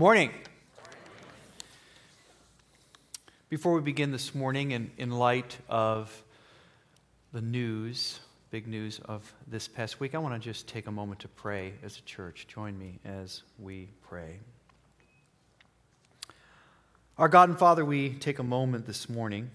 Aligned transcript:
Morning. 0.00 0.30
Before 3.50 3.74
we 3.74 3.82
begin 3.82 4.12
this 4.12 4.34
morning, 4.34 4.70
in, 4.70 4.90
in 4.96 5.10
light 5.10 5.58
of 5.68 6.24
the 7.34 7.42
news, 7.42 8.18
big 8.50 8.66
news 8.66 8.98
of 9.04 9.30
this 9.46 9.68
past 9.68 10.00
week, 10.00 10.14
I 10.14 10.18
want 10.18 10.32
to 10.32 10.40
just 10.40 10.66
take 10.66 10.86
a 10.86 10.90
moment 10.90 11.20
to 11.20 11.28
pray 11.28 11.74
as 11.82 11.98
a 11.98 12.00
church. 12.00 12.46
Join 12.48 12.78
me 12.78 12.98
as 13.04 13.42
we 13.58 13.90
pray. 14.00 14.38
Our 17.18 17.28
God 17.28 17.50
and 17.50 17.58
Father, 17.58 17.84
we 17.84 18.14
take 18.14 18.38
a 18.38 18.42
moment 18.42 18.86
this 18.86 19.06
morning 19.06 19.50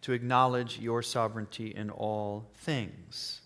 to 0.00 0.14
acknowledge 0.14 0.78
your 0.78 1.02
sovereignty 1.02 1.74
in 1.76 1.90
all 1.90 2.46
things, 2.54 3.42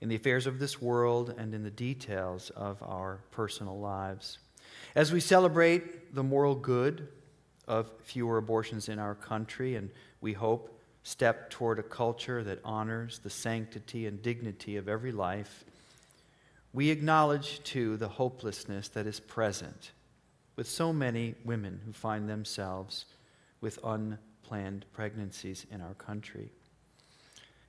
in 0.00 0.08
the 0.08 0.16
affairs 0.16 0.48
of 0.48 0.58
this 0.58 0.82
world 0.82 1.32
and 1.38 1.54
in 1.54 1.62
the 1.62 1.70
details 1.70 2.50
of 2.50 2.82
our 2.82 3.20
personal 3.30 3.78
lives. 3.78 4.38
As 4.98 5.12
we 5.12 5.20
celebrate 5.20 6.12
the 6.12 6.24
moral 6.24 6.56
good 6.56 7.06
of 7.68 7.88
fewer 8.02 8.36
abortions 8.36 8.88
in 8.88 8.98
our 8.98 9.14
country, 9.14 9.76
and 9.76 9.90
we 10.20 10.32
hope 10.32 10.76
step 11.04 11.50
toward 11.50 11.78
a 11.78 11.84
culture 11.84 12.42
that 12.42 12.58
honors 12.64 13.20
the 13.20 13.30
sanctity 13.30 14.06
and 14.06 14.20
dignity 14.20 14.76
of 14.76 14.88
every 14.88 15.12
life, 15.12 15.64
we 16.72 16.90
acknowledge 16.90 17.62
too 17.62 17.96
the 17.96 18.08
hopelessness 18.08 18.88
that 18.88 19.06
is 19.06 19.20
present 19.20 19.92
with 20.56 20.68
so 20.68 20.92
many 20.92 21.36
women 21.44 21.80
who 21.86 21.92
find 21.92 22.28
themselves 22.28 23.04
with 23.60 23.78
unplanned 23.84 24.84
pregnancies 24.92 25.64
in 25.70 25.80
our 25.80 25.94
country. 25.94 26.50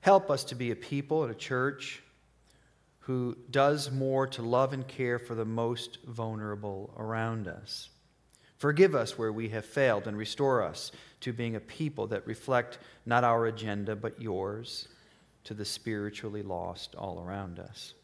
Help 0.00 0.32
us 0.32 0.42
to 0.42 0.56
be 0.56 0.72
a 0.72 0.76
people 0.76 1.22
and 1.22 1.30
a 1.30 1.36
church 1.36 2.02
who 3.00 3.36
does 3.50 3.90
more 3.90 4.26
to 4.26 4.42
love 4.42 4.72
and 4.72 4.86
care 4.86 5.18
for 5.18 5.34
the 5.34 5.44
most 5.44 5.98
vulnerable 6.06 6.92
around 6.96 7.48
us. 7.48 7.88
Forgive 8.56 8.94
us 8.94 9.16
where 9.16 9.32
we 9.32 9.48
have 9.48 9.64
failed 9.64 10.06
and 10.06 10.16
restore 10.16 10.62
us 10.62 10.92
to 11.20 11.32
being 11.32 11.56
a 11.56 11.60
people 11.60 12.06
that 12.08 12.26
reflect 12.26 12.78
not 13.06 13.24
our 13.24 13.46
agenda 13.46 13.96
but 13.96 14.20
yours 14.20 14.88
to 15.44 15.54
the 15.54 15.64
spiritually 15.64 16.42
lost 16.42 16.94
all 16.94 17.22
around 17.24 17.58
us. 17.58 17.94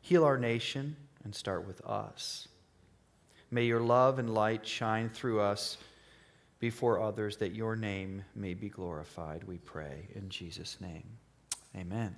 Heal 0.00 0.24
our 0.24 0.38
nation 0.38 0.96
and 1.24 1.34
start 1.34 1.66
with 1.66 1.84
us. 1.84 2.48
May 3.50 3.64
your 3.64 3.80
love 3.80 4.18
and 4.18 4.32
light 4.32 4.66
shine 4.66 5.10
through 5.10 5.40
us 5.40 5.76
before 6.58 7.00
others 7.00 7.36
that 7.38 7.54
your 7.54 7.76
name 7.76 8.22
may 8.34 8.54
be 8.54 8.68
glorified, 8.68 9.44
we 9.44 9.58
pray. 9.58 10.08
In 10.14 10.28
Jesus' 10.28 10.78
name, 10.80 11.04
amen. 11.76 12.16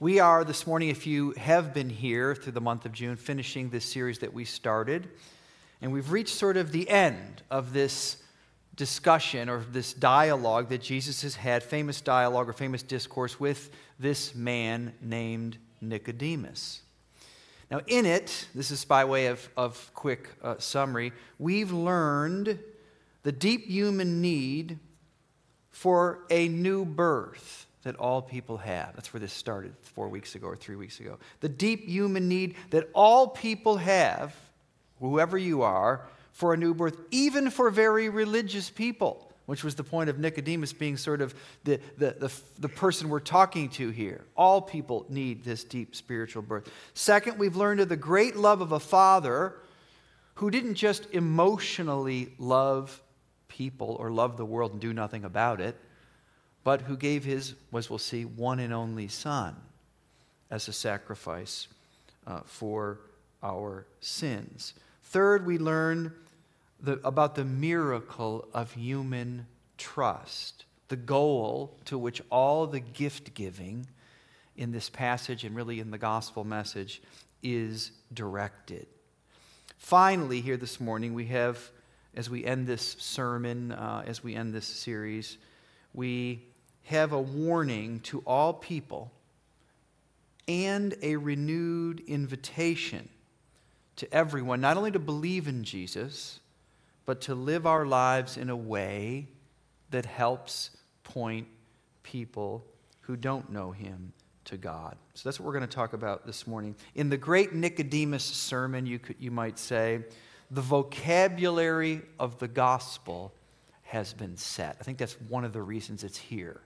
We 0.00 0.20
are 0.20 0.44
this 0.44 0.64
morning, 0.64 0.90
if 0.90 1.08
you 1.08 1.32
have 1.32 1.74
been 1.74 1.90
here 1.90 2.32
through 2.32 2.52
the 2.52 2.60
month 2.60 2.86
of 2.86 2.92
June, 2.92 3.16
finishing 3.16 3.68
this 3.68 3.84
series 3.84 4.20
that 4.20 4.32
we 4.32 4.44
started. 4.44 5.08
And 5.82 5.92
we've 5.92 6.12
reached 6.12 6.36
sort 6.36 6.56
of 6.56 6.70
the 6.70 6.88
end 6.88 7.42
of 7.50 7.72
this 7.72 8.18
discussion 8.76 9.48
or 9.48 9.64
this 9.72 9.92
dialogue 9.92 10.68
that 10.68 10.82
Jesus 10.82 11.22
has 11.22 11.34
had, 11.34 11.64
famous 11.64 12.00
dialogue 12.00 12.48
or 12.48 12.52
famous 12.52 12.80
discourse 12.84 13.40
with 13.40 13.72
this 13.98 14.36
man 14.36 14.92
named 15.02 15.58
Nicodemus. 15.80 16.82
Now, 17.68 17.80
in 17.88 18.06
it, 18.06 18.46
this 18.54 18.70
is 18.70 18.84
by 18.84 19.04
way 19.04 19.26
of, 19.26 19.48
of 19.56 19.90
quick 19.94 20.28
uh, 20.44 20.58
summary, 20.58 21.10
we've 21.40 21.72
learned 21.72 22.60
the 23.24 23.32
deep 23.32 23.66
human 23.66 24.22
need 24.22 24.78
for 25.72 26.20
a 26.30 26.46
new 26.46 26.84
birth 26.84 27.66
that 27.82 27.96
all 27.96 28.20
people 28.20 28.56
have. 28.58 28.94
That's 28.94 29.12
where 29.12 29.20
this 29.20 29.32
started 29.32 29.72
four 29.82 30.08
weeks 30.08 30.34
ago 30.34 30.46
or 30.46 30.56
three 30.56 30.76
weeks 30.76 31.00
ago. 31.00 31.18
The 31.40 31.48
deep 31.48 31.86
human 31.86 32.28
need 32.28 32.56
that 32.70 32.88
all 32.92 33.28
people 33.28 33.76
have, 33.76 34.34
whoever 35.00 35.38
you 35.38 35.62
are, 35.62 36.06
for 36.32 36.54
a 36.54 36.56
new 36.56 36.74
birth, 36.74 36.96
even 37.10 37.50
for 37.50 37.70
very 37.70 38.08
religious 38.08 38.70
people, 38.70 39.32
which 39.46 39.64
was 39.64 39.74
the 39.74 39.84
point 39.84 40.10
of 40.10 40.18
Nicodemus 40.18 40.72
being 40.72 40.96
sort 40.96 41.20
of 41.20 41.34
the, 41.64 41.80
the, 41.96 42.16
the, 42.18 42.32
the 42.58 42.68
person 42.68 43.08
we're 43.08 43.20
talking 43.20 43.68
to 43.70 43.90
here. 43.90 44.24
All 44.36 44.60
people 44.60 45.06
need 45.08 45.44
this 45.44 45.64
deep 45.64 45.94
spiritual 45.94 46.42
birth. 46.42 46.70
Second, 46.94 47.38
we've 47.38 47.56
learned 47.56 47.80
of 47.80 47.88
the 47.88 47.96
great 47.96 48.36
love 48.36 48.60
of 48.60 48.72
a 48.72 48.80
father 48.80 49.54
who 50.34 50.50
didn't 50.50 50.74
just 50.74 51.06
emotionally 51.12 52.32
love 52.38 53.02
people 53.48 53.96
or 53.98 54.10
love 54.10 54.36
the 54.36 54.44
world 54.44 54.72
and 54.72 54.80
do 54.80 54.92
nothing 54.92 55.24
about 55.24 55.60
it 55.60 55.76
but 56.68 56.82
who 56.82 56.98
gave 56.98 57.24
his, 57.24 57.54
as 57.74 57.88
we'll 57.88 57.98
see, 57.98 58.26
one 58.26 58.58
and 58.58 58.74
only 58.74 59.08
Son 59.08 59.56
as 60.50 60.68
a 60.68 60.72
sacrifice 60.74 61.66
uh, 62.26 62.40
for 62.44 63.00
our 63.42 63.86
sins. 64.00 64.74
Third, 65.04 65.46
we 65.46 65.56
learn 65.56 66.12
the, 66.78 67.00
about 67.04 67.36
the 67.36 67.44
miracle 67.46 68.46
of 68.52 68.70
human 68.74 69.46
trust, 69.78 70.66
the 70.88 70.96
goal 70.96 71.74
to 71.86 71.96
which 71.96 72.20
all 72.30 72.66
the 72.66 72.80
gift 72.80 73.32
giving 73.32 73.86
in 74.54 74.70
this 74.70 74.90
passage 74.90 75.44
and 75.44 75.56
really 75.56 75.80
in 75.80 75.90
the 75.90 75.96
gospel 75.96 76.44
message 76.44 77.00
is 77.42 77.92
directed. 78.12 78.86
Finally, 79.78 80.42
here 80.42 80.58
this 80.58 80.78
morning, 80.82 81.14
we 81.14 81.28
have, 81.28 81.70
as 82.14 82.28
we 82.28 82.44
end 82.44 82.66
this 82.66 82.94
sermon, 82.98 83.72
uh, 83.72 84.02
as 84.06 84.22
we 84.22 84.34
end 84.34 84.52
this 84.52 84.66
series, 84.66 85.38
we 85.94 86.44
have 86.88 87.12
a 87.12 87.20
warning 87.20 88.00
to 88.00 88.22
all 88.26 88.54
people 88.54 89.12
and 90.48 90.96
a 91.02 91.16
renewed 91.16 92.02
invitation 92.06 93.06
to 93.96 94.12
everyone, 94.14 94.62
not 94.62 94.78
only 94.78 94.90
to 94.90 94.98
believe 94.98 95.48
in 95.48 95.64
Jesus, 95.64 96.40
but 97.04 97.20
to 97.20 97.34
live 97.34 97.66
our 97.66 97.84
lives 97.84 98.38
in 98.38 98.48
a 98.48 98.56
way 98.56 99.28
that 99.90 100.06
helps 100.06 100.70
point 101.04 101.46
people 102.02 102.64
who 103.02 103.16
don't 103.16 103.52
know 103.52 103.70
him 103.70 104.14
to 104.46 104.56
God. 104.56 104.96
So 105.12 105.28
that's 105.28 105.38
what 105.38 105.44
we're 105.44 105.58
going 105.58 105.68
to 105.68 105.74
talk 105.74 105.92
about 105.92 106.24
this 106.24 106.46
morning. 106.46 106.74
In 106.94 107.10
the 107.10 107.18
great 107.18 107.52
Nicodemus 107.52 108.24
sermon, 108.24 108.86
you, 108.86 108.98
could, 108.98 109.16
you 109.18 109.30
might 109.30 109.58
say, 109.58 110.04
the 110.50 110.62
vocabulary 110.62 112.00
of 112.18 112.38
the 112.38 112.48
gospel 112.48 113.34
has 113.88 114.12
been 114.12 114.36
set. 114.36 114.76
I 114.78 114.84
think 114.84 114.98
that's 114.98 115.18
one 115.28 115.44
of 115.44 115.54
the 115.54 115.62
reasons 115.62 116.04
it's 116.04 116.18
here 116.18 116.60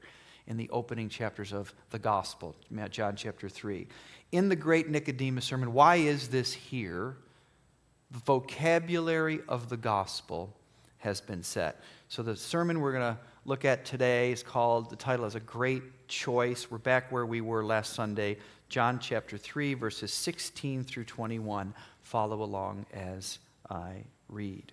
in 0.49 0.57
the 0.57 0.69
opening 0.71 1.09
chapters 1.09 1.53
of 1.53 1.73
the 1.91 1.99
gospel, 1.99 2.57
John 2.91 3.15
chapter 3.15 3.49
3. 3.49 3.87
In 4.33 4.49
the 4.49 4.57
great 4.57 4.89
Nicodemus 4.89 5.45
sermon, 5.45 5.73
why 5.73 5.97
is 5.97 6.29
this 6.29 6.53
here? 6.53 7.17
The 8.11 8.19
vocabulary 8.19 9.41
of 9.49 9.69
the 9.69 9.77
gospel 9.77 10.53
has 10.99 11.21
been 11.21 11.45
set. 11.45 11.81
So 12.09 12.25
the 12.25 12.35
sermon 12.35 12.81
we're 12.81 12.93
going 12.93 13.15
to 13.15 13.21
look 13.45 13.65
at 13.65 13.85
today 13.85 14.33
is 14.33 14.43
called, 14.43 14.91
the 14.91 14.97
title 14.97 15.25
is 15.25 15.37
A 15.37 15.41
Great 15.41 16.09
Choice. 16.09 16.73
We're 16.73 16.79
back 16.79 17.13
where 17.13 17.25
we 17.25 17.41
were 17.41 17.65
last 17.65 17.93
Sunday, 17.93 18.39
John 18.69 18.99
chapter 18.99 19.39
3, 19.39 19.75
verses 19.75 20.13
16 20.13 20.83
through 20.83 21.05
21. 21.05 21.73
Follow 22.03 22.43
along 22.43 22.85
as 22.93 23.39
I 23.71 24.03
read. 24.29 24.73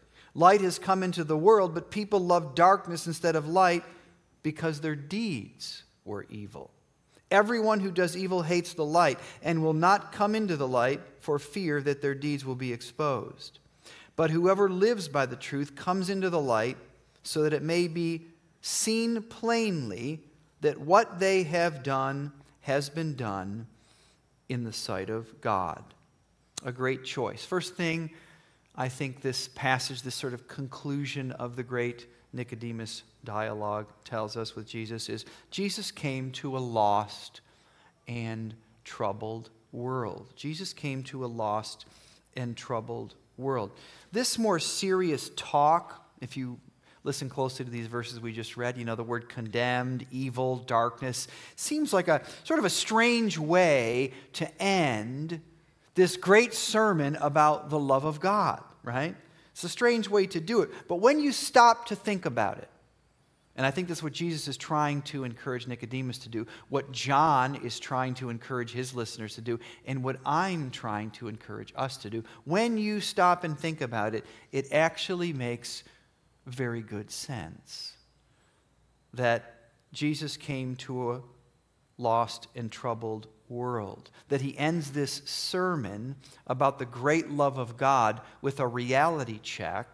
Light 0.33 0.61
has 0.61 0.79
come 0.79 1.03
into 1.03 1.23
the 1.23 1.37
world, 1.37 1.73
but 1.73 1.91
people 1.91 2.19
love 2.19 2.55
darkness 2.55 3.07
instead 3.07 3.35
of 3.35 3.47
light 3.47 3.83
because 4.43 4.79
their 4.79 4.95
deeds 4.95 5.83
were 6.05 6.25
evil. 6.29 6.71
Everyone 7.29 7.79
who 7.79 7.91
does 7.91 8.17
evil 8.17 8.41
hates 8.41 8.73
the 8.73 8.85
light 8.85 9.19
and 9.41 9.63
will 9.63 9.73
not 9.73 10.11
come 10.11 10.35
into 10.35 10.57
the 10.57 10.67
light 10.67 11.01
for 11.19 11.39
fear 11.39 11.81
that 11.81 12.01
their 12.01 12.15
deeds 12.15 12.45
will 12.45 12.55
be 12.55 12.73
exposed. 12.73 13.59
But 14.15 14.31
whoever 14.31 14.69
lives 14.69 15.07
by 15.07 15.25
the 15.25 15.35
truth 15.35 15.75
comes 15.75 16.09
into 16.09 16.29
the 16.29 16.41
light 16.41 16.77
so 17.23 17.43
that 17.43 17.53
it 17.53 17.63
may 17.63 17.87
be 17.87 18.27
seen 18.61 19.21
plainly 19.23 20.21
that 20.61 20.79
what 20.79 21.19
they 21.19 21.43
have 21.43 21.83
done 21.83 22.31
has 22.61 22.89
been 22.89 23.15
done 23.15 23.67
in 24.49 24.63
the 24.63 24.73
sight 24.73 25.09
of 25.09 25.39
God. 25.41 25.83
A 26.63 26.71
great 26.71 27.03
choice. 27.03 27.43
First 27.43 27.75
thing, 27.75 28.11
I 28.75 28.89
think 28.89 29.21
this 29.21 29.49
passage, 29.49 30.01
this 30.01 30.15
sort 30.15 30.33
of 30.33 30.47
conclusion 30.47 31.31
of 31.33 31.55
the 31.55 31.63
great 31.63 32.07
Nicodemus 32.33 33.03
dialogue 33.23 33.87
tells 34.05 34.37
us 34.37 34.55
with 34.55 34.67
Jesus 34.67 35.09
is 35.09 35.25
Jesus 35.51 35.91
came 35.91 36.31
to 36.31 36.57
a 36.57 36.59
lost 36.59 37.41
and 38.07 38.53
troubled 38.83 39.49
world. 39.71 40.33
Jesus 40.35 40.73
came 40.73 41.03
to 41.03 41.25
a 41.25 41.27
lost 41.27 41.85
and 42.35 42.55
troubled 42.55 43.15
world. 43.37 43.71
This 44.11 44.39
more 44.39 44.59
serious 44.59 45.31
talk, 45.35 46.09
if 46.21 46.37
you 46.37 46.57
listen 47.03 47.29
closely 47.29 47.65
to 47.65 47.71
these 47.71 47.87
verses 47.87 48.19
we 48.19 48.31
just 48.31 48.57
read, 48.57 48.77
you 48.77 48.85
know, 48.85 48.95
the 48.95 49.03
word 49.03 49.27
condemned, 49.27 50.05
evil, 50.11 50.57
darkness, 50.57 51.27
seems 51.55 51.91
like 51.93 52.07
a 52.07 52.21
sort 52.43 52.59
of 52.59 52.65
a 52.65 52.69
strange 52.69 53.37
way 53.37 54.11
to 54.33 54.61
end 54.61 55.41
this 55.95 56.17
great 56.17 56.53
sermon 56.53 57.15
about 57.17 57.69
the 57.69 57.79
love 57.79 58.05
of 58.05 58.19
God, 58.19 58.63
right? 58.83 59.15
It's 59.51 59.63
a 59.63 59.69
strange 59.69 60.09
way 60.09 60.25
to 60.27 60.39
do 60.39 60.61
it. 60.61 60.69
But 60.87 60.97
when 60.97 61.19
you 61.19 61.31
stop 61.31 61.87
to 61.87 61.95
think 61.95 62.25
about 62.25 62.57
it, 62.57 62.69
and 63.57 63.65
I 63.65 63.71
think 63.71 63.89
that's 63.89 64.01
what 64.01 64.13
Jesus 64.13 64.47
is 64.47 64.55
trying 64.55 65.01
to 65.03 65.25
encourage 65.25 65.67
Nicodemus 65.67 66.19
to 66.19 66.29
do, 66.29 66.47
what 66.69 66.91
John 66.93 67.55
is 67.63 67.79
trying 67.79 68.13
to 68.15 68.29
encourage 68.29 68.71
his 68.71 68.95
listeners 68.95 69.35
to 69.35 69.41
do, 69.41 69.59
and 69.85 70.03
what 70.03 70.17
I'm 70.25 70.71
trying 70.71 71.11
to 71.11 71.27
encourage 71.27 71.73
us 71.75 71.97
to 71.97 72.09
do. 72.09 72.23
When 72.45 72.77
you 72.77 73.01
stop 73.01 73.43
and 73.43 73.59
think 73.59 73.81
about 73.81 74.15
it, 74.15 74.25
it 74.53 74.71
actually 74.71 75.33
makes 75.33 75.83
very 76.45 76.81
good 76.81 77.11
sense 77.11 77.93
that 79.13 79.57
Jesus 79.91 80.37
came 80.37 80.77
to 80.77 81.11
a 81.11 81.21
lost 81.97 82.47
and 82.55 82.71
troubled 82.71 83.27
world. 83.51 84.09
That 84.29 84.41
he 84.41 84.57
ends 84.57 84.91
this 84.91 85.21
sermon 85.25 86.15
about 86.47 86.79
the 86.79 86.85
great 86.85 87.29
love 87.29 87.57
of 87.57 87.77
God 87.77 88.21
with 88.41 88.59
a 88.59 88.67
reality 88.67 89.39
check 89.43 89.87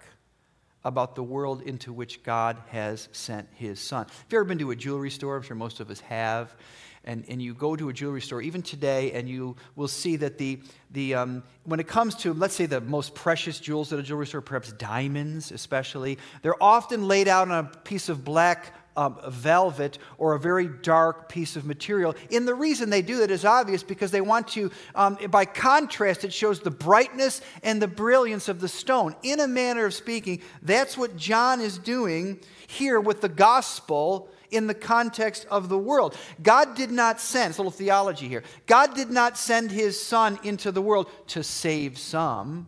about 0.85 1.15
the 1.15 1.23
world 1.23 1.61
into 1.63 1.91
which 1.91 2.23
God 2.23 2.57
has 2.69 3.09
sent 3.11 3.49
his 3.55 3.79
son. 3.79 4.05
Have 4.05 4.25
you 4.31 4.37
ever 4.37 4.45
been 4.45 4.59
to 4.59 4.71
a 4.71 4.75
jewelry 4.75 5.09
store? 5.09 5.35
I'm 5.35 5.41
sure 5.41 5.55
most 5.55 5.81
of 5.81 5.89
us 5.89 5.99
have. 6.01 6.55
And, 7.03 7.23
and 7.29 7.41
you 7.41 7.53
go 7.53 7.75
to 7.75 7.87
a 7.87 7.93
jewelry 7.93 8.21
store, 8.21 8.41
even 8.41 8.61
today, 8.61 9.13
and 9.13 9.29
you 9.29 9.55
will 9.77 9.87
see 9.87 10.17
that 10.17 10.37
the, 10.37 10.59
the, 10.91 11.15
um, 11.15 11.43
when 11.63 11.79
it 11.79 11.87
comes 11.87 12.15
to, 12.15 12.33
let's 12.33 12.53
say, 12.53 12.65
the 12.65 12.81
most 12.81 13.15
precious 13.15 13.61
jewels 13.61 13.93
at 13.93 13.99
a 13.99 14.03
jewelry 14.03 14.27
store, 14.27 14.41
perhaps 14.41 14.73
diamonds 14.73 15.51
especially, 15.53 16.17
they're 16.41 16.61
often 16.61 17.07
laid 17.07 17.29
out 17.29 17.49
on 17.49 17.65
a 17.65 17.77
piece 17.79 18.09
of 18.09 18.25
black 18.25 18.73
um, 18.97 19.17
velvet 19.29 19.99
or 20.17 20.33
a 20.33 20.39
very 20.39 20.67
dark 20.67 21.29
piece 21.29 21.55
of 21.55 21.65
material. 21.65 22.15
And 22.31 22.47
the 22.47 22.55
reason 22.55 22.89
they 22.89 23.01
do 23.01 23.17
that 23.17 23.31
is 23.31 23.45
obvious 23.45 23.83
because 23.83 24.11
they 24.11 24.21
want 24.21 24.49
to, 24.49 24.71
um, 24.95 25.17
by 25.29 25.45
contrast, 25.45 26.25
it 26.25 26.33
shows 26.33 26.59
the 26.59 26.71
brightness 26.71 27.41
and 27.63 27.81
the 27.81 27.87
brilliance 27.87 28.49
of 28.49 28.59
the 28.59 28.67
stone. 28.67 29.15
In 29.23 29.39
a 29.39 29.47
manner 29.47 29.85
of 29.85 29.93
speaking, 29.93 30.41
that's 30.61 30.97
what 30.97 31.15
John 31.15 31.61
is 31.61 31.77
doing 31.77 32.39
here 32.65 32.99
with 32.99 33.21
the 33.21 33.29
gospel 33.29 34.29
in 34.49 34.67
the 34.67 34.73
context 34.73 35.45
of 35.51 35.69
the 35.69 35.77
world. 35.77 36.15
God 36.41 36.75
did 36.75 36.89
not 36.89 37.19
send, 37.19 37.51
it's 37.51 37.59
a 37.59 37.61
little 37.61 37.71
theology 37.71 38.27
here, 38.27 38.43
God 38.65 38.95
did 38.95 39.11
not 39.11 39.37
send 39.37 39.71
his 39.71 40.01
son 40.01 40.39
into 40.43 40.71
the 40.71 40.81
world 40.81 41.09
to 41.27 41.43
save 41.43 41.97
some 41.97 42.67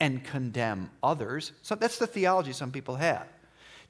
and 0.00 0.24
condemn 0.24 0.90
others. 1.02 1.52
So 1.62 1.76
that's 1.76 1.98
the 1.98 2.06
theology 2.06 2.52
some 2.52 2.72
people 2.72 2.96
have. 2.96 3.28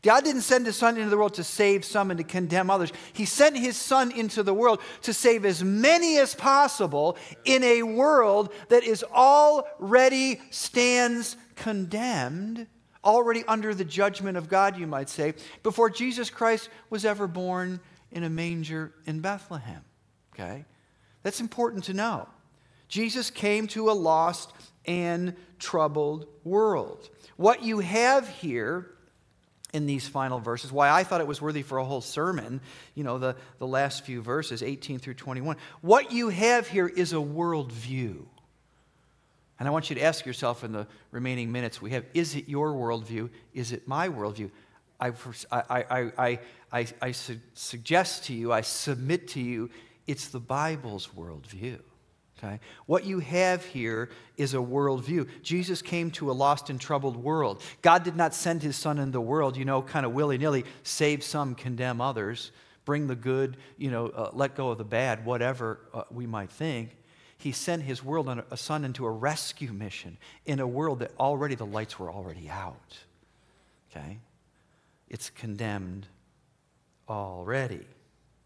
God 0.03 0.25
didn't 0.25 0.43
send 0.43 0.67
his 0.67 0.75
son 0.75 0.97
into 0.97 1.11
the 1.11 1.17
world 1.17 1.35
to 1.35 1.45
save 1.45 1.85
some 1.85 2.11
and 2.11 2.19
to 2.19 2.25
condemn 2.25 2.71
others. 2.71 2.93
He 3.13 3.25
sent 3.25 3.57
his 3.57 3.77
son 3.77 4.11
into 4.11 4.43
the 4.43 4.53
world 4.53 4.81
to 5.03 5.15
save 5.15 5.45
as 5.45 5.63
many 5.63 6.19
as 6.19 6.35
possible 6.35 7.17
in 7.45 7.63
a 7.63 7.85
world 7.85 8.53
that 8.69 8.83
is 8.83 9.05
already 9.05 10.41
stands 10.51 11.37
condemned, 11.55 12.67
already 13.05 13.45
under 13.47 13.75
the 13.75 13.85
judgment 13.85 14.37
of 14.37 14.49
God, 14.49 14.77
you 14.77 14.89
might 14.89 15.09
say, 15.09 15.35
before 15.63 15.89
Jesus 15.89 16.31
Christ 16.31 16.69
was 16.91 17.05
ever 17.05 17.29
born 17.29 17.79
in 18.11 18.25
a 18.25 18.31
manger 18.31 18.93
in 19.07 19.21
Bethlehem. 19.21 19.85
Okay? 20.35 20.65
That's 21.23 21.41
important 21.41 21.85
to 21.85 21.95
know. 21.95 22.29
Jesus 22.89 23.31
came 23.31 23.69
to 23.69 23.89
a 23.89 23.93
lost 23.93 24.53
and 24.85 25.37
troubled 25.61 26.27
world. 26.43 27.09
What 27.37 27.63
you 27.63 27.79
have 27.79 28.29
here 28.29 28.91
in 29.73 29.87
these 29.87 30.07
final 30.07 30.39
verses, 30.39 30.71
why 30.71 30.91
I 30.91 31.03
thought 31.03 31.21
it 31.21 31.27
was 31.27 31.41
worthy 31.41 31.63
for 31.63 31.79
a 31.79 31.85
whole 31.85 32.03
sermon, 32.03 32.61
you 32.95 33.05
know, 33.05 33.19
the, 33.19 33.37
the 33.59 33.67
last 33.67 34.05
few 34.05 34.21
verses, 34.21 34.63
18 34.63 34.99
through 34.99 35.15
21. 35.15 35.57
What 35.81 36.13
you 36.13 36.29
have 36.29 36.69
here 36.69 36.87
is 36.87 37.13
a 37.13 37.17
worldview. 37.17 38.23
And 39.59 39.69
I 39.69 39.71
want 39.71 39.91
you 39.91 39.97
to 39.97 40.03
ask 40.03 40.27
yourself 40.27 40.65
in 40.65 40.73
the 40.73 40.87
remaining 41.11 41.53
minutes 41.53 41.81
we 41.81 41.93
have 41.93 42.05
is 42.15 42.35
it 42.35 42.49
your 42.49 42.73
worldview? 42.73 43.31
Is 43.55 43.73
it 43.73 43.87
my 43.87 44.09
worldview? 44.09 44.51
I, 45.01 45.13
I, 45.51 46.11
I, 46.19 46.39
I, 46.73 46.87
I, 47.01 47.13
suggest 47.13 48.25
to 48.27 48.35
you, 48.35 48.53
I 48.53 48.61
submit 48.61 49.29
to 49.29 49.41
you, 49.41 49.71
it's 50.07 50.29
the 50.29 50.39
Bible's 50.39 51.09
worldview. 51.17 51.81
Okay? 52.43 52.59
What 52.87 53.05
you 53.05 53.21
have 53.21 53.65
here 53.65 54.11
is 54.37 54.55
a 54.55 54.59
worldview. 54.59 55.29
Jesus 55.43 55.81
came 55.81 56.11
to 56.13 56.31
a 56.31 56.33
lost 56.33 56.71
and 56.71 56.81
troubled 56.81 57.17
world. 57.17 57.63
God 57.83 58.03
did 58.03 58.17
not 58.17 58.35
send 58.35 58.63
his 58.63 58.77
son 58.77 58.99
in 58.99 59.13
the 59.13 59.21
world, 59.21 59.57
you 59.57 59.65
know, 59.65 59.83
kind 59.83 60.05
of 60.05 60.13
willy 60.13 60.39
nilly, 60.39 60.65
save 60.83 61.23
some, 61.23 61.55
condemn 61.55 62.01
others, 62.01 62.51
bring 62.85 63.07
the 63.07 63.15
good, 63.15 63.57
you 63.79 63.91
know, 63.91 64.09
uh, 64.09 64.31
let 64.33 64.57
go 64.57 64.71
of 64.71 64.79
the 64.79 64.85
bad, 64.85 65.25
whatever 65.25 65.81
uh, 65.95 66.03
we 66.11 66.27
might 66.27 66.51
think. 66.51 66.97
He 67.39 67.53
sent 67.53 67.83
his 67.83 68.05
world 68.05 68.29
on 68.29 68.41
a, 68.41 68.45
a 68.51 68.57
son 68.57 68.85
into 68.85 69.07
a 69.07 69.11
rescue 69.11 69.73
mission 69.73 70.17
in 70.45 70.59
a 70.59 70.67
world 70.67 71.01
that 71.01 71.13
already 71.19 71.55
the 71.55 71.67
lights 71.67 71.99
were 71.99 72.11
already 72.11 72.49
out. 72.49 72.99
Okay? 73.91 74.19
It's 75.09 75.31
condemned 75.31 76.07
already. 77.09 77.87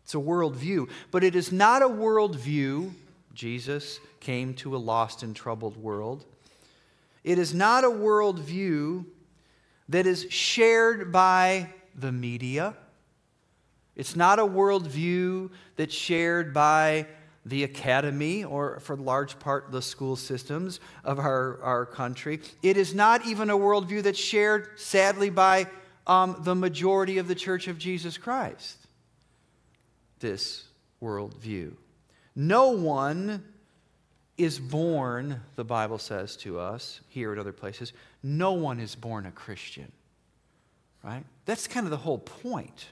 It's 0.04 0.14
a 0.14 0.18
worldview, 0.18 0.88
but 1.10 1.24
it 1.24 1.34
is 1.34 1.50
not 1.50 1.82
a 1.82 1.88
worldview 1.88 2.92
Jesus 3.36 4.00
came 4.18 4.54
to 4.54 4.74
a 4.74 4.78
lost 4.78 5.22
and 5.22 5.36
troubled 5.36 5.76
world. 5.76 6.24
It 7.22 7.38
is 7.38 7.54
not 7.54 7.84
a 7.84 7.88
worldview 7.88 9.04
that 9.88 10.06
is 10.06 10.26
shared 10.30 11.12
by 11.12 11.70
the 11.94 12.10
media. 12.10 12.74
It's 13.94 14.16
not 14.16 14.38
a 14.38 14.46
worldview 14.46 15.50
that's 15.76 15.94
shared 15.94 16.52
by 16.52 17.06
the 17.44 17.62
academy 17.62 18.42
or, 18.42 18.80
for 18.80 18.96
large 18.96 19.38
part, 19.38 19.70
the 19.70 19.80
school 19.80 20.16
systems 20.16 20.80
of 21.04 21.18
our, 21.18 21.62
our 21.62 21.86
country. 21.86 22.40
It 22.62 22.76
is 22.76 22.94
not 22.94 23.24
even 23.26 23.50
a 23.50 23.56
worldview 23.56 24.02
that's 24.02 24.18
shared, 24.18 24.80
sadly, 24.80 25.30
by 25.30 25.68
um, 26.06 26.36
the 26.40 26.54
majority 26.54 27.18
of 27.18 27.28
the 27.28 27.34
Church 27.34 27.68
of 27.68 27.78
Jesus 27.78 28.18
Christ. 28.18 28.78
This 30.18 30.64
worldview. 31.02 31.74
No 32.36 32.68
one 32.68 33.42
is 34.36 34.58
born, 34.58 35.40
the 35.56 35.64
Bible 35.64 35.96
says 35.96 36.36
to 36.36 36.60
us 36.60 37.00
here 37.08 37.32
at 37.32 37.38
other 37.38 37.52
places, 37.52 37.94
no 38.22 38.52
one 38.52 38.78
is 38.78 38.94
born 38.94 39.24
a 39.24 39.30
Christian. 39.30 39.90
Right? 41.02 41.24
That's 41.46 41.66
kind 41.66 41.86
of 41.86 41.90
the 41.90 41.96
whole 41.96 42.18
point. 42.18 42.86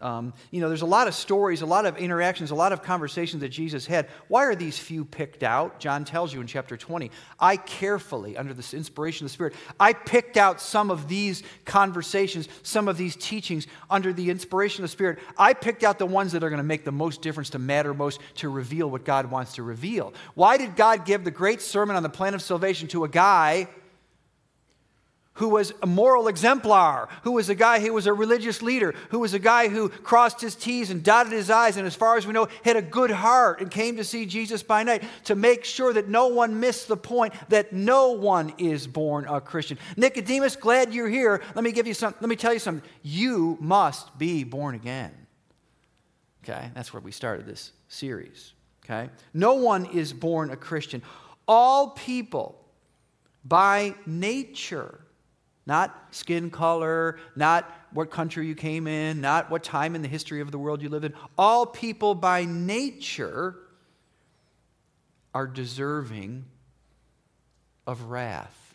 Um, 0.00 0.32
you 0.52 0.60
know, 0.60 0.68
there's 0.68 0.82
a 0.82 0.86
lot 0.86 1.08
of 1.08 1.14
stories, 1.14 1.60
a 1.60 1.66
lot 1.66 1.84
of 1.84 1.96
interactions, 1.96 2.52
a 2.52 2.54
lot 2.54 2.72
of 2.72 2.82
conversations 2.82 3.40
that 3.40 3.48
Jesus 3.48 3.84
had. 3.84 4.06
Why 4.28 4.44
are 4.44 4.54
these 4.54 4.78
few 4.78 5.04
picked 5.04 5.42
out? 5.42 5.80
John 5.80 6.04
tells 6.04 6.32
you 6.32 6.40
in 6.40 6.46
chapter 6.46 6.76
20. 6.76 7.10
I 7.40 7.56
carefully, 7.56 8.36
under 8.36 8.54
the 8.54 8.64
inspiration 8.76 9.24
of 9.24 9.30
the 9.30 9.34
Spirit, 9.34 9.54
I 9.80 9.94
picked 9.94 10.36
out 10.36 10.60
some 10.60 10.92
of 10.92 11.08
these 11.08 11.42
conversations, 11.64 12.48
some 12.62 12.86
of 12.86 12.96
these 12.96 13.16
teachings 13.16 13.66
under 13.90 14.12
the 14.12 14.30
inspiration 14.30 14.84
of 14.84 14.90
the 14.90 14.92
Spirit. 14.92 15.18
I 15.36 15.52
picked 15.52 15.82
out 15.82 15.98
the 15.98 16.06
ones 16.06 16.30
that 16.30 16.44
are 16.44 16.50
going 16.50 16.58
to 16.58 16.62
make 16.62 16.84
the 16.84 16.92
most 16.92 17.20
difference, 17.20 17.50
to 17.50 17.58
matter 17.58 17.92
most, 17.92 18.20
to 18.36 18.48
reveal 18.48 18.88
what 18.88 19.04
God 19.04 19.32
wants 19.32 19.54
to 19.54 19.64
reveal. 19.64 20.14
Why 20.34 20.58
did 20.58 20.76
God 20.76 21.06
give 21.06 21.24
the 21.24 21.32
great 21.32 21.60
sermon 21.60 21.96
on 21.96 22.04
the 22.04 22.08
plan 22.08 22.34
of 22.34 22.42
salvation 22.42 22.86
to 22.88 23.02
a 23.02 23.08
guy? 23.08 23.66
Who 25.38 25.48
was 25.48 25.72
a 25.82 25.86
moral 25.86 26.28
exemplar, 26.28 27.08
who 27.22 27.32
was 27.32 27.48
a 27.48 27.54
guy 27.54 27.78
who 27.80 27.92
was 27.92 28.06
a 28.06 28.12
religious 28.12 28.60
leader, 28.60 28.94
who 29.10 29.20
was 29.20 29.34
a 29.34 29.38
guy 29.38 29.68
who 29.68 29.88
crossed 29.88 30.40
his 30.40 30.54
T's 30.54 30.90
and 30.90 31.02
dotted 31.02 31.32
his 31.32 31.48
I's, 31.48 31.76
and 31.76 31.86
as 31.86 31.94
far 31.94 32.16
as 32.16 32.26
we 32.26 32.32
know, 32.32 32.48
had 32.64 32.76
a 32.76 32.82
good 32.82 33.10
heart 33.10 33.60
and 33.60 33.70
came 33.70 33.96
to 33.96 34.04
see 34.04 34.26
Jesus 34.26 34.62
by 34.62 34.82
night 34.82 35.04
to 35.24 35.34
make 35.34 35.64
sure 35.64 35.92
that 35.92 36.08
no 36.08 36.26
one 36.28 36.58
missed 36.58 36.88
the 36.88 36.96
point 36.96 37.34
that 37.48 37.72
no 37.72 38.12
one 38.12 38.52
is 38.58 38.86
born 38.86 39.26
a 39.26 39.40
Christian. 39.40 39.78
Nicodemus, 39.96 40.56
glad 40.56 40.92
you're 40.92 41.08
here. 41.08 41.40
Let 41.54 41.64
me 41.64 41.72
give 41.72 41.86
you 41.86 41.94
some, 41.94 42.14
let 42.20 42.28
me 42.28 42.36
tell 42.36 42.52
you 42.52 42.58
something. 42.58 42.88
You 43.02 43.56
must 43.60 44.18
be 44.18 44.42
born 44.42 44.74
again. 44.74 45.12
Okay, 46.42 46.70
that's 46.74 46.92
where 46.92 47.00
we 47.00 47.12
started 47.12 47.46
this 47.46 47.72
series. 47.88 48.54
Okay, 48.84 49.08
no 49.32 49.54
one 49.54 49.86
is 49.86 50.12
born 50.12 50.50
a 50.50 50.56
Christian. 50.56 51.02
All 51.46 51.90
people 51.90 52.64
by 53.44 53.94
nature 54.04 55.00
not 55.68 55.94
skin 56.12 56.50
color, 56.50 57.18
not 57.36 57.70
what 57.92 58.10
country 58.10 58.46
you 58.46 58.54
came 58.54 58.86
in, 58.86 59.20
not 59.20 59.50
what 59.50 59.62
time 59.62 59.94
in 59.94 60.00
the 60.00 60.08
history 60.08 60.40
of 60.40 60.50
the 60.50 60.58
world 60.58 60.82
you 60.82 60.88
live 60.88 61.04
in. 61.04 61.12
All 61.36 61.66
people 61.66 62.14
by 62.14 62.46
nature 62.46 63.54
are 65.34 65.46
deserving 65.46 66.46
of 67.86 68.04
wrath. 68.04 68.74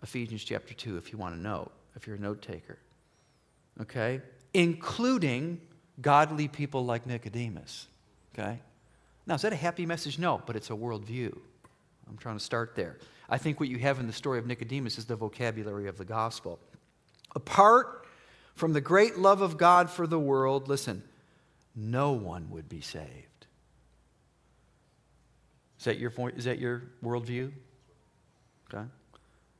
Ephesians 0.00 0.44
chapter 0.44 0.74
2, 0.74 0.96
if 0.96 1.12
you 1.12 1.18
want 1.18 1.34
to 1.34 1.40
know, 1.40 1.72
if 1.96 2.06
you're 2.06 2.16
a 2.16 2.20
note 2.20 2.40
taker. 2.40 2.78
Okay? 3.80 4.20
Including 4.54 5.60
godly 6.00 6.46
people 6.46 6.84
like 6.84 7.04
Nicodemus. 7.04 7.88
Okay? 8.32 8.60
Now, 9.26 9.34
is 9.34 9.42
that 9.42 9.52
a 9.52 9.56
happy 9.56 9.86
message? 9.86 10.20
No, 10.20 10.40
but 10.46 10.54
it's 10.54 10.70
a 10.70 10.74
worldview. 10.74 11.36
I'm 12.08 12.16
trying 12.16 12.38
to 12.38 12.44
start 12.44 12.74
there. 12.74 12.98
I 13.28 13.38
think 13.38 13.60
what 13.60 13.68
you 13.68 13.78
have 13.78 13.98
in 13.98 14.06
the 14.06 14.12
story 14.12 14.38
of 14.38 14.46
Nicodemus 14.46 14.98
is 14.98 15.06
the 15.06 15.16
vocabulary 15.16 15.88
of 15.88 15.96
the 15.96 16.04
gospel. 16.04 16.58
Apart 17.34 18.06
from 18.54 18.72
the 18.72 18.80
great 18.80 19.18
love 19.18 19.40
of 19.40 19.56
God 19.56 19.88
for 19.88 20.06
the 20.06 20.18
world, 20.18 20.68
listen, 20.68 21.02
no 21.74 22.12
one 22.12 22.50
would 22.50 22.68
be 22.68 22.80
saved. 22.80 23.46
Is 25.78 25.86
that 25.86 25.98
your, 25.98 26.12
is 26.36 26.44
that 26.44 26.58
your 26.58 26.82
worldview? 27.02 27.50
Okay. 28.72 28.84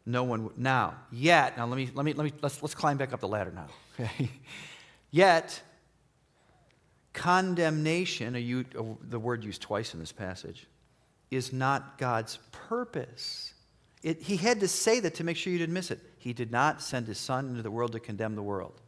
No 0.04 0.24
one 0.24 0.44
would. 0.44 0.58
Now, 0.58 0.94
yet, 1.10 1.56
now 1.56 1.66
let 1.66 1.76
me, 1.76 1.90
let 1.94 2.04
me, 2.04 2.12
let 2.12 2.24
me, 2.24 2.32
let's, 2.42 2.62
let's 2.62 2.74
climb 2.74 2.96
back 2.96 3.12
up 3.12 3.20
the 3.20 3.28
ladder 3.28 3.52
now. 3.52 3.66
Okay. 3.98 4.30
yet, 5.10 5.60
condemnation, 7.12 8.36
a, 8.36 8.38
a, 8.40 8.96
the 9.08 9.18
word 9.18 9.44
used 9.44 9.62
twice 9.62 9.94
in 9.94 10.00
this 10.00 10.12
passage, 10.12 10.66
is 11.32 11.52
not 11.52 11.98
God's 11.98 12.38
purpose. 12.68 13.54
It, 14.02 14.22
he 14.22 14.36
had 14.36 14.60
to 14.60 14.68
say 14.68 15.00
that 15.00 15.14
to 15.16 15.24
make 15.24 15.36
sure 15.36 15.52
you 15.52 15.58
didn't 15.58 15.74
miss 15.74 15.90
it. 15.90 16.00
He 16.18 16.32
did 16.32 16.50
not 16.50 16.82
send 16.82 17.06
his 17.06 17.18
son 17.18 17.48
into 17.48 17.62
the 17.62 17.70
world 17.70 17.92
to 17.92 18.00
condemn 18.00 18.34
the 18.34 18.42
world. 18.42 18.80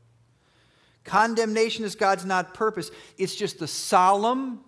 Condemnation 1.05 1.85
is 1.85 1.95
God's 1.95 2.25
not 2.25 2.55
purpose. 2.55 2.91
It's 3.19 3.35
just 3.35 3.59
the 3.59 3.69
solemn, 3.69 4.61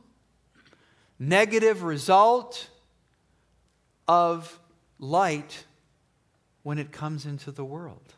negative 1.19 1.83
result 1.83 2.69
of 4.07 4.59
light 4.99 5.65
when 6.63 6.79
it 6.79 6.93
comes 6.93 7.27
into 7.27 7.51
the 7.51 7.65
world. 7.65 8.15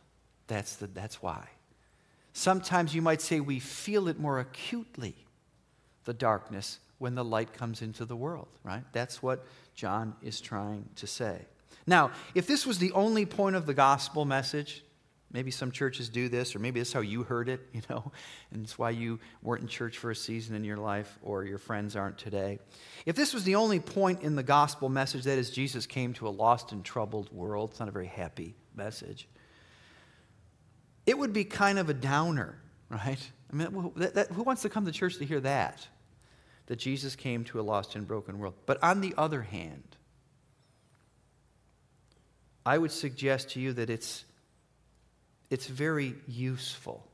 That's, 0.47 0.77
the, 0.77 0.87
that's 0.89 1.23
why. 1.23 1.49
Sometimes 2.33 2.95
you 2.95 3.03
might 3.03 3.21
say 3.21 3.41
we 3.41 3.59
feel 3.59 4.09
it 4.09 4.19
more 4.19 4.39
acutely, 4.39 5.15
the 6.05 6.15
darkness, 6.15 6.79
when 6.99 7.15
the 7.15 7.25
light 7.25 7.53
comes 7.53 7.83
into 7.83 8.05
the 8.05 8.17
world, 8.17 8.49
right? 8.65 8.83
That's 8.93 9.23
what 9.23 9.47
John 9.75 10.15
is 10.23 10.41
trying 10.41 10.89
to 10.97 11.07
say. 11.07 11.47
Now, 11.87 12.11
if 12.35 12.47
this 12.47 12.67
was 12.67 12.79
the 12.79 12.93
only 12.93 13.25
point 13.25 13.57
of 13.57 13.67
the 13.67 13.75
gospel 13.75 14.25
message, 14.25 14.85
maybe 15.33 15.51
some 15.51 15.71
churches 15.71 16.09
do 16.09 16.29
this, 16.29 16.55
or 16.57 16.59
maybe 16.59 16.81
that's 16.81 16.93
how 16.93 17.01
you 17.01 17.23
heard 17.23 17.49
it, 17.49 17.61
you 17.73 17.83
know, 17.89 18.13
and 18.51 18.65
it's 18.65 18.79
why 18.79 18.91
you 18.91 19.21
weren't 19.43 19.63
in 19.63 19.69
church 19.69 19.99
for 19.99 20.11
a 20.11 20.17
season 20.17 20.55
in 20.55 20.65
your 20.65 20.77
life, 20.77 21.19
or 21.23 21.45
your 21.45 21.59
friends 21.59 21.97
aren't 21.97 22.19
today. 22.19 22.59
If 23.07 23.17
this 23.17 23.33
was 23.33 23.45
the 23.45 23.55
only 23.55 23.81
point 23.81 24.23
in 24.23 24.37
the 24.37 24.43
gospel 24.43 24.89
message, 24.89 25.25
that 25.25 25.39
is, 25.39 25.51
Jesus 25.51 25.87
came 25.87 26.13
to 26.15 26.29
a 26.29 26.31
lost 26.31 26.73
and 26.73 26.85
troubled 26.85 27.33
world, 27.33 27.71
it's 27.71 27.81
not 27.81 27.89
a 27.89 27.93
very 27.93 28.07
happy 28.07 28.55
message, 28.75 29.29
it 31.07 31.17
would 31.17 31.33
be 31.33 31.45
kind 31.45 31.79
of 31.79 31.89
a 31.89 31.95
downer, 31.95 32.61
right? 32.91 33.31
I 33.51 33.57
mean, 33.57 33.93
that, 33.97 34.15
that, 34.15 34.29
who 34.29 34.43
wants 34.43 34.63
to 34.63 34.69
come 34.69 34.85
to 34.85 34.93
church 34.93 35.17
to 35.19 35.25
hear 35.25 35.41
that? 35.41 35.87
That 36.69 36.77
Jesus 36.79 37.17
came 37.17 37.45
to 37.45 37.61
a 37.61 37.63
lost 37.63 37.97
and 37.97 38.07
broken 38.07 38.39
world. 38.39 38.55
But 38.65 38.83
on 38.83 39.01
the 39.01 39.13
other 39.19 39.43
hand, 39.43 39.97
I 42.65 42.79
would 42.79 42.93
suggest 42.93 43.51
to 43.51 43.61
you 43.61 43.73
that 43.73 43.91
it's, 43.91 44.25
it's 45.51 45.67
very 45.67 46.15
useful. 46.27 47.07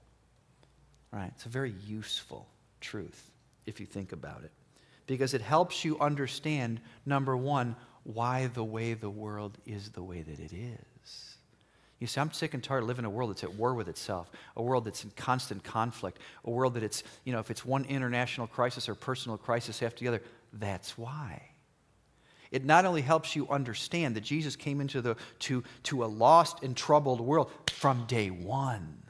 Right? 1.12 1.30
It's 1.36 1.46
a 1.46 1.48
very 1.48 1.74
useful 1.86 2.48
truth 2.80 3.30
if 3.66 3.80
you 3.80 3.86
think 3.86 4.12
about 4.12 4.42
it. 4.44 4.50
Because 5.06 5.34
it 5.34 5.40
helps 5.40 5.84
you 5.84 5.98
understand, 6.00 6.80
number 7.06 7.36
one, 7.36 7.76
why 8.02 8.48
the 8.48 8.64
way 8.64 8.94
the 8.94 9.10
world 9.10 9.56
is 9.66 9.90
the 9.90 10.02
way 10.02 10.22
that 10.22 10.40
it 10.40 10.52
is. 10.52 10.93
You 12.00 12.06
see, 12.06 12.20
I'm 12.20 12.32
sick 12.32 12.54
and 12.54 12.62
tired 12.62 12.82
of 12.82 12.88
living 12.88 13.04
in 13.04 13.06
a 13.06 13.10
world 13.10 13.30
that's 13.30 13.44
at 13.44 13.54
war 13.54 13.74
with 13.74 13.88
itself, 13.88 14.30
a 14.56 14.62
world 14.62 14.84
that's 14.84 15.04
in 15.04 15.10
constant 15.16 15.62
conflict, 15.62 16.18
a 16.44 16.50
world 16.50 16.74
that 16.74 16.82
it's, 16.82 17.02
you 17.24 17.32
know, 17.32 17.38
if 17.38 17.50
it's 17.50 17.64
one 17.64 17.84
international 17.84 18.46
crisis 18.46 18.88
or 18.88 18.94
personal 18.94 19.38
crisis 19.38 19.82
after 19.82 20.00
the 20.00 20.08
other, 20.08 20.22
that's 20.52 20.98
why. 20.98 21.42
It 22.50 22.64
not 22.64 22.84
only 22.84 23.02
helps 23.02 23.34
you 23.34 23.48
understand 23.48 24.16
that 24.16 24.22
Jesus 24.22 24.54
came 24.54 24.80
into 24.80 25.00
the, 25.00 25.16
to, 25.40 25.64
to 25.84 26.04
a 26.04 26.06
lost 26.06 26.62
and 26.62 26.76
troubled 26.76 27.20
world 27.20 27.50
from 27.68 28.04
day 28.06 28.28
one, 28.28 29.02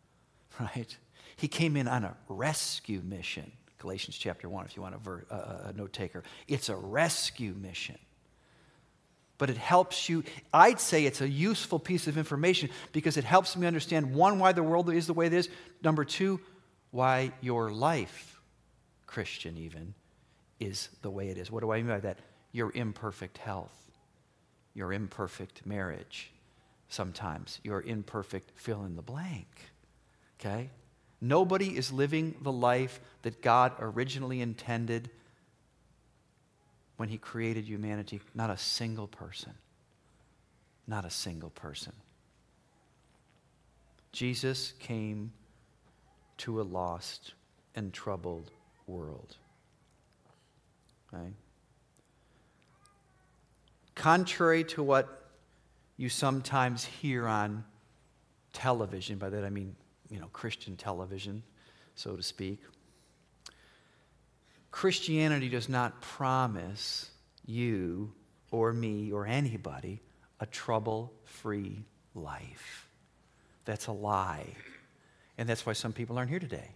right? 0.60 0.96
He 1.36 1.48
came 1.48 1.76
in 1.76 1.88
on 1.88 2.04
a 2.04 2.16
rescue 2.28 3.00
mission. 3.04 3.50
Galatians 3.78 4.18
chapter 4.18 4.48
1, 4.48 4.66
if 4.66 4.76
you 4.76 4.82
want 4.82 4.94
a, 4.94 4.98
ver, 4.98 5.24
uh, 5.30 5.68
a 5.68 5.72
note 5.72 5.92
taker. 5.92 6.22
It's 6.48 6.68
a 6.68 6.76
rescue 6.76 7.54
mission. 7.54 7.98
But 9.40 9.50
it 9.50 9.56
helps 9.56 10.08
you, 10.08 10.22
I'd 10.54 10.78
say 10.78 11.04
it's 11.04 11.20
a 11.20 11.28
useful 11.28 11.80
piece 11.80 12.06
of 12.06 12.16
information 12.16 12.70
because 12.92 13.16
it 13.16 13.24
helps 13.24 13.56
me 13.56 13.66
understand 13.66 14.14
one, 14.14 14.38
why 14.38 14.52
the 14.52 14.62
world 14.62 14.88
is 14.90 15.08
the 15.08 15.14
way 15.14 15.26
it 15.26 15.32
is. 15.32 15.48
Number 15.82 16.04
two, 16.04 16.38
why 16.92 17.32
your 17.40 17.72
life, 17.72 18.40
Christian 19.08 19.58
even, 19.58 19.94
is 20.60 20.88
the 21.02 21.10
way 21.10 21.30
it 21.30 21.38
is. 21.38 21.50
What 21.50 21.64
do 21.64 21.72
I 21.72 21.78
mean 21.78 21.88
by 21.88 21.98
that? 21.98 22.18
your 22.52 22.72
imperfect 22.74 23.38
health, 23.38 23.90
your 24.74 24.92
imperfect 24.92 25.64
marriage, 25.66 26.30
sometimes 26.88 27.60
your 27.62 27.82
imperfect 27.82 28.50
fill 28.54 28.84
in 28.84 28.96
the 28.96 29.02
blank. 29.02 29.70
Okay? 30.38 30.70
Nobody 31.20 31.76
is 31.76 31.92
living 31.92 32.34
the 32.42 32.52
life 32.52 33.00
that 33.22 33.42
God 33.42 33.72
originally 33.78 34.40
intended 34.40 35.10
when 37.00 37.08
He 37.08 37.16
created 37.16 37.64
humanity. 37.64 38.20
Not 38.34 38.50
a 38.50 38.58
single 38.58 39.06
person. 39.06 39.54
Not 40.86 41.06
a 41.06 41.10
single 41.10 41.48
person. 41.48 41.94
Jesus 44.12 44.74
came 44.78 45.32
to 46.36 46.60
a 46.60 46.62
lost 46.62 47.32
and 47.74 47.90
troubled 47.90 48.50
world. 48.86 49.38
Okay? 51.14 51.30
Contrary 53.94 54.62
to 54.64 54.82
what 54.82 55.30
you 55.96 56.10
sometimes 56.10 56.84
hear 56.84 57.26
on 57.26 57.64
television, 58.52 59.16
by 59.16 59.30
that 59.30 59.42
I 59.42 59.48
mean, 59.48 59.74
you 60.10 60.20
know, 60.20 60.28
Christian 60.34 60.76
television, 60.76 61.42
so 61.94 62.14
to 62.14 62.22
speak, 62.22 62.60
Christianity 64.70 65.48
does 65.48 65.68
not 65.68 66.00
promise 66.00 67.10
you 67.44 68.12
or 68.50 68.72
me 68.72 69.12
or 69.12 69.26
anybody 69.26 70.00
a 70.38 70.46
trouble 70.46 71.12
free 71.24 71.84
life. 72.14 72.88
That's 73.64 73.86
a 73.88 73.92
lie. 73.92 74.46
And 75.38 75.48
that's 75.48 75.64
why 75.64 75.72
some 75.72 75.92
people 75.92 76.18
aren't 76.18 76.30
here 76.30 76.38
today. 76.38 76.70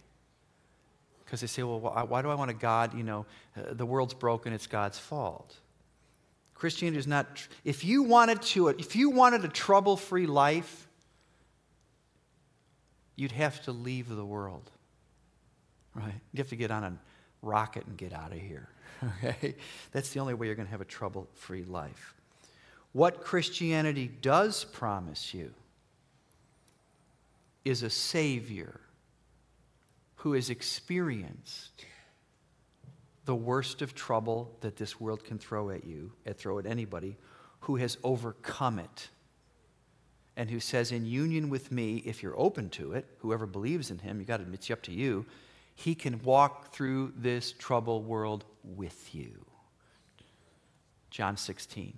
Because 1.23 1.41
they 1.41 1.47
say, 1.47 1.63
well, 1.63 1.79
why 1.79 2.21
do 2.21 2.29
I 2.29 2.35
want 2.35 2.51
a 2.51 2.53
God? 2.53 2.93
You 2.93 3.03
know, 3.03 3.25
uh, 3.57 3.73
the 3.73 3.85
world's 3.85 4.13
broken, 4.13 4.53
it's 4.53 4.67
God's 4.67 4.99
fault. 4.99 5.55
Christianity 6.53 6.99
is 6.99 7.07
not, 7.07 7.47
if 7.63 7.83
you 7.83 8.03
wanted 8.03 8.41
to, 8.43 8.69
if 8.69 8.95
you 8.95 9.09
wanted 9.09 9.43
a 9.43 9.49
trouble 9.49 9.97
free 9.97 10.27
life, 10.27 10.87
you'd 13.15 13.31
have 13.31 13.61
to 13.63 13.71
leave 13.71 14.07
the 14.07 14.25
world. 14.25 14.69
Right? 15.93 16.13
You 16.33 16.37
have 16.37 16.49
to 16.49 16.55
get 16.55 16.71
on 16.71 16.83
a 16.83 16.99
rocket 17.45 17.85
and 17.85 17.97
get 17.97 18.13
out 18.13 18.31
of 18.31 18.39
here. 18.39 18.69
Okay? 19.23 19.55
That's 19.91 20.11
the 20.11 20.19
only 20.19 20.33
way 20.33 20.47
you're 20.47 20.55
going 20.55 20.67
to 20.67 20.71
have 20.71 20.81
a 20.81 20.85
trouble 20.85 21.27
free 21.35 21.65
life. 21.65 22.15
What 22.93 23.21
Christianity 23.21 24.09
does 24.21 24.63
promise 24.63 25.33
you 25.33 25.53
is 27.65 27.83
a 27.83 27.89
Savior 27.89 28.79
who 30.15 30.33
has 30.33 30.49
experienced 30.49 31.85
the 33.25 33.35
worst 33.35 33.81
of 33.81 33.95
trouble 33.95 34.55
that 34.61 34.77
this 34.77 34.99
world 34.99 35.23
can 35.23 35.37
throw 35.37 35.71
at 35.71 35.85
you, 35.85 36.11
and 36.25 36.37
throw 36.37 36.59
at 36.59 36.65
anybody, 36.65 37.17
who 37.61 37.75
has 37.75 37.97
overcome 38.03 38.79
it. 38.79 39.09
And 40.37 40.49
who 40.49 40.59
says, 40.59 40.91
in 40.91 41.05
union 41.05 41.49
with 41.49 41.71
me, 41.71 41.97
if 42.05 42.21
you're 42.21 42.39
open 42.39 42.69
to 42.71 42.93
it, 42.93 43.05
whoever 43.19 43.45
believes 43.45 43.89
in 43.89 43.99
him, 43.99 44.19
you 44.19 44.25
got 44.25 44.37
to 44.37 44.43
admit, 44.43 44.59
it's 44.59 44.69
up 44.69 44.81
to 44.83 44.91
you, 44.91 45.25
he 45.75 45.93
can 45.93 46.23
walk 46.23 46.73
through 46.73 47.13
this 47.15 47.51
troubled 47.51 48.05
world 48.05 48.45
with 48.63 49.13
you. 49.13 49.45
John 51.09 51.37
16. 51.37 51.93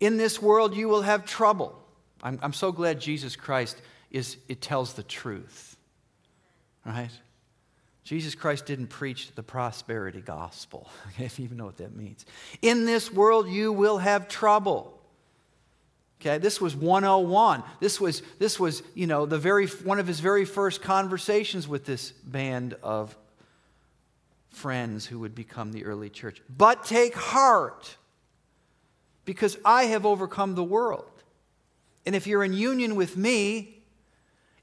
In 0.00 0.16
this 0.16 0.40
world 0.40 0.74
you 0.74 0.88
will 0.88 1.02
have 1.02 1.24
trouble. 1.24 1.78
I'm, 2.22 2.38
I'm 2.42 2.52
so 2.52 2.72
glad 2.72 3.00
Jesus 3.00 3.36
Christ 3.36 3.80
is, 4.10 4.36
it 4.48 4.60
tells 4.60 4.94
the 4.94 5.02
truth. 5.02 5.76
Right? 6.84 7.10
Jesus 8.04 8.36
Christ 8.36 8.66
didn't 8.66 8.86
preach 8.86 9.34
the 9.34 9.42
prosperity 9.42 10.20
gospel, 10.20 10.88
if 11.18 11.38
you 11.38 11.44
even 11.44 11.58
know 11.58 11.66
what 11.66 11.78
that 11.78 11.94
means. 11.94 12.24
In 12.62 12.84
this 12.84 13.12
world, 13.12 13.48
you 13.48 13.72
will 13.72 13.98
have 13.98 14.28
trouble. 14.28 14.95
Okay, 16.20 16.38
this 16.38 16.60
was 16.60 16.74
101. 16.74 17.62
This 17.80 18.00
was, 18.00 18.22
this 18.38 18.58
was, 18.58 18.82
you 18.94 19.06
know, 19.06 19.26
the 19.26 19.38
very, 19.38 19.66
one 19.66 19.98
of 19.98 20.06
his 20.06 20.20
very 20.20 20.44
first 20.44 20.80
conversations 20.80 21.68
with 21.68 21.84
this 21.84 22.10
band 22.10 22.74
of 22.82 23.16
friends 24.48 25.04
who 25.04 25.18
would 25.18 25.34
become 25.34 25.72
the 25.72 25.84
early 25.84 26.08
church. 26.08 26.40
But 26.48 26.84
take 26.84 27.14
heart, 27.14 27.96
because 29.26 29.58
I 29.64 29.84
have 29.84 30.06
overcome 30.06 30.54
the 30.54 30.64
world. 30.64 31.10
And 32.06 32.14
if 32.14 32.26
you're 32.26 32.44
in 32.44 32.54
union 32.54 32.96
with 32.96 33.16
me, 33.16 33.75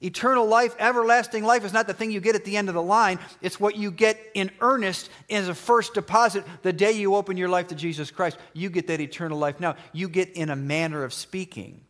Eternal 0.03 0.45
life, 0.45 0.75
everlasting 0.79 1.43
life 1.43 1.63
is 1.63 1.71
not 1.71 1.87
the 1.87 1.93
thing 1.93 2.11
you 2.11 2.19
get 2.19 2.35
at 2.35 2.43
the 2.43 2.57
end 2.57 2.67
of 2.67 2.75
the 2.75 2.81
line. 2.81 3.19
It's 3.41 3.59
what 3.59 3.77
you 3.77 3.89
get 3.89 4.19
in 4.33 4.51
earnest 4.59 5.09
as 5.29 5.47
a 5.47 5.55
first 5.55 5.93
deposit 5.93 6.43
the 6.61 6.73
day 6.73 6.91
you 6.91 7.15
open 7.15 7.37
your 7.37 7.47
life 7.47 7.67
to 7.67 7.75
Jesus 7.75 8.11
Christ. 8.11 8.37
You 8.51 8.69
get 8.69 8.87
that 8.87 8.99
eternal 8.99 9.37
life 9.37 9.61
now. 9.61 9.75
You 9.93 10.09
get, 10.09 10.31
in 10.31 10.49
a 10.49 10.55
manner 10.55 11.05
of 11.05 11.13
speaking, 11.13 11.81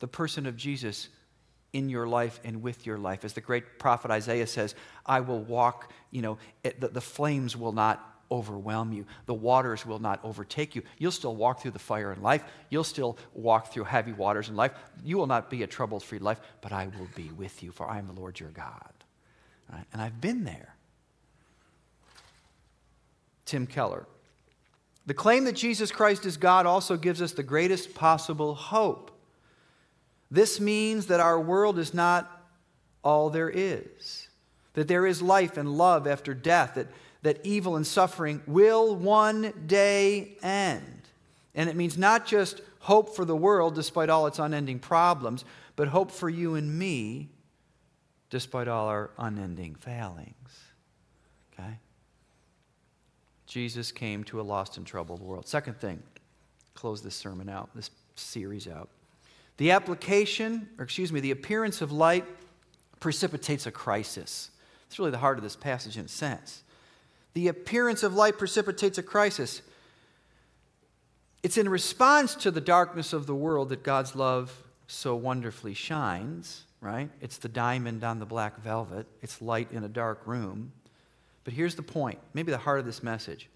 the 0.00 0.08
person 0.08 0.44
of 0.44 0.56
Jesus 0.56 1.08
in 1.72 1.88
your 1.88 2.06
life 2.06 2.38
and 2.44 2.62
with 2.62 2.84
your 2.84 2.98
life. 2.98 3.24
As 3.24 3.32
the 3.32 3.40
great 3.40 3.78
prophet 3.78 4.10
Isaiah 4.10 4.46
says, 4.46 4.74
I 5.06 5.20
will 5.20 5.40
walk, 5.40 5.90
you 6.10 6.22
know, 6.22 6.38
the, 6.62 6.88
the 6.88 7.00
flames 7.00 7.56
will 7.56 7.72
not 7.72 8.17
overwhelm 8.30 8.92
you. 8.92 9.06
The 9.26 9.34
waters 9.34 9.86
will 9.86 9.98
not 9.98 10.20
overtake 10.22 10.74
you. 10.74 10.82
You'll 10.98 11.12
still 11.12 11.34
walk 11.34 11.62
through 11.62 11.70
the 11.72 11.78
fire 11.78 12.12
in 12.12 12.22
life. 12.22 12.44
You'll 12.70 12.84
still 12.84 13.16
walk 13.34 13.72
through 13.72 13.84
heavy 13.84 14.12
waters 14.12 14.48
in 14.48 14.56
life. 14.56 14.72
You 15.04 15.16
will 15.16 15.26
not 15.26 15.50
be 15.50 15.62
a 15.62 15.66
trouble 15.66 16.00
free 16.00 16.18
life, 16.18 16.40
but 16.60 16.72
I 16.72 16.86
will 16.86 17.08
be 17.14 17.30
with 17.36 17.62
you, 17.62 17.72
for 17.72 17.88
I 17.88 17.98
am 17.98 18.06
the 18.06 18.20
Lord 18.20 18.38
your 18.38 18.50
God. 18.50 18.92
Right? 19.72 19.84
And 19.92 20.02
I've 20.02 20.20
been 20.20 20.44
there. 20.44 20.74
Tim 23.44 23.66
Keller. 23.66 24.06
The 25.06 25.14
claim 25.14 25.44
that 25.44 25.56
Jesus 25.56 25.90
Christ 25.90 26.26
is 26.26 26.36
God 26.36 26.66
also 26.66 26.98
gives 26.98 27.22
us 27.22 27.32
the 27.32 27.42
greatest 27.42 27.94
possible 27.94 28.54
hope. 28.54 29.10
This 30.30 30.60
means 30.60 31.06
that 31.06 31.20
our 31.20 31.40
world 31.40 31.78
is 31.78 31.94
not 31.94 32.30
all 33.02 33.30
there 33.30 33.48
is, 33.48 34.28
that 34.74 34.86
there 34.86 35.06
is 35.06 35.22
life 35.22 35.56
and 35.56 35.78
love 35.78 36.06
after 36.06 36.34
death, 36.34 36.74
that 36.74 36.88
that 37.22 37.40
evil 37.44 37.76
and 37.76 37.86
suffering 37.86 38.42
will 38.46 38.94
one 38.94 39.52
day 39.66 40.36
end. 40.42 41.02
And 41.54 41.68
it 41.68 41.76
means 41.76 41.98
not 41.98 42.26
just 42.26 42.60
hope 42.80 43.14
for 43.14 43.24
the 43.24 43.36
world 43.36 43.74
despite 43.74 44.08
all 44.08 44.26
its 44.26 44.38
unending 44.38 44.78
problems, 44.78 45.44
but 45.76 45.88
hope 45.88 46.10
for 46.10 46.28
you 46.28 46.54
and 46.54 46.78
me 46.78 47.28
despite 48.30 48.68
all 48.68 48.88
our 48.88 49.10
unending 49.18 49.74
failings. 49.74 50.60
Okay? 51.52 51.78
Jesus 53.46 53.90
came 53.90 54.24
to 54.24 54.40
a 54.40 54.42
lost 54.42 54.76
and 54.76 54.86
troubled 54.86 55.22
world. 55.22 55.48
Second 55.48 55.80
thing, 55.80 56.02
close 56.74 57.02
this 57.02 57.14
sermon 57.14 57.48
out, 57.48 57.70
this 57.74 57.90
series 58.14 58.68
out. 58.68 58.88
The 59.56 59.72
application, 59.72 60.68
or 60.78 60.84
excuse 60.84 61.10
me, 61.10 61.20
the 61.20 61.32
appearance 61.32 61.80
of 61.80 61.90
light 61.90 62.24
precipitates 63.00 63.66
a 63.66 63.72
crisis. 63.72 64.50
It's 64.86 64.98
really 64.98 65.10
the 65.10 65.18
heart 65.18 65.38
of 65.38 65.44
this 65.44 65.56
passage 65.56 65.96
in 65.96 66.04
a 66.04 66.08
sense. 66.08 66.62
The 67.34 67.48
appearance 67.48 68.02
of 68.02 68.14
light 68.14 68.38
precipitates 68.38 68.98
a 68.98 69.02
crisis. 69.02 69.62
It's 71.42 71.56
in 71.56 71.68
response 71.68 72.34
to 72.36 72.50
the 72.50 72.60
darkness 72.60 73.12
of 73.12 73.26
the 73.26 73.34
world 73.34 73.68
that 73.68 73.82
God's 73.82 74.14
love 74.14 74.52
so 74.86 75.14
wonderfully 75.14 75.74
shines, 75.74 76.64
right? 76.80 77.10
It's 77.20 77.38
the 77.38 77.48
diamond 77.48 78.02
on 78.02 78.18
the 78.18 78.26
black 78.26 78.60
velvet, 78.60 79.06
it's 79.22 79.40
light 79.40 79.70
in 79.72 79.84
a 79.84 79.88
dark 79.88 80.26
room. 80.26 80.72
But 81.44 81.54
here's 81.54 81.76
the 81.76 81.82
point 81.82 82.18
maybe 82.34 82.50
the 82.50 82.58
heart 82.58 82.80
of 82.80 82.86
this 82.86 83.02
message 83.02 83.48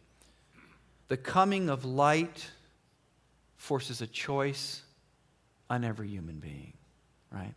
the 1.09 1.17
coming 1.17 1.69
of 1.69 1.85
light 1.85 2.50
forces 3.57 4.00
a 4.00 4.07
choice 4.07 4.83
on 5.69 5.85
every 5.85 6.09
human 6.09 6.38
being, 6.38 6.73
right? 7.31 7.55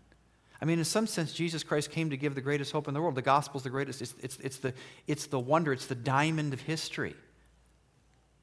I 0.61 0.65
mean, 0.65 0.79
in 0.79 0.85
some 0.85 1.05
sense, 1.07 1.33
Jesus 1.33 1.63
Christ 1.63 1.91
came 1.91 2.09
to 2.09 2.17
give 2.17 2.33
the 2.33 2.41
greatest 2.41 2.71
hope 2.71 2.87
in 2.87 2.93
the 2.93 3.01
world. 3.01 3.15
The 3.15 3.21
gospel 3.21 3.57
is 3.57 3.63
the 3.63 3.69
greatest. 3.69 4.01
It's, 4.01 4.13
it's, 4.21 4.37
it's, 4.39 4.57
the, 4.57 4.73
it's 5.07 5.27
the 5.27 5.39
wonder, 5.39 5.73
it's 5.73 5.85
the 5.85 5.95
diamond 5.95 6.53
of 6.53 6.61
history. 6.61 7.15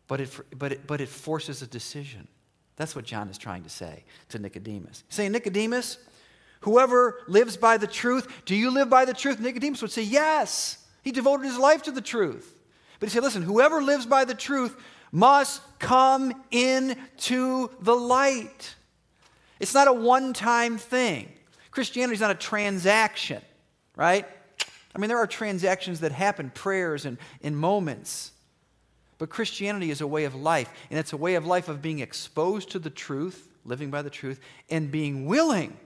But 0.08 0.20
it, 0.20 0.40
but, 0.56 0.72
it, 0.72 0.86
but 0.86 1.00
it 1.00 1.08
forces 1.08 1.62
a 1.62 1.66
decision. 1.66 2.28
That's 2.76 2.94
what 2.94 3.04
John 3.04 3.28
is 3.28 3.38
trying 3.38 3.62
to 3.62 3.70
say 3.70 4.04
to 4.30 4.38
Nicodemus. 4.38 5.04
He's 5.08 5.16
saying, 5.16 5.32
Nicodemus, 5.32 5.98
whoever 6.60 7.22
lives 7.28 7.56
by 7.56 7.76
the 7.76 7.86
truth, 7.86 8.28
do 8.44 8.54
you 8.54 8.70
live 8.70 8.90
by 8.90 9.04
the 9.04 9.14
truth? 9.14 9.40
Nicodemus 9.40 9.80
would 9.82 9.90
say, 9.90 10.02
Yes. 10.02 10.78
He 11.02 11.10
devoted 11.10 11.44
his 11.46 11.58
life 11.58 11.82
to 11.84 11.90
the 11.90 12.00
truth. 12.00 12.60
But 13.00 13.08
he 13.08 13.12
said, 13.12 13.22
Listen, 13.22 13.42
whoever 13.42 13.82
lives 13.82 14.06
by 14.06 14.24
the 14.24 14.34
truth 14.34 14.76
must 15.10 15.60
come 15.78 16.32
into 16.50 17.70
the 17.80 17.94
light. 17.94 18.74
It's 19.60 19.74
not 19.74 19.88
a 19.88 19.92
one 19.92 20.32
time 20.32 20.78
thing. 20.78 21.28
Christianity 21.72 22.14
is 22.14 22.20
not 22.20 22.30
a 22.30 22.36
transaction, 22.36 23.42
right? 23.96 24.26
I 24.94 24.98
mean, 24.98 25.08
there 25.08 25.18
are 25.18 25.26
transactions 25.26 26.00
that 26.00 26.12
happen, 26.12 26.50
prayers 26.50 27.04
and 27.06 27.18
moments. 27.56 28.30
But 29.18 29.30
Christianity 29.30 29.90
is 29.90 30.00
a 30.00 30.06
way 30.06 30.24
of 30.24 30.34
life, 30.34 30.68
and 30.90 30.98
it's 30.98 31.12
a 31.12 31.16
way 31.16 31.34
of 31.34 31.46
life 31.46 31.68
of 31.68 31.80
being 31.82 32.00
exposed 32.00 32.70
to 32.72 32.78
the 32.78 32.90
truth, 32.90 33.48
living 33.64 33.90
by 33.90 34.02
the 34.02 34.10
truth, 34.10 34.38
and 34.68 34.90
being 34.90 35.26
willing 35.26 35.76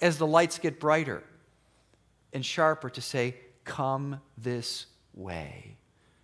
as 0.00 0.18
the 0.18 0.26
lights 0.26 0.58
get 0.58 0.78
brighter 0.78 1.22
and 2.32 2.44
sharper 2.44 2.90
to 2.90 3.00
say, 3.00 3.34
Come 3.64 4.20
this 4.38 4.86
way. 5.14 5.76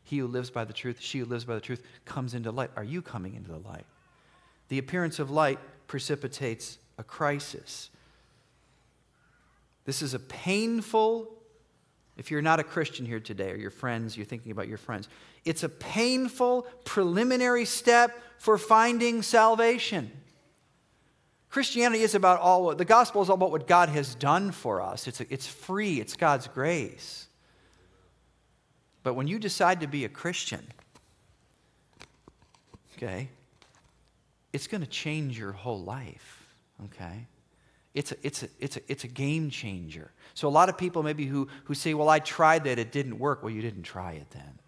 He 0.04 0.18
who 0.18 0.26
lives 0.26 0.50
by 0.50 0.64
the 0.64 0.72
truth, 0.72 0.98
she 1.00 1.18
who 1.18 1.24
lives 1.24 1.44
by 1.44 1.54
the 1.54 1.60
truth, 1.60 1.82
comes 2.04 2.34
into 2.34 2.50
light. 2.50 2.70
Are 2.76 2.84
you 2.84 3.02
coming 3.02 3.34
into 3.34 3.50
the 3.50 3.58
light? 3.58 3.84
The 4.68 4.78
appearance 4.78 5.18
of 5.18 5.30
light 5.30 5.58
precipitates 5.86 6.78
a 6.98 7.04
crisis. 7.04 7.90
This 9.86 10.02
is 10.02 10.14
a 10.14 10.18
painful, 10.18 11.32
if 12.16 12.30
you're 12.30 12.42
not 12.42 12.58
a 12.58 12.64
Christian 12.64 13.06
here 13.06 13.20
today 13.20 13.52
or 13.52 13.56
your 13.56 13.70
friends, 13.70 14.16
you're 14.16 14.26
thinking 14.26 14.50
about 14.52 14.66
your 14.68 14.78
friends, 14.78 15.08
it's 15.44 15.62
a 15.62 15.68
painful 15.68 16.66
preliminary 16.84 17.64
step 17.64 18.20
for 18.38 18.58
finding 18.58 19.22
salvation. 19.22 20.10
Christianity 21.48 22.02
is 22.02 22.16
about 22.16 22.40
all, 22.40 22.74
the 22.74 22.84
gospel 22.84 23.22
is 23.22 23.30
all 23.30 23.36
about 23.36 23.52
what 23.52 23.68
God 23.68 23.88
has 23.88 24.16
done 24.16 24.50
for 24.50 24.82
us. 24.82 25.06
It's, 25.06 25.20
a, 25.20 25.32
it's 25.32 25.46
free, 25.46 26.00
it's 26.00 26.16
God's 26.16 26.48
grace. 26.48 27.28
But 29.04 29.14
when 29.14 29.28
you 29.28 29.38
decide 29.38 29.80
to 29.80 29.86
be 29.86 30.04
a 30.04 30.08
Christian, 30.08 30.66
okay, 32.96 33.28
it's 34.52 34.66
going 34.66 34.80
to 34.80 34.86
change 34.88 35.38
your 35.38 35.52
whole 35.52 35.80
life, 35.80 36.56
okay? 36.86 37.26
It's 37.96 38.12
a, 38.12 38.16
it's 38.22 38.42
a, 38.42 38.48
it's 38.60 38.76
a, 38.76 38.80
it's 38.88 39.04
a 39.04 39.08
game 39.08 39.48
changer. 39.48 40.12
So, 40.34 40.46
a 40.48 40.50
lot 40.50 40.68
of 40.68 40.76
people 40.76 41.02
maybe 41.02 41.24
who, 41.24 41.48
who 41.64 41.74
say, 41.74 41.94
Well, 41.94 42.10
I 42.10 42.18
tried 42.18 42.64
that, 42.64 42.78
it 42.78 42.92
didn't 42.92 43.18
work. 43.18 43.42
Well, 43.42 43.50
you 43.50 43.62
didn't 43.62 43.84
try 43.84 44.12
it 44.12 44.30
then. 44.30 44.58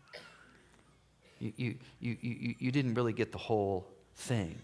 You, 1.38 1.52
you, 1.56 1.74
you, 2.00 2.16
you, 2.20 2.54
you 2.58 2.72
didn't 2.72 2.94
really 2.94 3.12
get 3.12 3.30
the 3.30 3.38
whole 3.38 3.86
thing. 4.16 4.58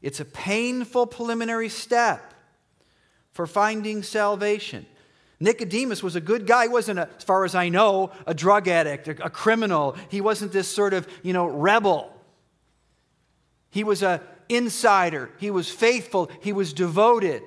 It's 0.00 0.20
a 0.20 0.24
painful 0.24 1.08
preliminary 1.08 1.68
step 1.68 2.34
for 3.32 3.48
finding 3.48 4.04
salvation. 4.04 4.86
Nicodemus 5.40 6.04
was 6.04 6.14
a 6.14 6.20
good 6.20 6.46
guy. 6.46 6.64
He 6.64 6.68
wasn't, 6.68 7.00
a, 7.00 7.08
as 7.16 7.24
far 7.24 7.44
as 7.44 7.56
I 7.56 7.68
know, 7.68 8.12
a 8.28 8.34
drug 8.34 8.68
addict, 8.68 9.08
a, 9.08 9.24
a 9.24 9.30
criminal. 9.30 9.96
He 10.08 10.20
wasn't 10.20 10.52
this 10.52 10.68
sort 10.68 10.94
of, 10.94 11.08
you 11.24 11.32
know, 11.32 11.46
rebel. 11.46 12.14
He 13.70 13.82
was 13.82 14.04
a 14.04 14.22
insider. 14.48 15.30
He 15.38 15.50
was 15.50 15.68
faithful. 15.68 16.30
He 16.40 16.52
was 16.52 16.72
devoted. 16.72 17.42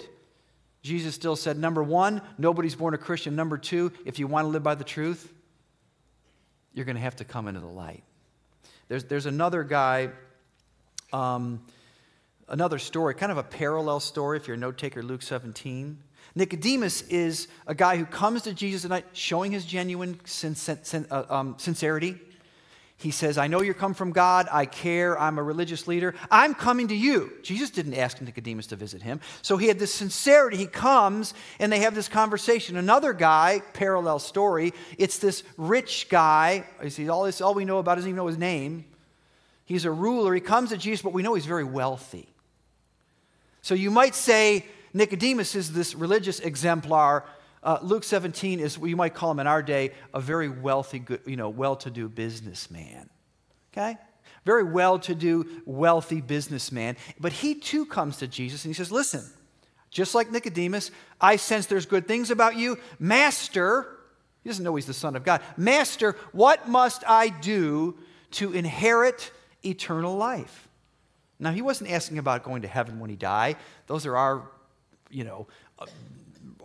Jesus 0.81 1.13
still 1.13 1.35
said, 1.35 1.57
number 1.57 1.83
one, 1.83 2.21
nobody's 2.37 2.75
born 2.75 2.93
a 2.93 2.97
Christian. 2.97 3.35
Number 3.35 3.57
two, 3.57 3.91
if 4.05 4.17
you 4.17 4.27
want 4.27 4.45
to 4.45 4.49
live 4.49 4.63
by 4.63 4.75
the 4.75 4.83
truth, 4.83 5.31
you're 6.73 6.85
going 6.85 6.95
to 6.95 7.01
have 7.01 7.17
to 7.17 7.25
come 7.25 7.47
into 7.47 7.59
the 7.59 7.67
light. 7.67 8.03
There's, 8.87 9.03
there's 9.03 9.25
another 9.25 9.63
guy, 9.63 10.09
um, 11.13 11.61
another 12.47 12.79
story, 12.79 13.13
kind 13.13 13.31
of 13.31 13.37
a 13.37 13.43
parallel 13.43 13.99
story 13.99 14.37
if 14.37 14.47
you're 14.47 14.55
a 14.55 14.59
note 14.59 14.77
taker, 14.77 15.03
Luke 15.03 15.21
17. 15.21 15.97
Nicodemus 16.33 17.03
is 17.03 17.47
a 17.67 17.75
guy 17.75 17.97
who 17.97 18.05
comes 18.05 18.43
to 18.43 18.53
Jesus 18.53 18.85
at 18.85 18.89
night 18.89 19.05
showing 19.13 19.51
his 19.51 19.65
genuine 19.65 20.19
uh, 21.11 21.23
um, 21.29 21.55
sincerity 21.57 22.19
he 23.01 23.09
says, 23.09 23.39
I 23.39 23.47
know 23.47 23.63
you're 23.63 23.73
come 23.73 23.95
from 23.95 24.11
God. 24.11 24.47
I 24.51 24.67
care. 24.67 25.19
I'm 25.19 25.39
a 25.39 25.43
religious 25.43 25.87
leader. 25.87 26.13
I'm 26.29 26.53
coming 26.53 26.89
to 26.89 26.95
you. 26.95 27.33
Jesus 27.41 27.71
didn't 27.71 27.95
ask 27.95 28.21
Nicodemus 28.21 28.67
to 28.67 28.75
visit 28.75 29.01
him. 29.01 29.19
So 29.41 29.57
he 29.57 29.67
had 29.67 29.79
this 29.79 29.91
sincerity. 29.91 30.57
He 30.57 30.67
comes 30.67 31.33
and 31.57 31.71
they 31.71 31.79
have 31.79 31.95
this 31.95 32.07
conversation. 32.07 32.77
Another 32.77 33.11
guy, 33.13 33.63
parallel 33.73 34.19
story, 34.19 34.73
it's 34.99 35.17
this 35.17 35.41
rich 35.57 36.09
guy. 36.09 36.63
You 36.83 36.91
See, 36.91 37.09
all, 37.09 37.23
this, 37.23 37.41
all 37.41 37.55
we 37.55 37.65
know 37.65 37.79
about 37.79 37.95
doesn't 37.95 38.07
even 38.07 38.17
know 38.17 38.27
his 38.27 38.37
name. 38.37 38.85
He's 39.65 39.85
a 39.85 39.91
ruler. 39.91 40.35
He 40.35 40.41
comes 40.41 40.69
to 40.69 40.77
Jesus, 40.77 41.01
but 41.01 41.13
we 41.13 41.23
know 41.23 41.33
he's 41.33 41.47
very 41.47 41.63
wealthy. 41.63 42.27
So 43.63 43.73
you 43.73 43.89
might 43.89 44.13
say 44.13 44.65
Nicodemus 44.93 45.55
is 45.55 45.73
this 45.73 45.95
religious 45.95 46.39
exemplar 46.39 47.25
uh, 47.63 47.77
Luke 47.81 48.03
17 48.03 48.59
is 48.59 48.77
what 48.79 48.89
you 48.89 48.95
might 48.95 49.13
call 49.13 49.31
him 49.31 49.39
in 49.39 49.47
our 49.47 49.61
day 49.61 49.91
a 50.13 50.19
very 50.19 50.49
wealthy, 50.49 50.99
good, 50.99 51.21
you 51.25 51.35
know, 51.35 51.49
well-to-do 51.49 52.09
businessman. 52.09 53.09
Okay? 53.71 53.97
Very 54.45 54.63
well-to-do, 54.63 55.61
wealthy 55.65 56.21
businessman. 56.21 56.97
But 57.19 57.33
he 57.33 57.55
too 57.55 57.85
comes 57.85 58.17
to 58.17 58.27
Jesus 58.27 58.65
and 58.65 58.71
he 58.71 58.73
says, 58.73 58.91
listen, 58.91 59.23
just 59.91 60.15
like 60.15 60.31
Nicodemus, 60.31 60.89
I 61.19 61.35
sense 61.35 61.67
there's 61.67 61.85
good 61.85 62.07
things 62.07 62.31
about 62.31 62.55
you. 62.55 62.79
Master, 62.97 63.87
he 64.43 64.49
doesn't 64.49 64.63
know 64.63 64.75
he's 64.75 64.87
the 64.87 64.93
Son 64.93 65.15
of 65.15 65.23
God. 65.23 65.41
Master, 65.55 66.15
what 66.31 66.67
must 66.67 67.03
I 67.07 67.29
do 67.29 67.97
to 68.31 68.53
inherit 68.53 69.31
eternal 69.63 70.15
life? 70.15 70.67
Now, 71.39 71.51
he 71.51 71.61
wasn't 71.61 71.91
asking 71.91 72.17
about 72.17 72.43
going 72.43 72.61
to 72.63 72.67
heaven 72.67 72.99
when 72.99 73.09
he 73.09 73.15
died. 73.15 73.57
Those 73.87 74.05
are 74.05 74.15
our, 74.15 74.49
you 75.09 75.23
know, 75.23 75.47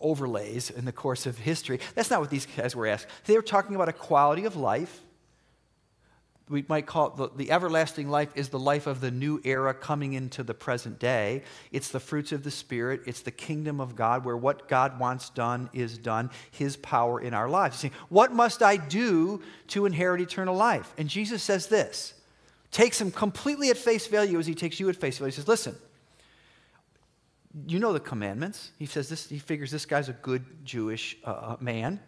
overlays 0.00 0.70
in 0.70 0.84
the 0.84 0.92
course 0.92 1.26
of 1.26 1.38
history. 1.38 1.80
That's 1.94 2.10
not 2.10 2.20
what 2.20 2.30
these 2.30 2.46
guys 2.46 2.74
were 2.74 2.86
asking. 2.86 3.10
They 3.24 3.34
were 3.34 3.42
talking 3.42 3.74
about 3.74 3.88
a 3.88 3.92
quality 3.92 4.44
of 4.44 4.56
life. 4.56 5.00
We 6.48 6.64
might 6.68 6.86
call 6.86 7.08
it 7.08 7.16
the, 7.16 7.28
the, 7.36 7.50
everlasting 7.50 8.08
life 8.08 8.30
is 8.36 8.50
the 8.50 8.58
life 8.58 8.86
of 8.86 9.00
the 9.00 9.10
new 9.10 9.40
era 9.42 9.74
coming 9.74 10.12
into 10.12 10.44
the 10.44 10.54
present 10.54 11.00
day. 11.00 11.42
It's 11.72 11.88
the 11.88 11.98
fruits 11.98 12.30
of 12.30 12.44
the 12.44 12.52
Spirit. 12.52 13.00
It's 13.04 13.22
the 13.22 13.32
kingdom 13.32 13.80
of 13.80 13.96
God 13.96 14.24
where 14.24 14.36
what 14.36 14.68
God 14.68 15.00
wants 15.00 15.30
done 15.30 15.68
is 15.72 15.98
done, 15.98 16.30
His 16.52 16.76
power 16.76 17.20
in 17.20 17.34
our 17.34 17.48
lives. 17.48 17.84
What 18.10 18.32
must 18.32 18.62
I 18.62 18.76
do 18.76 19.42
to 19.68 19.86
inherit 19.86 20.20
eternal 20.20 20.54
life? 20.54 20.94
And 20.96 21.08
Jesus 21.08 21.42
says 21.42 21.66
this 21.66 22.14
takes 22.70 23.00
him 23.00 23.10
completely 23.10 23.70
at 23.70 23.76
face 23.76 24.06
value 24.06 24.38
as 24.38 24.46
He 24.46 24.54
takes 24.54 24.78
you 24.78 24.88
at 24.88 24.96
face 24.96 25.18
value. 25.18 25.32
He 25.32 25.36
says, 25.36 25.48
listen, 25.48 25.74
you 27.66 27.78
know 27.78 27.92
the 27.92 28.00
commandments. 28.00 28.70
He 28.78 28.86
says 28.86 29.08
this, 29.08 29.28
he 29.28 29.38
figures 29.38 29.70
this 29.70 29.86
guy's 29.86 30.08
a 30.08 30.12
good 30.14 30.44
Jewish 30.64 31.16
uh, 31.24 31.30
uh, 31.30 31.56
man, 31.60 32.00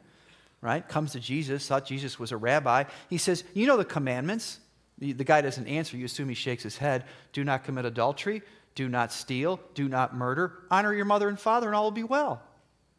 right? 0.61 0.87
Comes 0.87 1.12
to 1.12 1.20
Jesus, 1.20 1.66
thought 1.66 1.87
Jesus 1.87 2.18
was 2.18 2.32
a 2.32 2.37
rabbi. 2.37 2.84
He 3.08 3.18
says, 3.18 3.44
You 3.54 3.66
know 3.66 3.76
the 3.76 3.84
commandments. 3.84 4.61
The, 4.98 5.12
the 5.12 5.24
guy 5.24 5.40
doesn't 5.40 5.66
answer. 5.66 5.96
You 5.96 6.04
assume 6.04 6.28
he 6.28 6.34
shakes 6.34 6.62
his 6.62 6.76
head. 6.76 7.04
Do 7.32 7.44
not 7.44 7.64
commit 7.64 7.84
adultery. 7.84 8.42
Do 8.74 8.88
not 8.88 9.12
steal. 9.12 9.61
Do 9.74 9.88
not 9.88 10.14
murder. 10.14 10.52
Honor 10.70 10.92
your 10.92 11.04
mother 11.04 11.28
and 11.28 11.38
father, 11.38 11.68
and 11.68 11.76
all 11.76 11.84
will 11.84 11.90
be 11.92 12.02
well. 12.02 12.42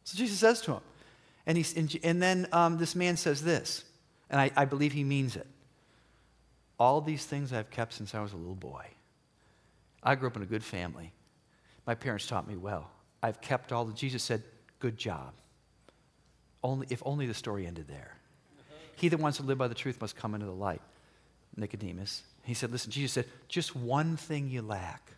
So 0.05 0.17
Jesus 0.17 0.39
says 0.39 0.61
to 0.61 0.73
him. 0.73 0.81
And, 1.45 1.57
he's, 1.57 1.75
and, 1.75 1.97
and 2.03 2.21
then 2.21 2.47
um, 2.51 2.77
this 2.77 2.95
man 2.95 3.17
says 3.17 3.43
this, 3.43 3.83
and 4.29 4.39
I, 4.39 4.51
I 4.55 4.65
believe 4.65 4.93
he 4.93 5.03
means 5.03 5.35
it. 5.35 5.47
All 6.79 7.01
these 7.01 7.25
things 7.25 7.51
I've 7.51 7.69
kept 7.69 7.93
since 7.93 8.15
I 8.15 8.21
was 8.21 8.33
a 8.33 8.37
little 8.37 8.55
boy. 8.55 8.85
I 10.01 10.15
grew 10.15 10.29
up 10.29 10.35
in 10.35 10.43
a 10.43 10.45
good 10.45 10.63
family. 10.63 11.11
My 11.89 11.95
parents 11.95 12.27
taught 12.27 12.47
me 12.47 12.55
well. 12.55 12.87
I've 13.23 13.41
kept 13.41 13.71
all 13.71 13.83
the, 13.83 13.93
Jesus 13.93 14.21
said, 14.21 14.43
good 14.77 14.95
job. 14.95 15.33
Only, 16.63 16.85
if 16.91 17.01
only 17.03 17.25
the 17.25 17.33
story 17.33 17.65
ended 17.65 17.87
there. 17.87 18.15
He 18.95 19.09
that 19.09 19.19
wants 19.19 19.39
to 19.39 19.43
live 19.43 19.57
by 19.57 19.67
the 19.67 19.73
truth 19.73 19.99
must 19.99 20.15
come 20.15 20.35
into 20.35 20.45
the 20.45 20.51
light. 20.51 20.83
Nicodemus. 21.57 22.21
He 22.43 22.53
said, 22.53 22.71
listen, 22.71 22.91
Jesus 22.91 23.13
said, 23.13 23.25
just 23.47 23.75
one 23.75 24.17
thing 24.17 24.49
you 24.49 24.61
lack. 24.61 25.13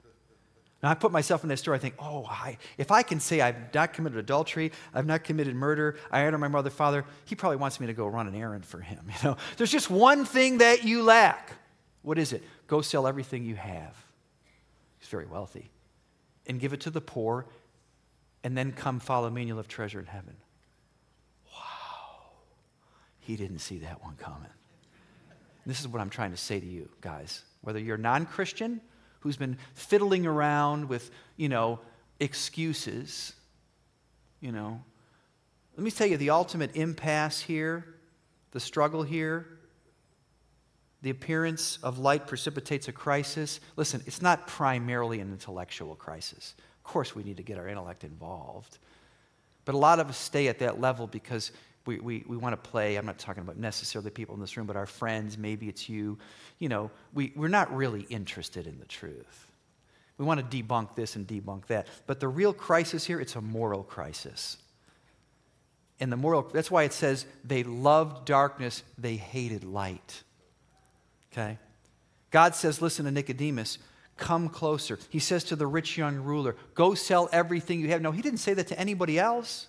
Now, 0.82 0.92
I 0.92 0.94
put 0.94 1.12
myself 1.12 1.44
in 1.44 1.50
that 1.50 1.58
story. 1.58 1.76
I 1.76 1.82
think, 1.82 1.96
oh, 2.00 2.26
I, 2.26 2.58
if 2.78 2.90
I 2.90 3.04
can 3.04 3.20
say 3.20 3.42
I've 3.42 3.74
not 3.74 3.92
committed 3.92 4.18
adultery, 4.18 4.72
I've 4.94 5.06
not 5.06 5.26
committed 5.26 5.54
murder, 5.54 5.98
I 6.10 6.26
honor 6.26 6.38
my 6.38 6.48
mother, 6.48 6.70
father, 6.70 7.04
he 7.26 7.36
probably 7.36 7.58
wants 7.58 7.82
me 7.82 7.88
to 7.88 7.94
go 7.94 8.08
run 8.08 8.30
an 8.30 8.36
errand 8.36 8.66
for 8.66 8.80
him. 8.80 9.12
You 9.22 9.32
know, 9.32 9.38
there's 9.58 9.72
just 9.72 9.90
one 9.90 10.24
thing 10.24 10.60
that 10.60 10.86
you 10.86 11.04
lack. 11.04 11.52
What 12.02 12.18
is 12.18 12.32
it? 12.32 12.44
Go 12.68 12.80
sell 12.80 13.08
everything 13.08 13.44
you 13.44 13.56
have. 13.56 13.94
He's 15.00 15.10
very 15.10 15.26
wealthy 15.26 15.70
and 16.48 16.60
give 16.60 16.74
it 16.74 16.82
to 16.82 16.90
the 16.90 17.02
poor, 17.02 17.46
and 18.44 18.58
then 18.58 18.72
come 18.72 19.00
follow 19.00 19.30
me 19.30 19.42
and 19.42 19.48
you'll 19.48 19.58
have 19.58 19.68
treasure 19.68 20.00
in 20.00 20.06
heaven. 20.06 20.36
Wow. 21.48 22.32
He 23.20 23.36
didn't 23.36 23.60
see 23.60 23.80
that 23.80 24.04
one 24.04 24.16
coming. 24.16 24.50
this 25.66 25.80
is 25.80 25.88
what 25.88 26.02
I'm 26.02 26.10
trying 26.10 26.32
to 26.32 26.38
say 26.38 26.60
to 26.60 26.66
you, 26.66 26.90
guys. 27.02 27.44
Whether 27.62 27.80
you're 27.80 27.98
non 27.98 28.26
Christian 28.26 28.82
who's 29.22 29.38
been 29.38 29.58
fiddling 29.76 30.26
around 30.26 30.90
with, 30.90 31.12
you 31.38 31.48
know, 31.48 31.80
excuses, 32.20 33.34
you 34.40 34.52
know, 34.52 34.82
let 35.78 35.84
me 35.84 35.92
tell 35.92 36.08
you 36.08 36.18
the 36.18 36.32
ultimate 36.32 36.76
impasse 36.76 37.40
here, 37.40 37.86
the 38.52 38.60
struggle 38.60 39.04
here, 39.04 39.48
the 41.02 41.10
appearance 41.10 41.80
of 41.82 42.00
light 42.00 42.28
precipitates 42.28 42.88
a 42.88 42.92
crisis. 42.92 43.60
Listen, 43.76 44.04
it's 44.06 44.22
not 44.22 44.48
primarily 44.48 45.20
an 45.20 45.32
intellectual 45.32 45.96
crisis. 45.96 46.54
Of 46.78 46.84
course, 46.84 47.16
we 47.16 47.24
need 47.24 47.38
to 47.38 47.44
get 47.44 47.58
our 47.58 47.68
intellect 47.68 48.04
involved. 48.04 48.78
But 49.66 49.76
a 49.76 49.78
lot 49.78 50.00
of 50.00 50.10
us 50.10 50.18
stay 50.18 50.48
at 50.48 50.60
that 50.60 50.80
level 50.80 51.08
because 51.08 51.52
we, 51.86 52.00
we, 52.00 52.24
we 52.28 52.38
want 52.38 52.54
to 52.54 52.70
play. 52.70 52.96
I'm 52.96 53.06
not 53.06 53.18
talking 53.18 53.42
about 53.42 53.58
necessarily 53.58 54.12
people 54.12 54.36
in 54.36 54.42
this 54.42 54.56
room, 54.58 54.68
but 54.68 54.76
our 54.76 54.86
friends, 54.86 55.38
maybe 55.38 55.68
it's 55.68 55.90
you. 55.90 56.18
You 56.60 56.70
know, 56.70 56.92
we, 57.14 57.34
we're 57.36 57.48
not 57.48 57.76
really 57.76 58.02
interested 58.10 58.68
in 58.68 58.80
the 58.80 58.86
truth. 58.86 59.48
We 60.18 60.26
want 60.26 60.52
to 60.52 60.64
debunk 60.64 60.96
this 60.96 61.16
and 61.16 61.28
debunk 61.28 61.66
that. 61.68 61.88
But 62.06 62.20
the 62.20 62.28
real 62.28 62.54
crisis 62.54 63.06
here, 63.06 63.20
it's 63.20 63.36
a 63.36 63.42
moral 63.42 63.84
crisis. 63.84 64.58
And 66.00 66.12
the 66.12 66.18
moral, 66.18 66.44
that's 66.44 66.70
why 66.70 66.84
it 66.84 66.94
says 66.94 67.26
they 67.44 67.64
loved 67.64 68.26
darkness, 68.26 68.84
they 68.98 69.16
hated 69.16 69.64
light. 69.64 70.24
Okay? 71.32 71.58
God 72.30 72.56
says, 72.56 72.82
listen 72.82 73.06
to 73.06 73.12
Nicodemus, 73.12 73.78
come 74.18 74.50
closer. 74.50 74.98
He 75.10 75.20
says 75.20 75.44
to 75.46 75.56
the 75.56 75.68
rich 75.68 75.98
young 75.98 76.18
ruler, 76.18 76.56
go 76.74 76.94
sell 76.94 77.30
everything 77.32 77.80
you 77.80 77.90
have. 77.90 78.02
No, 78.02 78.12
he 78.12 78.22
didn't 78.22 78.40
say 78.40 78.54
that 78.54 78.68
to 78.68 78.80
anybody 78.80 79.20
else. 79.20 79.68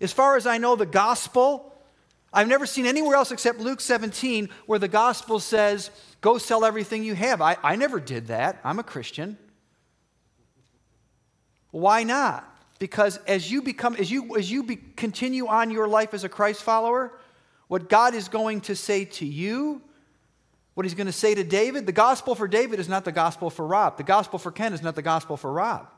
As 0.00 0.12
far 0.12 0.36
as 0.36 0.46
I 0.46 0.58
know, 0.58 0.76
the 0.76 0.86
gospel, 0.86 1.72
I've 2.32 2.48
never 2.48 2.66
seen 2.66 2.86
anywhere 2.86 3.16
else 3.16 3.32
except 3.32 3.58
Luke 3.60 3.80
17 3.80 4.50
where 4.66 4.78
the 4.78 4.88
gospel 4.88 5.40
says, 5.40 5.90
go 6.20 6.38
sell 6.38 6.64
everything 6.64 7.02
you 7.02 7.14
have. 7.14 7.40
I, 7.40 7.56
I 7.62 7.76
never 7.76 7.98
did 7.98 8.28
that. 8.28 8.60
I'm 8.62 8.78
a 8.78 8.84
Christian. 8.84 9.38
Why 11.70 12.02
not? 12.04 12.52
Because 12.78 13.16
as 13.26 13.50
you 13.50 13.62
become, 13.62 13.96
as 13.96 14.10
you, 14.10 14.36
as 14.36 14.50
you 14.50 14.62
be, 14.62 14.76
continue 14.76 15.46
on 15.46 15.70
your 15.70 15.88
life 15.88 16.12
as 16.14 16.24
a 16.24 16.28
Christ 16.28 16.62
follower, 16.62 17.18
what 17.68 17.88
God 17.88 18.14
is 18.14 18.28
going 18.28 18.60
to 18.62 18.76
say 18.76 19.06
to 19.06 19.26
you 19.26 19.80
what 20.76 20.84
he's 20.84 20.94
going 20.94 21.06
to 21.06 21.12
say 21.12 21.34
to 21.34 21.42
David, 21.42 21.86
the 21.86 21.92
gospel 21.92 22.34
for 22.34 22.46
David 22.46 22.78
is 22.78 22.86
not 22.86 23.06
the 23.06 23.10
gospel 23.10 23.48
for 23.48 23.66
Rob. 23.66 23.96
The 23.96 24.02
gospel 24.02 24.38
for 24.38 24.52
Ken 24.52 24.74
is 24.74 24.82
not 24.82 24.94
the 24.94 25.00
gospel 25.00 25.38
for 25.38 25.50
Rob. 25.50 25.88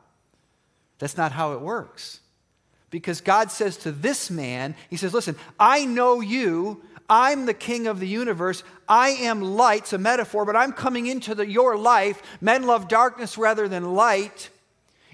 That's 1.01 1.17
not 1.17 1.33
how 1.33 1.55
it 1.55 1.61
works. 1.61 2.21
Because 2.89 3.21
God 3.21 3.51
says 3.51 3.77
to 3.79 3.91
this 3.91 4.31
man, 4.31 4.77
He 4.89 4.97
says, 4.97 5.13
Listen, 5.13 5.35
I 5.59 5.85
know 5.85 6.21
you. 6.21 6.81
I'm 7.11 7.45
the 7.45 7.55
king 7.55 7.89
of 7.89 7.99
the 7.99 8.07
universe. 8.07 8.63
I 8.89 9.09
am 9.09 9.43
light. 9.43 9.81
It's 9.81 9.95
a 9.95 9.99
metaphor, 9.99 10.45
but 10.45 10.55
I'm 10.55 10.73
coming 10.73 11.07
into 11.07 11.35
the, 11.35 11.45
your 11.45 11.77
life. 11.77 12.23
Men 12.41 12.63
love 12.63 12.87
darkness 12.87 13.37
rather 13.37 13.67
than 13.67 13.95
light. 13.95 14.49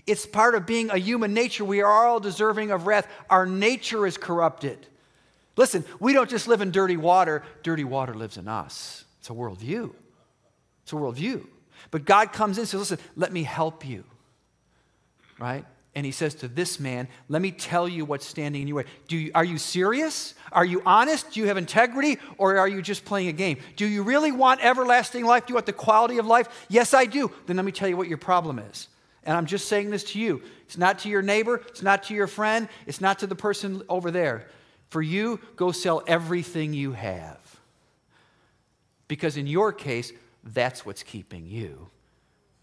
It's 0.06 0.26
part 0.26 0.54
of 0.54 0.66
being 0.66 0.90
a 0.90 0.98
human 0.98 1.32
nature. 1.32 1.64
We 1.64 1.80
are 1.80 2.06
all 2.06 2.20
deserving 2.20 2.70
of 2.70 2.86
wrath. 2.86 3.08
Our 3.30 3.46
nature 3.46 4.06
is 4.06 4.18
corrupted. 4.18 4.86
Listen, 5.56 5.86
we 6.00 6.12
don't 6.12 6.28
just 6.28 6.48
live 6.48 6.60
in 6.60 6.70
dirty 6.70 6.98
water, 6.98 7.42
dirty 7.62 7.84
water 7.84 8.12
lives 8.12 8.36
in 8.36 8.46
us. 8.46 9.03
It's 9.24 9.30
a 9.30 9.32
worldview. 9.32 9.90
It's 10.82 10.92
a 10.92 10.96
worldview. 10.96 11.46
But 11.90 12.04
God 12.04 12.34
comes 12.34 12.58
in 12.58 12.62
and 12.62 12.68
says, 12.68 12.78
Listen, 12.78 12.98
let 13.16 13.32
me 13.32 13.42
help 13.42 13.86
you. 13.86 14.04
Right? 15.38 15.64
And 15.94 16.04
he 16.04 16.12
says 16.12 16.34
to 16.36 16.48
this 16.48 16.78
man, 16.78 17.08
Let 17.30 17.40
me 17.40 17.50
tell 17.50 17.88
you 17.88 18.04
what's 18.04 18.26
standing 18.26 18.60
in 18.60 18.68
your 18.68 18.76
way. 18.76 18.84
Do 19.08 19.16
you, 19.16 19.30
are 19.34 19.44
you 19.44 19.56
serious? 19.56 20.34
Are 20.52 20.66
you 20.66 20.82
honest? 20.84 21.32
Do 21.32 21.40
you 21.40 21.46
have 21.46 21.56
integrity? 21.56 22.18
Or 22.36 22.58
are 22.58 22.68
you 22.68 22.82
just 22.82 23.06
playing 23.06 23.28
a 23.28 23.32
game? 23.32 23.56
Do 23.76 23.86
you 23.86 24.02
really 24.02 24.30
want 24.30 24.62
everlasting 24.62 25.24
life? 25.24 25.46
Do 25.46 25.52
you 25.52 25.54
want 25.54 25.64
the 25.64 25.72
quality 25.72 26.18
of 26.18 26.26
life? 26.26 26.66
Yes, 26.68 26.92
I 26.92 27.06
do. 27.06 27.32
Then 27.46 27.56
let 27.56 27.64
me 27.64 27.72
tell 27.72 27.88
you 27.88 27.96
what 27.96 28.08
your 28.08 28.18
problem 28.18 28.58
is. 28.58 28.88
And 29.22 29.34
I'm 29.34 29.46
just 29.46 29.68
saying 29.68 29.88
this 29.88 30.04
to 30.12 30.20
you. 30.20 30.42
It's 30.66 30.76
not 30.76 30.98
to 30.98 31.08
your 31.08 31.22
neighbor, 31.22 31.62
it's 31.68 31.80
not 31.80 32.02
to 32.04 32.14
your 32.14 32.26
friend, 32.26 32.68
it's 32.86 33.00
not 33.00 33.20
to 33.20 33.26
the 33.26 33.34
person 33.34 33.80
over 33.88 34.10
there. 34.10 34.48
For 34.90 35.00
you, 35.00 35.40
go 35.56 35.72
sell 35.72 36.02
everything 36.06 36.74
you 36.74 36.92
have. 36.92 37.43
Because 39.08 39.36
in 39.36 39.46
your 39.46 39.72
case, 39.72 40.12
that's 40.42 40.84
what's 40.84 41.02
keeping 41.02 41.46
you 41.46 41.88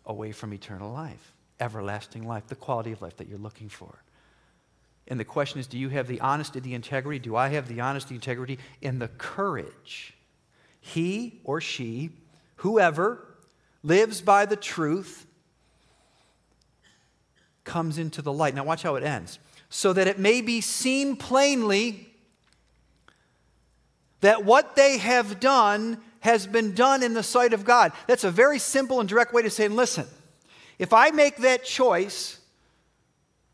away 0.06 0.32
from 0.32 0.54
eternal 0.54 0.92
life, 0.92 1.34
everlasting 1.60 2.28
life, 2.28 2.48
the 2.48 2.56
quality 2.56 2.92
of 2.92 3.02
life 3.02 3.18
that 3.18 3.28
you're 3.28 3.38
looking 3.38 3.70
for. 3.70 4.04
And 5.08 5.20
the 5.20 5.26
question 5.26 5.60
is 5.60 5.68
do 5.68 5.78
you 5.78 5.90
have 5.90 6.08
the 6.08 6.22
honesty, 6.22 6.60
the 6.60 6.74
integrity? 6.74 7.20
Do 7.20 7.36
I 7.36 7.50
have 7.50 7.68
the 7.68 7.82
honesty, 7.82 8.16
integrity, 8.16 8.60
and 8.82 9.02
the 9.02 9.08
courage? 9.08 10.14
He 10.80 11.42
or 11.44 11.62
she, 11.62 12.12
whoever 12.58 13.26
lives 13.84 14.22
by 14.22 14.46
the 14.46 14.56
truth, 14.56 15.26
comes 17.64 17.98
into 17.98 18.22
the 18.22 18.34
light. 18.34 18.56
Now, 18.56 18.64
watch 18.64 18.84
how 18.84 18.96
it 18.96 19.04
ends. 19.04 19.40
So 19.70 19.94
that 19.94 20.08
it 20.08 20.20
may 20.20 20.42
be 20.42 20.62
seen 20.62 21.16
plainly 21.16 22.08
that 24.22 24.44
what 24.44 24.76
they 24.76 24.98
have 24.98 25.40
done 25.40 25.98
has 26.22 26.48
been 26.48 26.74
done 26.74 27.04
in 27.04 27.14
the 27.14 27.24
sight 27.24 27.54
of 27.54 27.66
God. 27.66 27.92
That's 28.08 28.24
a 28.24 28.32
very 28.32 28.60
simple 28.60 29.00
and 29.00 29.10
direct 29.10 29.34
way 29.34 29.42
to 29.42 29.50
say, 29.50 29.68
listen, 29.68 30.08
if 30.80 30.94
I 30.94 31.12
make 31.12 31.38
that 31.38 31.64
choice, 31.64 32.40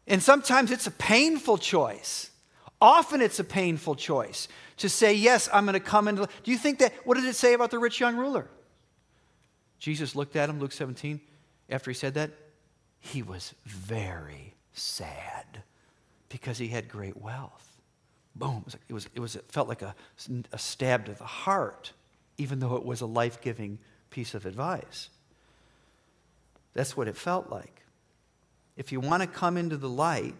and 0.06 0.21
sometimes 0.21 0.71
it's 0.71 0.88
a 0.88 0.91
painful 0.91 1.58
choice, 1.58 2.32
often 2.80 3.21
it's 3.21 3.39
a 3.39 3.43
painful 3.43 3.95
choice 3.95 4.47
to 4.77 4.89
say, 4.89 5.13
yes, 5.13 5.49
I'm 5.51 5.65
going 5.65 5.73
to 5.73 5.80
come 5.80 6.08
into. 6.08 6.27
Do 6.43 6.51
you 6.51 6.58
think 6.58 6.80
that, 6.80 6.93
what 7.06 7.15
did 7.15 7.25
it 7.25 7.36
say 7.36 7.53
about 7.53 7.71
the 7.71 7.80
rich 7.80 7.99
young 7.99 8.15
ruler? 8.15 8.47
Jesus 9.80 10.15
looked 10.15 10.36
at 10.36 10.49
him, 10.49 10.60
Luke 10.60 10.71
17, 10.71 11.19
after 11.69 11.91
he 11.91 11.95
said 11.95 12.13
that. 12.13 12.32
He 12.99 13.21
was 13.21 13.53
very 13.65 14.56
sad 14.73 15.63
because 16.30 16.58
he 16.58 16.67
had 16.67 16.89
great 16.89 17.15
wealth. 17.15 17.77
Boom. 18.36 18.65
It, 18.88 18.93
was, 18.93 19.08
it, 19.15 19.19
was, 19.19 19.36
it, 19.36 19.45
felt 19.51 19.67
like 19.67 19.82
a, 19.82 19.95
a 20.51 20.60
stab 20.60 21.06
to 21.06 21.13
the 21.13 21.23
heart 21.23 21.93
even 22.38 22.60
though 22.60 22.76
it 22.76 22.86
was 22.86 23.02
a 23.02 23.06
life 23.06 23.41
giving 23.41 23.80
piece 24.10 24.34
of 24.34 24.45
advice. 24.45 25.10
That's 26.73 26.95
what 26.95 27.08
it 27.08 27.17
felt 27.17 27.50
like. 27.50 27.84
If 28.76 28.91
you 28.91 29.00
want 29.00 29.23
to 29.23 29.28
come 29.28 29.58
into 29.58 29.78
the 29.78 29.89
light, 29.89 30.36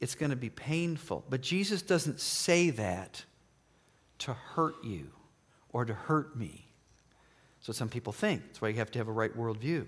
it's 0.00 0.14
going 0.14 0.30
to 0.30 0.36
be 0.36 0.50
painful. 0.50 1.24
But 1.30 1.40
Jesus 1.42 1.82
doesn't 1.82 2.20
say 2.20 2.70
that 2.70 3.24
to 4.20 4.32
hurt 4.32 4.82
you 4.82 5.10
or 5.72 5.84
to 5.84 5.94
hurt 5.94 6.36
me. 6.36 6.66
So 7.60 7.72
some 7.72 7.88
people 7.88 8.12
think. 8.12 8.42
That's 8.46 8.60
why 8.60 8.68
you 8.68 8.76
have 8.76 8.90
to 8.92 8.98
have 8.98 9.08
a 9.08 9.12
right 9.12 9.36
worldview. 9.36 9.86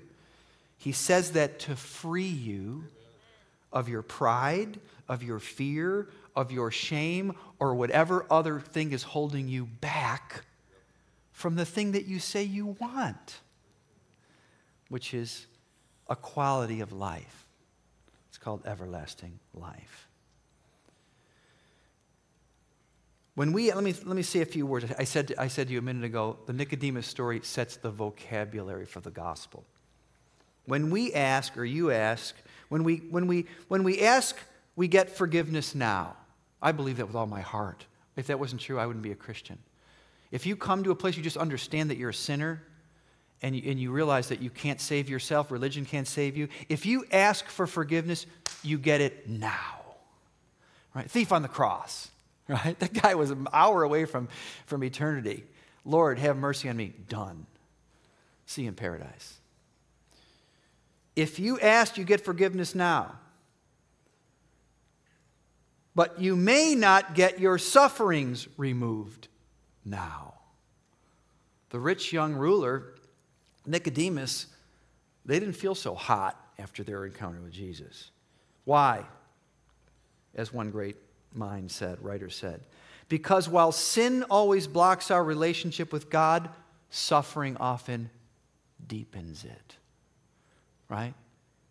He 0.79 0.93
says 0.93 1.33
that 1.33 1.59
to 1.61 1.77
free 1.77 2.25
you 2.25 2.85
of 3.73 3.88
your 3.88 4.03
pride, 4.03 4.79
of 5.09 5.23
your 5.23 5.38
fear, 5.38 6.09
of 6.37 6.53
your 6.53 6.71
shame, 6.71 7.35
or 7.59 7.75
whatever 7.75 8.27
other 8.31 8.61
thing 8.61 8.93
is 8.93 9.03
holding 9.03 9.49
you 9.49 9.65
back 9.65 10.45
from 11.42 11.57
the 11.57 11.64
thing 11.64 11.90
that 11.92 12.07
you 12.07 12.20
say 12.20 12.44
you 12.44 12.76
want, 12.78 13.40
which 14.90 15.12
is 15.12 15.48
a 16.09 16.14
quality 16.14 16.81
of 16.81 16.92
life. 16.92 17.48
It's 18.28 18.38
called 18.38 18.62
everlasting 18.64 19.40
life. 19.52 20.09
When 23.35 23.52
we, 23.52 23.72
let 23.72 23.83
me, 23.83 23.92
let 24.05 24.14
me 24.14 24.22
say 24.22 24.40
a 24.40 24.46
few 24.46 24.66
words. 24.66 24.87
I 24.96 25.02
said, 25.02 25.35
I 25.37 25.48
said 25.48 25.66
to 25.66 25.72
you 25.72 25.81
a 25.81 25.83
minute 25.83 26.05
ago, 26.05 26.38
the 26.46 26.52
Nicodemus 26.52 27.09
story 27.09 27.40
sets 27.42 27.74
the 27.74 27.90
vocabulary 27.90 28.87
for 28.87 29.00
the 29.00 29.11
gospel. 29.11 29.64
When 30.66 30.90
we 30.90 31.12
ask, 31.12 31.59
or 31.59 31.64
you 31.64 31.90
ask, 31.90 32.37
when 32.68 32.85
we, 32.85 32.98
when 33.11 33.26
we, 33.26 33.46
when 33.66 33.83
we 33.83 34.00
ask, 34.00 34.37
we 34.76 34.87
get 34.87 35.11
forgiveness 35.11 35.74
now. 35.74 36.14
I 36.62 36.70
believe 36.70 36.98
that 36.98 37.07
with 37.07 37.16
all 37.16 37.26
my 37.26 37.40
heart. 37.40 37.85
If 38.14 38.28
that 38.28 38.38
wasn't 38.38 38.61
true, 38.61 38.78
I 38.78 38.87
wouldn't 38.87 39.02
be 39.02 39.11
a 39.11 39.16
Christian. 39.16 39.59
If 40.33 40.47
you 40.47 40.57
come 40.57 40.83
to 40.85 40.90
a 40.90 40.95
place 40.97 41.16
you 41.16 41.23
just 41.23 41.37
understand 41.37 41.90
that 41.90 41.99
you're 41.99 42.11
a 42.11 42.14
sinner 42.14 42.62
and 43.42 43.55
you, 43.55 43.71
and 43.71 43.79
you 43.79 43.92
realize 43.92 44.29
that 44.31 44.40
you 44.40 44.51
can't 44.51 44.81
save 44.81 45.09
yourself, 45.09 45.51
religion 45.51 45.85
can't 45.85 46.09
save 46.09 46.37
you, 46.37 46.49
if 46.68 46.87
you 46.87 47.05
ask 47.12 47.47
for 47.47 47.66
forgiveness, 47.66 48.27
you 48.62 48.79
get 48.79 49.01
it 49.01 49.29
now. 49.29 49.81
Right? 50.95 51.09
Thief 51.09 51.33
on 51.33 51.42
the 51.42 51.49
cross, 51.49 52.11
right? 52.49 52.79
That 52.81 52.95
guy 52.95 53.14
was 53.14 53.31
an 53.31 53.47
hour 53.53 53.83
away 53.83 54.07
from, 54.07 54.29
from 54.66 54.83
eternity. 54.83 55.45
Lord, 55.85 56.18
have 56.18 56.37
mercy 56.37 56.68
on 56.68 56.77
me. 56.77 56.95
Done. 57.09 57.47
See 58.47 58.62
you 58.62 58.68
in 58.68 58.75
paradise. 58.75 59.38
If 61.14 61.38
you 61.38 61.61
ask, 61.61 61.99
you 61.99 62.05
get 62.05 62.25
forgiveness 62.25 62.75
now. 62.75 63.18
But 65.95 66.21
you 66.21 66.37
may 66.37 66.75
not 66.75 67.14
get 67.14 67.38
your 67.38 67.59
sufferings 67.59 68.49
removed 68.57 69.29
now. 69.85 70.35
The 71.71 71.81
rich 71.81 72.12
young 72.12 72.35
ruler, 72.35 72.95
Nicodemus, 73.66 74.47
they 75.25 75.38
didn't 75.38 75.55
feel 75.55 75.75
so 75.75 75.95
hot 75.95 76.38
after 76.59 76.83
their 76.83 77.07
encounter 77.07 77.40
with 77.40 77.53
Jesus. 77.53 78.11
Why? 78.64 79.05
As 80.35 80.53
one 80.53 80.71
great 80.71 80.97
mind 81.35 81.71
said, 81.71 82.03
writer 82.03 82.31
said, 82.31 82.61
because 83.09 83.49
while 83.49 83.73
sin 83.73 84.23
always 84.25 84.66
blocks 84.66 85.11
our 85.11 85.23
relationship 85.23 85.92
with 85.92 86.09
God, 86.09 86.49
suffering 86.90 87.57
often 87.59 88.09
deepens 88.87 89.45
it. 89.45 89.77
Right? 90.88 91.14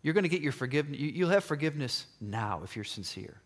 You're 0.02 0.14
going 0.14 0.24
to 0.24 0.28
get 0.28 0.40
your 0.40 0.52
forgiveness. 0.52 1.00
You'll 1.00 1.30
have 1.30 1.44
forgiveness 1.44 2.06
now 2.20 2.60
if 2.64 2.76
you're 2.76 2.84
sincere. 2.84 3.41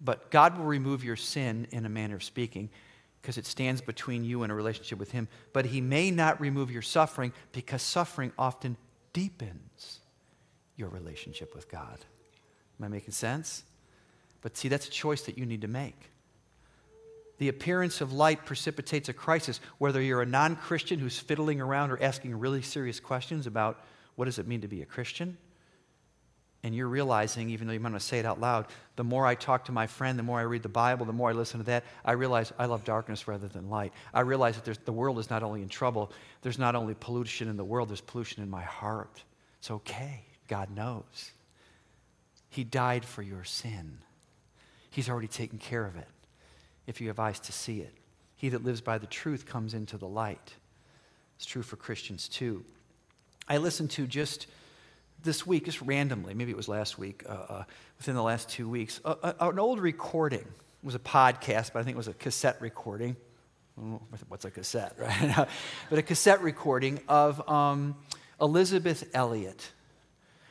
But 0.00 0.30
God 0.30 0.58
will 0.58 0.64
remove 0.64 1.04
your 1.04 1.16
sin 1.16 1.66
in 1.70 1.86
a 1.86 1.88
manner 1.88 2.16
of 2.16 2.24
speaking 2.24 2.70
because 3.20 3.38
it 3.38 3.46
stands 3.46 3.80
between 3.80 4.24
you 4.24 4.42
and 4.42 4.52
a 4.52 4.54
relationship 4.54 4.98
with 4.98 5.10
Him. 5.10 5.28
But 5.52 5.66
He 5.66 5.80
may 5.80 6.10
not 6.10 6.40
remove 6.40 6.70
your 6.70 6.82
suffering 6.82 7.32
because 7.52 7.82
suffering 7.82 8.32
often 8.38 8.76
deepens 9.12 10.00
your 10.76 10.88
relationship 10.88 11.54
with 11.54 11.70
God. 11.70 11.98
Am 12.78 12.84
I 12.84 12.88
making 12.88 13.12
sense? 13.12 13.64
But 14.42 14.56
see, 14.56 14.68
that's 14.68 14.86
a 14.86 14.90
choice 14.90 15.22
that 15.22 15.38
you 15.38 15.46
need 15.46 15.62
to 15.62 15.68
make. 15.68 16.10
The 17.38 17.48
appearance 17.48 18.00
of 18.00 18.12
light 18.12 18.44
precipitates 18.44 19.08
a 19.08 19.12
crisis, 19.12 19.60
whether 19.78 20.00
you're 20.00 20.22
a 20.22 20.26
non 20.26 20.56
Christian 20.56 20.98
who's 20.98 21.18
fiddling 21.18 21.60
around 21.60 21.90
or 21.90 22.02
asking 22.02 22.38
really 22.38 22.62
serious 22.62 23.00
questions 23.00 23.46
about 23.46 23.84
what 24.14 24.26
does 24.26 24.38
it 24.38 24.46
mean 24.46 24.60
to 24.60 24.68
be 24.68 24.82
a 24.82 24.86
Christian 24.86 25.36
and 26.62 26.74
you're 26.74 26.88
realizing, 26.88 27.50
even 27.50 27.66
though 27.66 27.72
you 27.72 27.80
might 27.80 27.92
not 27.92 28.02
say 28.02 28.18
it 28.18 28.26
out 28.26 28.40
loud, 28.40 28.66
the 28.96 29.04
more 29.04 29.26
I 29.26 29.34
talk 29.34 29.66
to 29.66 29.72
my 29.72 29.86
friend, 29.86 30.18
the 30.18 30.22
more 30.22 30.38
I 30.40 30.42
read 30.42 30.62
the 30.62 30.68
Bible, 30.68 31.06
the 31.06 31.12
more 31.12 31.30
I 31.30 31.32
listen 31.32 31.60
to 31.60 31.66
that, 31.66 31.84
I 32.04 32.12
realize 32.12 32.52
I 32.58 32.66
love 32.66 32.84
darkness 32.84 33.28
rather 33.28 33.46
than 33.46 33.70
light. 33.70 33.92
I 34.12 34.20
realize 34.20 34.60
that 34.60 34.84
the 34.84 34.92
world 34.92 35.18
is 35.18 35.30
not 35.30 35.42
only 35.42 35.62
in 35.62 35.68
trouble, 35.68 36.12
there's 36.42 36.58
not 36.58 36.74
only 36.74 36.94
pollution 36.94 37.48
in 37.48 37.56
the 37.56 37.64
world, 37.64 37.90
there's 37.90 38.00
pollution 38.00 38.42
in 38.42 38.50
my 38.50 38.62
heart. 38.62 39.22
It's 39.58 39.70
okay. 39.70 40.24
God 40.48 40.70
knows. 40.74 41.32
He 42.48 42.64
died 42.64 43.04
for 43.04 43.22
your 43.22 43.44
sin. 43.44 43.98
He's 44.90 45.08
already 45.10 45.28
taken 45.28 45.58
care 45.58 45.84
of 45.84 45.96
it 45.96 46.08
if 46.86 47.00
you 47.00 47.08
have 47.08 47.18
eyes 47.18 47.38
to 47.40 47.52
see 47.52 47.80
it. 47.80 47.92
He 48.36 48.48
that 48.50 48.64
lives 48.64 48.80
by 48.80 48.98
the 48.98 49.06
truth 49.06 49.46
comes 49.46 49.74
into 49.74 49.98
the 49.98 50.08
light. 50.08 50.54
It's 51.36 51.46
true 51.46 51.62
for 51.62 51.76
Christians 51.76 52.28
too. 52.28 52.64
I 53.48 53.58
listened 53.58 53.90
to 53.92 54.06
just 54.06 54.46
this 55.26 55.46
week, 55.46 55.66
just 55.66 55.82
randomly, 55.82 56.32
maybe 56.32 56.50
it 56.50 56.56
was 56.56 56.68
last 56.68 56.98
week, 56.98 57.24
uh, 57.28 57.32
uh, 57.32 57.64
within 57.98 58.14
the 58.14 58.22
last 58.22 58.48
two 58.48 58.68
weeks, 58.68 59.00
uh, 59.04 59.32
an 59.40 59.58
old 59.58 59.80
recording. 59.80 60.38
It 60.38 60.84
was 60.84 60.94
a 60.94 61.00
podcast, 61.00 61.72
but 61.74 61.80
I 61.80 61.82
think 61.82 61.96
it 61.96 61.98
was 61.98 62.08
a 62.08 62.14
cassette 62.14 62.56
recording. 62.60 63.16
what's 64.28 64.46
a 64.46 64.50
cassette, 64.50 64.94
right? 64.98 65.48
but 65.90 65.98
a 65.98 66.02
cassette 66.02 66.40
recording 66.40 67.00
of 67.08 67.46
um, 67.50 67.96
Elisabeth 68.40 69.10
Elliot. 69.12 69.72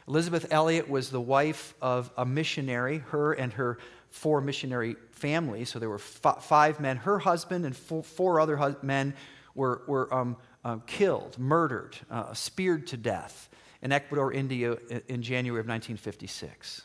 Elisabeth 0.07 0.45
Elliot 0.51 0.89
was 0.89 1.09
the 1.09 1.21
wife 1.21 1.73
of 1.81 2.11
a 2.15 2.25
missionary, 2.25 2.99
her 3.09 3.33
and 3.33 3.53
her 3.53 3.79
four 4.09 4.41
missionary 4.41 4.97
families. 5.11 5.69
So 5.69 5.79
there 5.79 5.89
were 5.89 5.95
f- 5.95 6.43
five 6.43 6.79
men. 6.79 6.97
Her 6.97 7.17
husband 7.17 7.65
and 7.65 7.75
four, 7.75 8.03
four 8.03 8.39
other 8.39 8.75
men 8.83 9.15
were, 9.55 9.81
were 9.87 10.13
um, 10.13 10.37
uh, 10.63 10.77
killed, 10.85 11.39
murdered, 11.39 11.97
uh, 12.11 12.33
speared 12.33 12.87
to 12.87 12.97
death 12.97 13.49
in 13.85 13.91
Ecuador, 13.91 14.33
India, 14.33 14.75
in 15.07 15.21
January 15.21 15.59
of 15.59 15.67
1956. 15.67 16.81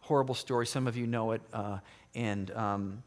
Horrible 0.00 0.34
story. 0.34 0.66
Some 0.66 0.86
of 0.86 0.96
you 0.96 1.06
know 1.06 1.32
it. 1.32 1.42
Uh, 1.52 1.80
and 2.14 2.50
um, 2.52 3.02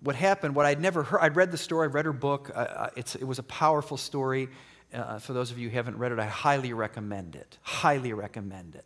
what 0.00 0.14
happened, 0.14 0.54
what 0.54 0.64
I'd 0.64 0.80
never 0.80 1.02
heard, 1.02 1.18
I'd 1.22 1.34
read 1.34 1.50
the 1.50 1.58
story, 1.58 1.88
I 1.88 1.90
read 1.90 2.04
her 2.04 2.12
book. 2.12 2.52
Uh, 2.54 2.58
uh, 2.58 2.90
it 2.96 3.24
was 3.24 3.40
a 3.40 3.42
powerful 3.42 3.96
story. 3.96 4.48
Uh, 4.94 5.18
for 5.18 5.32
those 5.32 5.50
of 5.50 5.58
you 5.58 5.68
who 5.68 5.74
haven't 5.74 5.98
read 5.98 6.12
it, 6.12 6.20
I 6.20 6.26
highly 6.26 6.72
recommend 6.72 7.34
it. 7.34 7.58
Highly 7.62 8.12
recommend 8.12 8.76
it. 8.76 8.84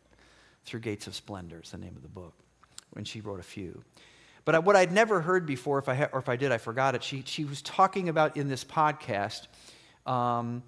Through 0.64 0.80
Gates 0.80 1.06
of 1.06 1.14
Splendor 1.14 1.60
is 1.62 1.72
the 1.72 1.78
name 1.78 1.94
of 1.96 2.02
the 2.02 2.08
book, 2.08 2.32
when 2.92 3.04
she 3.04 3.20
wrote 3.20 3.40
a 3.40 3.44
few. 3.44 3.84
But 4.46 4.64
what 4.64 4.74
I'd 4.74 4.90
never 4.90 5.20
heard 5.20 5.44
before, 5.44 5.78
if 5.78 5.88
I 5.90 5.94
ha- 5.96 6.08
or 6.14 6.18
if 6.18 6.30
I 6.30 6.36
did, 6.36 6.50
I 6.50 6.56
forgot 6.56 6.94
it. 6.94 7.04
She, 7.04 7.24
she 7.26 7.44
was 7.44 7.60
talking 7.60 8.08
about 8.08 8.38
in 8.38 8.48
this 8.48 8.64
podcast 8.64 9.48
um, 10.06 10.62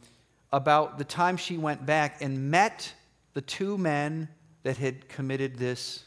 about 0.52 0.98
the 0.98 1.04
time 1.04 1.36
she 1.36 1.56
went 1.56 1.86
back 1.86 2.20
and 2.20 2.50
met 2.50 2.92
the 3.34 3.40
two 3.40 3.78
men 3.78 4.28
that 4.62 4.76
had 4.76 5.08
committed 5.08 5.56
this 5.56 6.04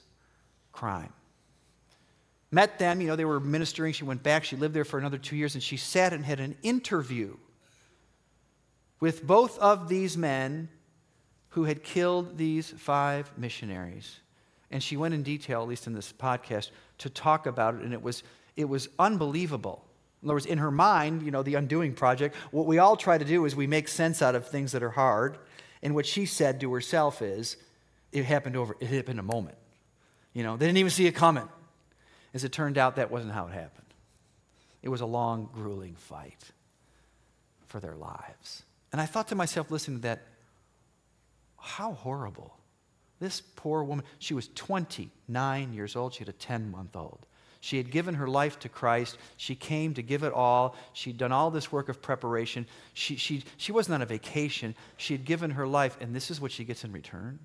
crime. 0.71 1.11
Met 2.51 2.79
them, 2.79 3.01
you 3.01 3.07
know, 3.07 3.15
they 3.15 3.25
were 3.25 3.39
ministering. 3.39 3.91
She 3.93 4.03
went 4.03 4.23
back, 4.23 4.43
she 4.43 4.55
lived 4.55 4.73
there 4.73 4.85
for 4.85 4.99
another 4.99 5.17
two 5.17 5.35
years, 5.35 5.55
and 5.55 5.63
she 5.63 5.77
sat 5.77 6.13
and 6.13 6.23
had 6.23 6.39
an 6.39 6.55
interview 6.63 7.35
with 8.99 9.25
both 9.25 9.57
of 9.59 9.89
these 9.89 10.15
men 10.15 10.69
who 11.49 11.63
had 11.63 11.83
killed 11.83 12.37
these 12.37 12.69
five 12.69 13.31
missionaries. 13.37 14.19
And 14.71 14.81
she 14.81 14.97
went 14.97 15.13
in 15.13 15.23
detail, 15.23 15.61
at 15.61 15.67
least 15.67 15.87
in 15.87 15.93
this 15.93 16.11
podcast, 16.13 16.71
to 16.99 17.09
talk 17.09 17.45
about 17.45 17.75
it, 17.75 17.81
and 17.81 17.93
it 17.93 18.01
was, 18.01 18.23
it 18.55 18.65
was 18.65 18.89
unbelievable. 18.99 19.85
In 20.21 20.29
other 20.29 20.35
words, 20.35 20.45
in 20.45 20.57
her 20.57 20.71
mind, 20.71 21.21
you 21.21 21.31
know, 21.31 21.43
the 21.43 21.55
undoing 21.55 21.93
project, 21.93 22.35
what 22.51 22.65
we 22.65 22.79
all 22.79 22.95
try 22.95 23.17
to 23.17 23.25
do 23.25 23.45
is 23.45 23.55
we 23.55 23.67
make 23.67 23.87
sense 23.87 24.21
out 24.21 24.35
of 24.35 24.47
things 24.47 24.71
that 24.71 24.81
are 24.81 24.89
hard. 24.89 25.37
And 25.83 25.93
what 25.93 26.05
she 26.05 26.25
said 26.25 26.59
to 26.61 26.73
herself 26.73 27.21
is, 27.21 27.57
it 28.11 28.25
happened 28.25 28.55
over, 28.55 28.75
it 28.79 28.87
happened 28.87 29.19
in 29.19 29.19
a 29.19 29.23
moment. 29.23 29.57
You 30.33 30.43
know, 30.43 30.57
they 30.57 30.65
didn't 30.65 30.79
even 30.79 30.89
see 30.89 31.05
it 31.05 31.13
coming. 31.13 31.47
As 32.33 32.43
it 32.43 32.51
turned 32.51 32.77
out, 32.77 32.95
that 32.95 33.11
wasn't 33.11 33.33
how 33.33 33.47
it 33.47 33.53
happened. 33.53 33.85
It 34.81 34.89
was 34.89 35.01
a 35.01 35.05
long, 35.05 35.49
grueling 35.53 35.95
fight 35.95 36.51
for 37.67 37.79
their 37.79 37.95
lives. 37.95 38.63
And 38.91 39.01
I 39.01 39.05
thought 39.05 39.27
to 39.29 39.35
myself, 39.35 39.71
listening 39.71 39.97
to 39.97 40.03
that, 40.03 40.21
how 41.57 41.93
horrible. 41.93 42.57
This 43.19 43.41
poor 43.41 43.83
woman, 43.83 44.05
she 44.19 44.33
was 44.33 44.49
29 44.55 45.73
years 45.73 45.95
old. 45.95 46.13
She 46.13 46.19
had 46.19 46.29
a 46.29 46.33
10 46.33 46.69
month 46.71 46.95
old. 46.95 47.25
She 47.65 47.77
had 47.77 47.89
given 47.89 48.13
her 48.13 48.27
life 48.27 48.59
to 48.59 48.69
Christ. 48.69 49.17
She 49.37 49.55
came 49.55 49.95
to 49.95 50.03
give 50.03 50.21
it 50.21 50.31
all. 50.31 50.75
She'd 50.93 51.17
done 51.17 51.31
all 51.31 51.49
this 51.49 51.71
work 51.71 51.89
of 51.89 51.99
preparation. 51.99 52.67
She, 52.93 53.15
she, 53.15 53.43
she 53.57 53.71
wasn't 53.71 53.95
on 53.95 54.01
a 54.03 54.05
vacation. 54.05 54.75
She 54.97 55.15
had 55.15 55.25
given 55.25 55.49
her 55.49 55.65
life, 55.65 55.97
and 55.99 56.15
this 56.15 56.29
is 56.29 56.39
what 56.39 56.51
she 56.51 56.63
gets 56.63 56.83
in 56.83 56.91
return. 56.91 57.39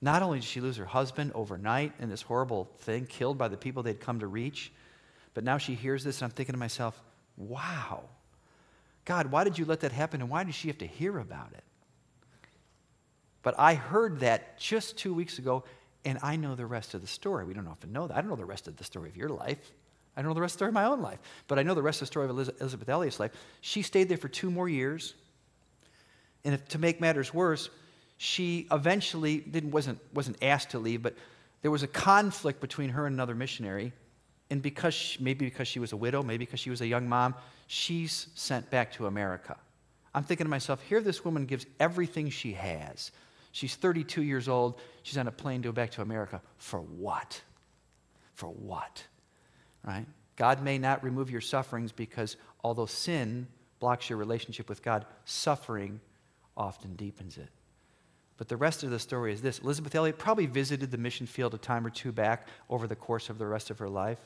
Not 0.00 0.24
only 0.24 0.40
did 0.40 0.44
she 0.44 0.60
lose 0.60 0.76
her 0.78 0.84
husband 0.84 1.30
overnight 1.36 1.92
in 2.00 2.08
this 2.08 2.22
horrible 2.22 2.68
thing, 2.80 3.06
killed 3.06 3.38
by 3.38 3.46
the 3.46 3.56
people 3.56 3.84
they'd 3.84 4.00
come 4.00 4.18
to 4.18 4.26
reach, 4.26 4.72
but 5.34 5.44
now 5.44 5.56
she 5.56 5.76
hears 5.76 6.02
this, 6.02 6.20
and 6.20 6.24
I'm 6.24 6.34
thinking 6.34 6.54
to 6.54 6.58
myself, 6.58 7.00
wow, 7.36 8.08
God, 9.04 9.30
why 9.30 9.44
did 9.44 9.56
you 9.56 9.66
let 9.66 9.78
that 9.82 9.92
happen, 9.92 10.20
and 10.20 10.28
why 10.28 10.42
did 10.42 10.56
she 10.56 10.66
have 10.66 10.78
to 10.78 10.86
hear 10.88 11.16
about 11.16 11.52
it? 11.52 11.62
But 13.42 13.54
I 13.56 13.74
heard 13.74 14.18
that 14.18 14.58
just 14.58 14.98
two 14.98 15.14
weeks 15.14 15.38
ago, 15.38 15.62
And 16.08 16.18
I 16.22 16.36
know 16.36 16.54
the 16.54 16.64
rest 16.64 16.94
of 16.94 17.02
the 17.02 17.06
story. 17.06 17.44
We 17.44 17.52
don't 17.52 17.68
often 17.68 17.92
know 17.92 18.06
that. 18.06 18.16
I 18.16 18.22
don't 18.22 18.30
know 18.30 18.36
the 18.36 18.46
rest 18.46 18.66
of 18.66 18.78
the 18.78 18.82
story 18.82 19.10
of 19.10 19.16
your 19.18 19.28
life. 19.28 19.58
I 20.16 20.22
don't 20.22 20.30
know 20.30 20.34
the 20.34 20.40
rest 20.40 20.54
of 20.54 20.56
the 20.56 20.58
story 20.60 20.68
of 20.70 20.74
my 20.74 20.86
own 20.86 21.02
life. 21.02 21.18
But 21.48 21.58
I 21.58 21.62
know 21.62 21.74
the 21.74 21.82
rest 21.82 22.00
of 22.00 22.00
the 22.00 22.06
story 22.06 22.24
of 22.24 22.30
Elisabeth 22.30 22.88
Elliot's 22.88 23.20
life. 23.20 23.32
She 23.60 23.82
stayed 23.82 24.08
there 24.08 24.16
for 24.16 24.28
two 24.28 24.50
more 24.50 24.70
years. 24.70 25.12
And 26.46 26.54
if, 26.54 26.66
to 26.68 26.78
make 26.78 26.98
matters 26.98 27.34
worse, 27.34 27.68
she 28.16 28.66
eventually 28.72 29.36
didn't, 29.36 29.70
wasn't, 29.70 29.98
wasn't 30.14 30.42
asked 30.42 30.70
to 30.70 30.78
leave, 30.78 31.02
but 31.02 31.14
there 31.60 31.70
was 31.70 31.82
a 31.82 31.86
conflict 31.86 32.62
between 32.62 32.88
her 32.88 33.04
and 33.04 33.12
another 33.12 33.34
missionary. 33.34 33.92
And 34.48 34.62
because 34.62 34.94
she, 34.94 35.22
maybe 35.22 35.44
because 35.44 35.68
she 35.68 35.78
was 35.78 35.92
a 35.92 35.96
widow, 35.98 36.22
maybe 36.22 36.46
because 36.46 36.60
she 36.60 36.70
was 36.70 36.80
a 36.80 36.86
young 36.86 37.06
mom, 37.06 37.34
she's 37.66 38.28
sent 38.34 38.70
back 38.70 38.94
to 38.94 39.08
America. 39.08 39.58
I'm 40.14 40.24
thinking 40.24 40.46
to 40.46 40.50
myself, 40.50 40.80
here 40.88 41.02
this 41.02 41.22
woman 41.22 41.44
gives 41.44 41.66
everything 41.78 42.30
she 42.30 42.54
has. 42.54 43.12
She's 43.52 43.74
32 43.74 44.22
years 44.22 44.48
old. 44.48 44.80
She's 45.02 45.18
on 45.18 45.26
a 45.26 45.32
plane 45.32 45.62
to 45.62 45.68
go 45.68 45.72
back 45.72 45.90
to 45.92 46.02
America. 46.02 46.40
For 46.58 46.80
what? 46.80 47.40
For 48.34 48.48
what? 48.48 49.04
Right? 49.84 50.06
God 50.36 50.62
may 50.62 50.78
not 50.78 51.02
remove 51.02 51.30
your 51.30 51.40
sufferings 51.40 51.92
because 51.92 52.36
although 52.62 52.86
sin 52.86 53.48
blocks 53.80 54.08
your 54.08 54.18
relationship 54.18 54.68
with 54.68 54.82
God, 54.82 55.06
suffering 55.24 56.00
often 56.56 56.94
deepens 56.94 57.38
it. 57.38 57.48
But 58.36 58.48
the 58.48 58.56
rest 58.56 58.84
of 58.84 58.90
the 58.90 58.98
story 58.98 59.32
is 59.32 59.42
this 59.42 59.58
Elisabeth 59.58 59.94
Elliot 59.94 60.18
probably 60.18 60.46
visited 60.46 60.90
the 60.90 60.98
mission 60.98 61.26
field 61.26 61.54
a 61.54 61.58
time 61.58 61.84
or 61.84 61.90
two 61.90 62.12
back 62.12 62.46
over 62.70 62.86
the 62.86 62.96
course 62.96 63.30
of 63.30 63.38
the 63.38 63.46
rest 63.46 63.70
of 63.70 63.78
her 63.80 63.88
life. 63.88 64.20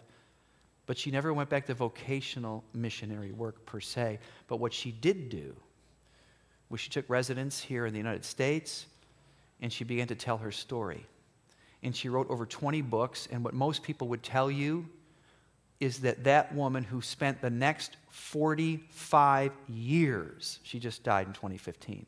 But 0.85 0.99
she 0.99 1.11
never 1.11 1.33
went 1.33 1.49
back 1.49 1.67
to 1.67 1.75
vocational 1.75 2.65
missionary 2.75 3.33
work 3.33 3.65
per 3.65 3.81
se. 3.81 4.19
But 4.49 4.59
what 4.59 4.75
she 4.75 4.91
did 4.91 5.31
do 5.31 5.55
was 6.69 6.81
she 6.81 6.91
took 6.91 7.09
residence 7.09 7.61
here 7.61 7.87
in 7.87 7.93
the 7.93 7.99
United 7.99 8.25
States 8.25 8.87
and 9.63 9.73
she 9.73 9.85
began 9.85 10.09
to 10.09 10.15
tell 10.15 10.39
her 10.39 10.53
story. 10.53 11.07
And 11.83 11.97
she 11.97 12.09
wrote 12.09 12.29
over 12.29 12.45
20 12.45 12.83
books. 12.83 13.29
And 13.31 13.43
what 13.45 13.55
most 13.55 13.83
people 13.83 14.09
would 14.09 14.23
tell 14.23 14.51
you 14.51 14.87
is 15.81 16.01
that 16.01 16.25
that 16.25 16.55
woman 16.55 16.85
who 16.85 17.01
spent 17.01 17.41
the 17.41 17.51
next 17.51 17.97
45 18.11 19.53
years, 19.69 20.59
she 20.65 20.79
just 20.79 21.03
died 21.03 21.29
in 21.29 21.33
2015, 21.33 22.07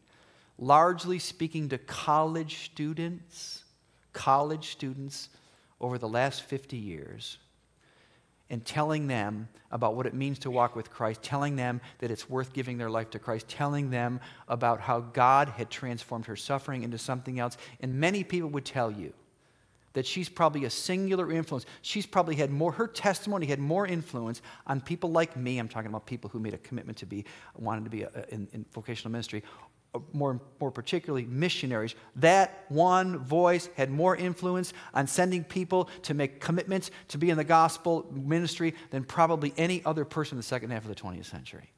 largely 0.59 1.19
speaking 1.19 1.69
to 1.71 1.79
college 1.79 2.65
students, 2.67 3.65
college 4.13 4.71
students 4.71 5.29
over 5.81 5.99
the 5.99 6.09
last 6.09 6.43
50 6.43 6.77
years, 6.77 7.39
and 8.51 8.65
telling 8.65 9.07
them 9.07 9.49
about 9.71 9.97
what 9.97 10.07
it 10.07 10.15
means 10.15 10.39
to 10.41 10.51
walk 10.51 10.77
with 10.77 10.91
Christ, 10.91 11.23
telling 11.23 11.57
them 11.57 11.81
that 11.99 12.11
it's 12.11 12.29
worth 12.29 12.53
giving 12.53 12.79
their 12.79 12.91
life 12.91 13.11
to 13.11 13.19
Christ, 13.19 13.49
telling 13.49 13.91
them 13.91 14.21
about 14.49 14.81
how 14.81 15.01
God 15.01 15.49
had 15.49 15.71
transformed 15.71 16.27
her 16.27 16.37
suffering 16.37 16.83
into 16.83 16.99
something 16.99 17.41
else. 17.41 17.57
And 17.81 17.95
many 17.95 18.23
people 18.23 18.51
would 18.51 18.65
tell 18.65 18.91
you 18.91 19.13
that 19.95 20.07
she's 20.07 20.29
probably 20.29 20.65
a 20.65 20.71
singular 20.71 21.33
influence. 21.33 21.67
She's 21.83 22.05
probably 22.05 22.37
had 22.37 22.51
more, 22.51 22.73
her 22.73 22.87
testimony 22.87 23.47
had 23.47 23.59
more 23.59 23.87
influence 23.87 24.43
on 24.67 24.81
people 24.81 25.11
like 25.11 25.37
me. 25.37 25.59
I'm 25.59 25.69
talking 25.69 25.89
about 25.89 26.05
people 26.05 26.31
who 26.31 26.39
made 26.39 26.55
a 26.55 26.59
commitment 26.59 26.99
to 26.99 27.07
be, 27.07 27.25
wanted 27.57 27.85
to 27.85 27.91
be 27.91 28.03
a, 28.03 28.11
in, 28.29 28.49
in 28.53 28.65
vocational 28.73 29.11
ministry, 29.11 29.43
Uh, 29.95 30.01
more, 30.13 30.41
more 30.61 30.73
particularly 30.73 31.25
missionaries, 31.25 31.95
that 32.17 32.65
one 32.69 33.19
voice 33.19 33.69
had 33.77 33.91
more 33.91 34.17
influence 34.17 34.73
on 34.93 35.07
sending 35.07 35.45
people 35.45 35.89
to 36.03 36.15
make 36.15 36.41
commitments 36.41 36.91
to 37.09 37.19
be 37.19 37.31
in 37.31 37.37
the 37.37 37.45
gospel 37.45 38.05
ministry 38.13 38.75
than 38.91 39.05
probably 39.05 39.55
any 39.57 39.85
other 39.85 40.05
person 40.05 40.35
in 40.35 40.39
the 40.39 40.43
second 40.43 40.71
half 40.71 40.83
of 40.83 40.89
the 40.89 40.95
20th 40.97 41.27
century. 41.27 41.71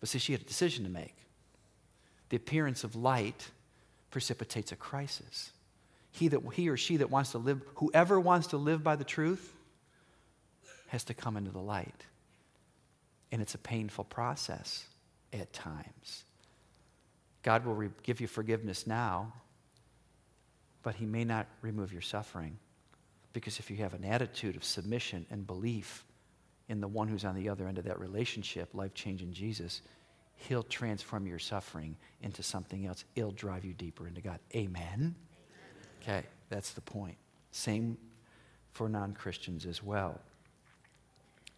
But 0.00 0.08
see, 0.08 0.18
she 0.18 0.32
had 0.32 0.40
a 0.40 0.44
decision 0.44 0.82
to 0.84 0.90
make. 0.90 1.14
The 2.30 2.36
appearance 2.36 2.82
of 2.82 2.96
light 2.96 3.48
precipitates 4.10 4.72
a 4.72 4.76
crisis. 4.76 5.52
He, 6.10 6.28
that, 6.28 6.40
he 6.52 6.68
or 6.68 6.76
she 6.76 6.96
that 6.96 7.10
wants 7.10 7.30
to 7.32 7.38
live, 7.38 7.62
whoever 7.76 8.18
wants 8.18 8.48
to 8.48 8.56
live 8.56 8.82
by 8.82 8.96
the 8.96 9.04
truth, 9.04 9.54
has 10.88 11.04
to 11.04 11.14
come 11.14 11.36
into 11.36 11.52
the 11.52 11.60
light. 11.60 12.06
And 13.30 13.40
it's 13.40 13.54
a 13.54 13.58
painful 13.58 14.04
process 14.04 14.84
at 15.32 15.52
times. 15.52 16.24
God 17.42 17.64
will 17.64 17.74
re- 17.74 17.90
give 18.02 18.20
you 18.20 18.26
forgiveness 18.26 18.86
now, 18.86 19.32
but 20.82 20.94
He 20.94 21.06
may 21.06 21.24
not 21.24 21.46
remove 21.60 21.92
your 21.92 22.02
suffering. 22.02 22.58
Because 23.32 23.58
if 23.58 23.70
you 23.70 23.78
have 23.78 23.94
an 23.94 24.04
attitude 24.04 24.56
of 24.56 24.64
submission 24.64 25.26
and 25.30 25.46
belief 25.46 26.04
in 26.68 26.80
the 26.80 26.88
one 26.88 27.08
who's 27.08 27.24
on 27.24 27.34
the 27.34 27.48
other 27.48 27.66
end 27.66 27.78
of 27.78 27.84
that 27.84 27.98
relationship, 27.98 28.68
life 28.74 28.94
changing 28.94 29.32
Jesus, 29.32 29.82
He'll 30.48 30.62
transform 30.62 31.26
your 31.26 31.38
suffering 31.38 31.96
into 32.22 32.42
something 32.42 32.86
else. 32.86 33.04
It'll 33.14 33.30
drive 33.30 33.64
you 33.64 33.74
deeper 33.74 34.08
into 34.08 34.20
God. 34.20 34.40
Amen? 34.54 34.82
Amen. 34.86 35.14
Okay, 36.02 36.24
that's 36.48 36.72
the 36.72 36.80
point. 36.80 37.16
Same 37.52 37.96
for 38.72 38.88
non 38.88 39.12
Christians 39.12 39.66
as 39.66 39.82
well. 39.82 40.20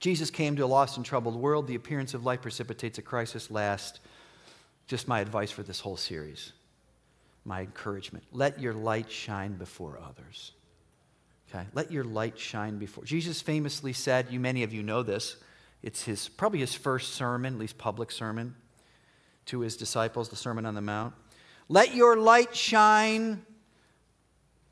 Jesus 0.01 0.31
came 0.31 0.55
to 0.57 0.65
a 0.65 0.67
lost 0.67 0.99
and 0.99 1.07
troubled 1.07 1.37
world. 1.37 1.67
The 1.67 1.77
appearance 1.77 2.13
of 2.13 2.27
light 2.27 2.43
precipitates 2.43 2.99
a 2.99 3.03
crisis. 3.03 3.51
Last, 3.51 4.01
just 4.87 5.09
my 5.09 5.21
advice 5.21 5.51
for 5.51 5.63
this 5.63 5.81
whole 5.81 5.97
series, 5.97 6.53
my 7.45 7.63
encouragement. 7.63 8.25
Let 8.33 8.61
your 8.61 8.75
light 8.75 9.11
shine 9.11 9.55
before 9.55 9.99
others. 9.99 10.53
Okay? 11.49 11.67
Let 11.73 11.91
your 11.91 12.05
light 12.05 12.39
shine 12.39 12.79
before. 12.79 13.05
Jesus 13.05 13.41
famously 13.41 13.93
said, 13.93 14.29
you 14.31 14.41
many 14.41 14.63
of 14.63 14.73
you 14.73 14.83
know 14.83 15.03
this, 15.03 15.37
it's 15.83 16.03
his 16.03 16.29
probably 16.29 16.61
his 16.61 16.75
first 16.75 17.15
sermon, 17.15 17.55
at 17.55 17.61
least 17.61 17.79
public 17.79 18.11
sermon 18.11 18.55
to 19.47 19.61
his 19.61 19.77
disciples, 19.77 20.31
the 20.31 20.37
Sermon 20.37 20.65
on 20.67 20.75
the 20.75 20.81
Mount. 20.81 21.15
Let 21.69 21.95
your 21.95 22.17
light 22.17 22.55
shine, 22.57 23.45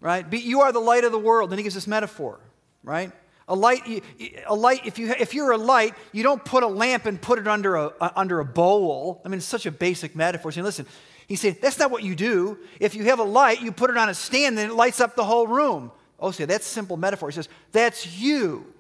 right? 0.01 0.29
Be, 0.29 0.39
you 0.39 0.63
are 0.63 0.73
the 0.73 0.81
light 0.81 1.05
of 1.05 1.13
the 1.13 1.19
world. 1.19 1.51
Then 1.51 1.59
he 1.59 1.63
gives 1.63 1.75
this 1.75 1.87
metaphor, 1.87 2.41
right? 2.83 3.13
A 3.53 3.55
light, 3.55 4.03
a 4.47 4.55
light 4.55 4.87
if, 4.87 4.99
you, 4.99 5.11
if 5.11 5.35
you're 5.35 5.53
a 5.53 5.59
light, 5.59 5.95
you 6.11 6.23
don't 6.23 6.43
put 6.43 6.63
a 6.63 6.67
lamp 6.67 7.05
and 7.05 7.21
put 7.21 7.39
it 7.39 7.47
under 7.47 7.77
a, 7.77 7.93
uh, 8.01 8.11
under 8.17 8.41
a 8.41 8.47
bowl. 8.47 9.21
I 9.27 9.29
mean, 9.29 9.37
it's 9.37 9.47
such 9.47 9.67
a 9.67 9.71
basic 9.71 10.17
metaphor. 10.17 10.53
Saying, 10.53 10.65
listen, 10.65 10.87
he 11.27 11.37
said, 11.37 11.59
that's 11.61 11.79
not 11.79 11.91
what 11.91 12.03
you 12.03 12.15
do. 12.15 12.57
If 12.81 12.95
you 12.95 13.05
have 13.05 13.19
a 13.19 13.25
light, 13.25 13.61
you 13.61 13.71
put 13.71 13.91
it 13.91 13.99
on 13.99 14.09
a 14.09 14.15
stand, 14.15 14.57
then 14.57 14.71
it 14.71 14.75
lights 14.75 15.03
up 15.03 15.17
the 15.17 15.25
whole 15.25 15.47
room. 15.47 15.93
Oh, 16.19 16.31
see, 16.31 16.47
that's 16.47 16.65
simple 16.65 16.97
metaphor. 16.97 17.29
He 17.29 17.35
says, 17.35 17.51
that's 17.73 18.19
you. 18.19 18.73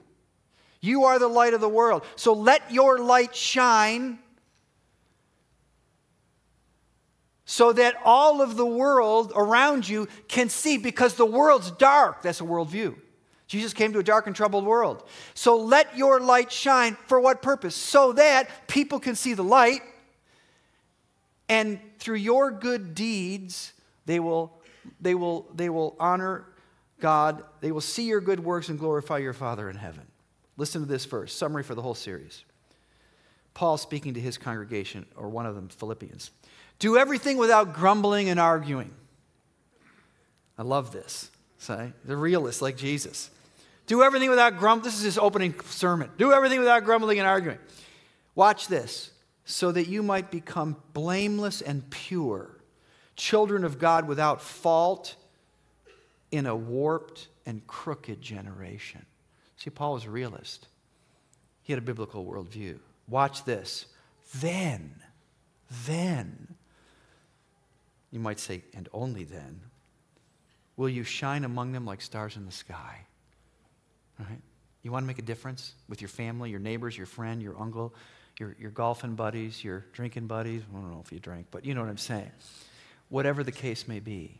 You 0.80 1.04
are 1.04 1.18
the 1.18 1.28
light 1.28 1.52
of 1.52 1.61
the 1.61 1.68
world. 1.68 2.02
So 2.16 2.32
let 2.32 2.72
your 2.72 2.98
light 2.98 3.37
shine 3.37 4.20
so 7.44 7.74
that 7.74 7.96
all 8.06 8.40
of 8.40 8.56
the 8.56 8.64
world 8.64 9.35
around 9.37 9.87
you 9.87 10.08
can 10.28 10.48
see 10.48 10.78
because 10.78 11.16
the 11.16 11.26
world's 11.26 11.70
dark. 11.72 12.22
That's 12.22 12.40
a 12.40 12.44
worldview. 12.44 12.96
Jesus 13.52 13.74
came 13.74 13.92
to 13.92 13.98
a 13.98 14.02
dark 14.02 14.26
and 14.26 14.34
troubled 14.34 14.64
world. 14.64 15.06
So 15.34 15.58
let 15.58 15.94
your 15.94 16.20
light 16.20 16.50
shine 16.50 16.96
for 17.06 17.20
what 17.20 17.42
purpose? 17.42 17.74
So 17.74 18.12
that 18.14 18.48
people 18.66 18.98
can 18.98 19.14
see 19.14 19.34
the 19.34 19.44
light, 19.44 19.82
and 21.50 21.78
through 21.98 22.16
your 22.16 22.50
good 22.50 22.94
deeds, 22.94 23.74
they 24.06 24.20
will, 24.20 24.54
they 25.02 25.14
will, 25.14 25.46
they 25.54 25.68
will 25.68 25.94
honor 26.00 26.46
God. 26.98 27.44
They 27.60 27.72
will 27.72 27.82
see 27.82 28.04
your 28.04 28.22
good 28.22 28.40
works 28.40 28.70
and 28.70 28.78
glorify 28.78 29.18
your 29.18 29.34
Father 29.34 29.68
in 29.68 29.76
heaven. 29.76 30.06
Listen 30.56 30.80
to 30.80 30.88
this 30.88 31.04
verse, 31.04 31.34
summary 31.34 31.62
for 31.62 31.74
the 31.74 31.82
whole 31.82 31.94
series. 31.94 32.44
Paul 33.52 33.76
speaking 33.76 34.14
to 34.14 34.20
his 34.20 34.38
congregation, 34.38 35.04
or 35.14 35.28
one 35.28 35.44
of 35.44 35.54
them, 35.54 35.68
Philippians. 35.68 36.30
Do 36.78 36.96
everything 36.96 37.36
without 37.36 37.74
grumbling 37.74 38.30
and 38.30 38.40
arguing. 38.40 38.94
I 40.56 40.62
love 40.62 40.90
this. 40.90 41.30
Say, 41.58 41.92
the 42.06 42.16
realist 42.16 42.62
like 42.62 42.78
Jesus. 42.78 43.30
Do 43.92 44.02
everything 44.02 44.31
without 44.31 44.57
grumbling. 44.57 44.85
This 44.85 44.96
is 44.96 45.05
his 45.05 45.18
opening 45.18 45.55
sermon. 45.66 46.09
Do 46.16 46.33
everything 46.33 46.61
without 46.61 46.83
grumbling 46.83 47.18
and 47.18 47.28
arguing. 47.28 47.59
Watch 48.35 48.68
this. 48.68 49.11
So 49.44 49.70
that 49.70 49.87
you 49.87 50.02
might 50.02 50.31
become 50.31 50.76
blameless 50.94 51.61
and 51.61 51.90
pure, 51.90 52.57
children 53.16 53.64
of 53.64 53.78
God 53.78 54.09
without 54.09 54.40
fault 54.40 55.16
in 56.31 56.46
a 56.46 56.57
warped 56.57 57.28
and 57.44 57.66
crooked 57.66 58.22
generation. 58.22 59.05
See, 59.59 59.68
Paul 59.68 59.92
was 59.92 60.07
a 60.07 60.11
realist, 60.11 60.68
he 61.62 61.74
had 61.74 61.78
a 61.78 61.84
biblical 61.84 62.24
worldview. 62.24 62.78
Watch 63.09 63.45
this. 63.45 63.84
Then, 64.36 64.95
then, 65.84 66.55
you 68.11 68.20
might 68.20 68.40
say, 68.40 68.62
and 68.72 68.88
only 68.95 69.24
then, 69.24 69.61
will 70.78 70.88
you 70.88 71.05
shine 71.05 71.45
among 71.45 71.72
them 71.72 71.84
like 71.84 72.01
stars 72.01 72.38
in 72.38 72.47
the 72.47 72.53
sky 72.53 73.05
Right? 74.29 74.41
You 74.83 74.91
want 74.91 75.05
to 75.05 75.07
make 75.07 75.18
a 75.18 75.23
difference 75.23 75.75
with 75.89 76.01
your 76.01 76.09
family, 76.09 76.51
your 76.51 76.61
neighbors, 76.61 76.97
your 76.97 77.07
friend, 77.07 77.41
your 77.41 77.59
uncle, 77.61 77.95
your, 78.39 78.57
your 78.59 78.70
golfing 78.70 79.14
buddies, 79.14 79.62
your 79.62 79.85
drinking 79.93 80.27
buddies. 80.27 80.62
I 80.68 80.75
don't 80.75 80.91
know 80.91 81.03
if 81.05 81.12
you 81.12 81.20
drink, 81.20 81.47
but 81.51 81.64
you 81.64 81.75
know 81.75 81.81
what 81.81 81.91
I'm 81.91 81.99
saying. 81.99 82.31
Whatever 83.09 83.45
the 83.45 83.53
case 83.53 83.87
may 83.87 84.01
be. 84.01 84.39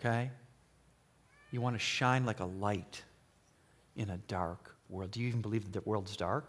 Okay? 0.00 0.30
You 1.50 1.60
want 1.60 1.76
to 1.76 1.80
shine 1.80 2.26
like 2.26 2.40
a 2.40 2.44
light 2.44 3.02
in 3.96 4.10
a 4.10 4.16
dark 4.28 4.74
world. 4.88 5.10
Do 5.12 5.20
you 5.20 5.28
even 5.28 5.40
believe 5.40 5.64
that 5.64 5.72
the 5.72 5.88
world's 5.88 6.16
dark? 6.16 6.48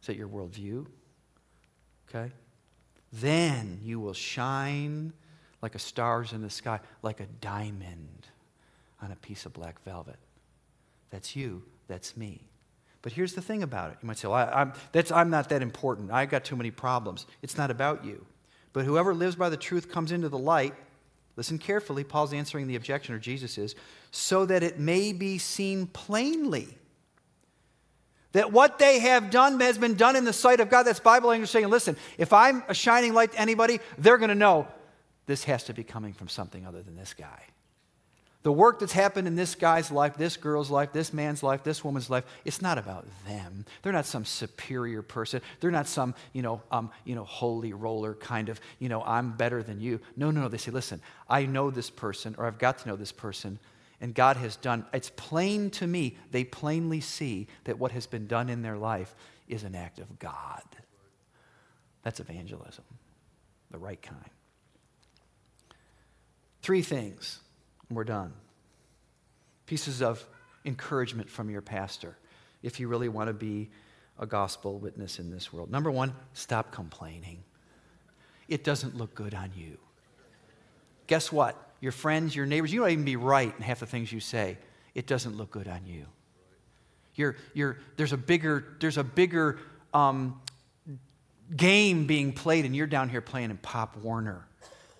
Is 0.00 0.06
that 0.06 0.16
your 0.16 0.28
worldview? 0.28 0.86
Okay? 2.08 2.32
Then 3.12 3.80
you 3.82 4.00
will 4.00 4.14
shine 4.14 5.12
like 5.60 5.74
a 5.74 5.78
stars 5.78 6.32
in 6.32 6.42
the 6.42 6.50
sky, 6.50 6.80
like 7.02 7.20
a 7.20 7.26
diamond 7.40 8.26
on 9.00 9.12
a 9.12 9.16
piece 9.16 9.46
of 9.46 9.52
black 9.52 9.82
velvet. 9.84 10.16
That's 11.12 11.36
you, 11.36 11.62
that's 11.86 12.16
me. 12.16 12.40
But 13.02 13.12
here's 13.12 13.34
the 13.34 13.42
thing 13.42 13.62
about 13.62 13.90
it. 13.92 13.98
You 14.02 14.06
might 14.06 14.18
say, 14.18 14.28
well, 14.28 14.36
I, 14.36 14.62
am 14.62 14.72
I'm 15.12 15.30
not 15.30 15.48
that 15.50 15.60
important. 15.62 16.10
I 16.10 16.24
got 16.26 16.44
too 16.44 16.56
many 16.56 16.70
problems. 16.70 17.26
It's 17.42 17.58
not 17.58 17.70
about 17.70 18.04
you. 18.04 18.24
But 18.72 18.84
whoever 18.84 19.12
lives 19.14 19.36
by 19.36 19.50
the 19.50 19.56
truth 19.56 19.90
comes 19.90 20.12
into 20.12 20.28
the 20.28 20.38
light. 20.38 20.74
Listen 21.36 21.58
carefully. 21.58 22.04
Paul's 22.04 22.32
answering 22.32 22.66
the 22.66 22.76
objection, 22.76 23.14
or 23.14 23.18
Jesus 23.18 23.58
is, 23.58 23.74
so 24.10 24.46
that 24.46 24.62
it 24.62 24.78
may 24.78 25.12
be 25.12 25.38
seen 25.38 25.86
plainly 25.86 26.68
that 28.32 28.50
what 28.50 28.78
they 28.78 28.98
have 29.00 29.30
done 29.30 29.60
has 29.60 29.76
been 29.76 29.94
done 29.94 30.16
in 30.16 30.24
the 30.24 30.32
sight 30.32 30.60
of 30.60 30.70
God. 30.70 30.84
That's 30.84 31.00
Bible 31.00 31.28
language 31.28 31.50
saying, 31.50 31.68
listen, 31.68 31.96
if 32.16 32.32
I'm 32.32 32.62
a 32.68 32.74
shining 32.74 33.12
light 33.12 33.32
to 33.32 33.40
anybody, 33.40 33.80
they're 33.98 34.16
going 34.16 34.30
to 34.30 34.34
know 34.34 34.66
this 35.26 35.44
has 35.44 35.64
to 35.64 35.74
be 35.74 35.84
coming 35.84 36.14
from 36.14 36.28
something 36.28 36.66
other 36.66 36.82
than 36.82 36.96
this 36.96 37.14
guy. 37.14 37.42
The 38.42 38.52
work 38.52 38.80
that's 38.80 38.92
happened 38.92 39.28
in 39.28 39.36
this 39.36 39.54
guy's 39.54 39.92
life, 39.92 40.16
this 40.16 40.36
girl's 40.36 40.68
life, 40.68 40.92
this 40.92 41.12
man's 41.12 41.44
life, 41.44 41.62
this 41.62 41.84
woman's 41.84 42.10
life, 42.10 42.24
it's 42.44 42.60
not 42.60 42.76
about 42.76 43.06
them. 43.24 43.64
They're 43.82 43.92
not 43.92 44.04
some 44.04 44.24
superior 44.24 45.02
person. 45.02 45.40
They're 45.60 45.70
not 45.70 45.86
some, 45.86 46.14
you 46.32 46.42
know, 46.42 46.60
um, 46.72 46.90
you 47.04 47.14
know, 47.14 47.24
holy 47.24 47.72
roller 47.72 48.14
kind 48.14 48.48
of, 48.48 48.60
you 48.80 48.88
know, 48.88 49.02
I'm 49.04 49.32
better 49.36 49.62
than 49.62 49.80
you. 49.80 50.00
No, 50.16 50.32
no, 50.32 50.40
no. 50.40 50.48
They 50.48 50.58
say, 50.58 50.72
listen, 50.72 51.00
I 51.30 51.46
know 51.46 51.70
this 51.70 51.88
person 51.88 52.34
or 52.36 52.46
I've 52.46 52.58
got 52.58 52.78
to 52.78 52.88
know 52.88 52.96
this 52.96 53.12
person 53.12 53.60
and 54.02 54.12
God 54.12 54.36
has 54.36 54.56
done, 54.56 54.84
it's 54.92 55.10
plain 55.10 55.70
to 55.70 55.86
me, 55.86 56.18
they 56.32 56.42
plainly 56.42 57.00
see 57.00 57.46
that 57.64 57.78
what 57.78 57.92
has 57.92 58.08
been 58.08 58.26
done 58.26 58.48
in 58.48 58.60
their 58.60 58.76
life 58.76 59.14
is 59.46 59.62
an 59.62 59.76
act 59.76 60.00
of 60.00 60.18
God. 60.18 60.62
That's 62.02 62.18
evangelism, 62.18 62.84
the 63.70 63.78
right 63.78 64.02
kind. 64.02 64.18
Three 66.62 66.82
things, 66.82 67.38
and 67.92 67.96
we're 67.96 68.04
done. 68.04 68.32
Pieces 69.66 70.02
of 70.02 70.24
encouragement 70.64 71.28
from 71.28 71.50
your 71.50 71.62
pastor 71.62 72.16
if 72.62 72.80
you 72.80 72.88
really 72.88 73.08
want 73.08 73.28
to 73.28 73.34
be 73.34 73.70
a 74.18 74.26
gospel 74.26 74.78
witness 74.78 75.18
in 75.18 75.30
this 75.30 75.52
world. 75.52 75.70
Number 75.70 75.90
one, 75.90 76.14
stop 76.32 76.72
complaining. 76.72 77.42
It 78.48 78.64
doesn't 78.64 78.96
look 78.96 79.14
good 79.14 79.34
on 79.34 79.50
you. 79.54 79.78
Guess 81.06 81.32
what? 81.32 81.72
your 81.82 81.92
friends, 81.92 82.34
your 82.34 82.46
neighbors, 82.46 82.72
you 82.72 82.80
don't 82.80 82.90
even 82.90 83.04
be 83.04 83.16
right 83.16 83.52
in 83.58 83.62
half 83.62 83.80
the 83.80 83.86
things 83.86 84.10
you 84.12 84.20
say. 84.20 84.56
It 84.94 85.08
doesn't 85.08 85.36
look 85.36 85.50
good 85.50 85.66
on 85.66 85.84
you. 85.84 86.06
You're, 87.16 87.36
you're, 87.54 87.78
there's 87.96 88.12
a 88.12 88.16
bigger, 88.16 88.76
there's 88.80 88.98
a 88.98 89.04
bigger 89.04 89.58
um, 89.92 90.40
game 91.54 92.06
being 92.06 92.32
played, 92.32 92.64
and 92.64 92.74
you're 92.74 92.86
down 92.86 93.08
here 93.08 93.20
playing 93.20 93.50
in 93.50 93.56
Pop 93.56 93.96
Warner 93.96 94.46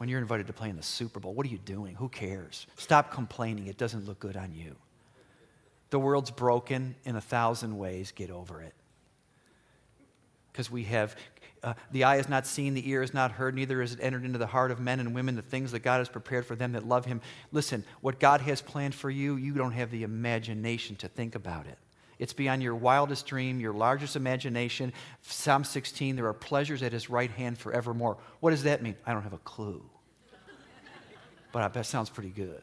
when 0.03 0.09
you're 0.09 0.19
invited 0.19 0.49
to 0.49 0.53
play 0.53 0.69
in 0.69 0.75
the 0.75 0.83
Super 0.83 1.21
Bowl. 1.21 1.33
What 1.33 1.47
are 1.47 1.49
you 1.49 1.59
doing? 1.59 1.95
Who 1.95 2.09
cares? 2.09 2.67
Stop 2.75 3.13
complaining. 3.13 3.69
It 3.69 3.79
doesn't 3.79 4.05
look 4.05 4.19
good 4.19 4.37
on 4.37 4.53
you. 4.53 4.75
The 5.91 6.01
world's 6.01 6.33
broken 6.33 6.97
in 7.05 7.15
a 7.15 7.21
thousand 7.21 7.79
ways. 7.79 8.11
Get 8.11 8.29
over 8.29 8.61
it. 8.63 8.75
Because 10.51 10.73
we 10.73 10.83
have 10.83 11.15
uh, 11.63 11.75
the 11.93 12.03
eye 12.03 12.17
has 12.17 12.29
not 12.29 12.49
seen, 12.49 12.75
the 12.75 12.91
ear 12.91 13.03
has 13.03 13.15
not 13.15 13.31
heard, 13.31 13.55
neither 13.55 13.81
has 13.81 13.93
it 13.93 14.01
entered 14.03 14.25
into 14.25 14.41
the 14.41 14.47
heart 14.49 14.73
of 14.73 14.81
men 14.81 14.99
and 14.99 15.15
women 15.15 15.37
the 15.37 15.41
things 15.41 15.71
that 15.71 15.85
God 15.85 15.99
has 15.99 16.09
prepared 16.09 16.47
for 16.47 16.57
them 16.57 16.73
that 16.73 16.85
love 16.85 17.05
Him. 17.05 17.21
Listen, 17.53 17.85
what 18.01 18.19
God 18.19 18.41
has 18.41 18.61
planned 18.61 18.97
for 18.97 19.09
you, 19.09 19.37
you 19.37 19.53
don't 19.53 19.71
have 19.71 19.93
the 19.93 20.03
imagination 20.03 20.97
to 20.97 21.07
think 21.07 21.37
about 21.37 21.69
it. 21.69 21.79
It's 22.19 22.33
beyond 22.33 22.61
your 22.61 22.75
wildest 22.75 23.25
dream, 23.27 23.61
your 23.61 23.73
largest 23.73 24.17
imagination. 24.17 24.93
Psalm 25.21 25.63
16, 25.63 26.17
there 26.17 26.27
are 26.27 26.35
pleasures 26.35 26.83
at 26.83 26.91
His 26.93 27.09
right 27.09 27.31
hand 27.31 27.57
forevermore. 27.57 28.19
What 28.41 28.51
does 28.51 28.65
that 28.65 28.83
mean? 28.83 28.97
I 29.07 29.13
don't 29.13 29.23
have 29.23 29.33
a 29.33 29.39
clue. 29.39 29.85
But 31.53 31.73
that 31.75 31.87
sounds 31.87 32.11
pretty 32.11 32.31
good. 32.31 32.63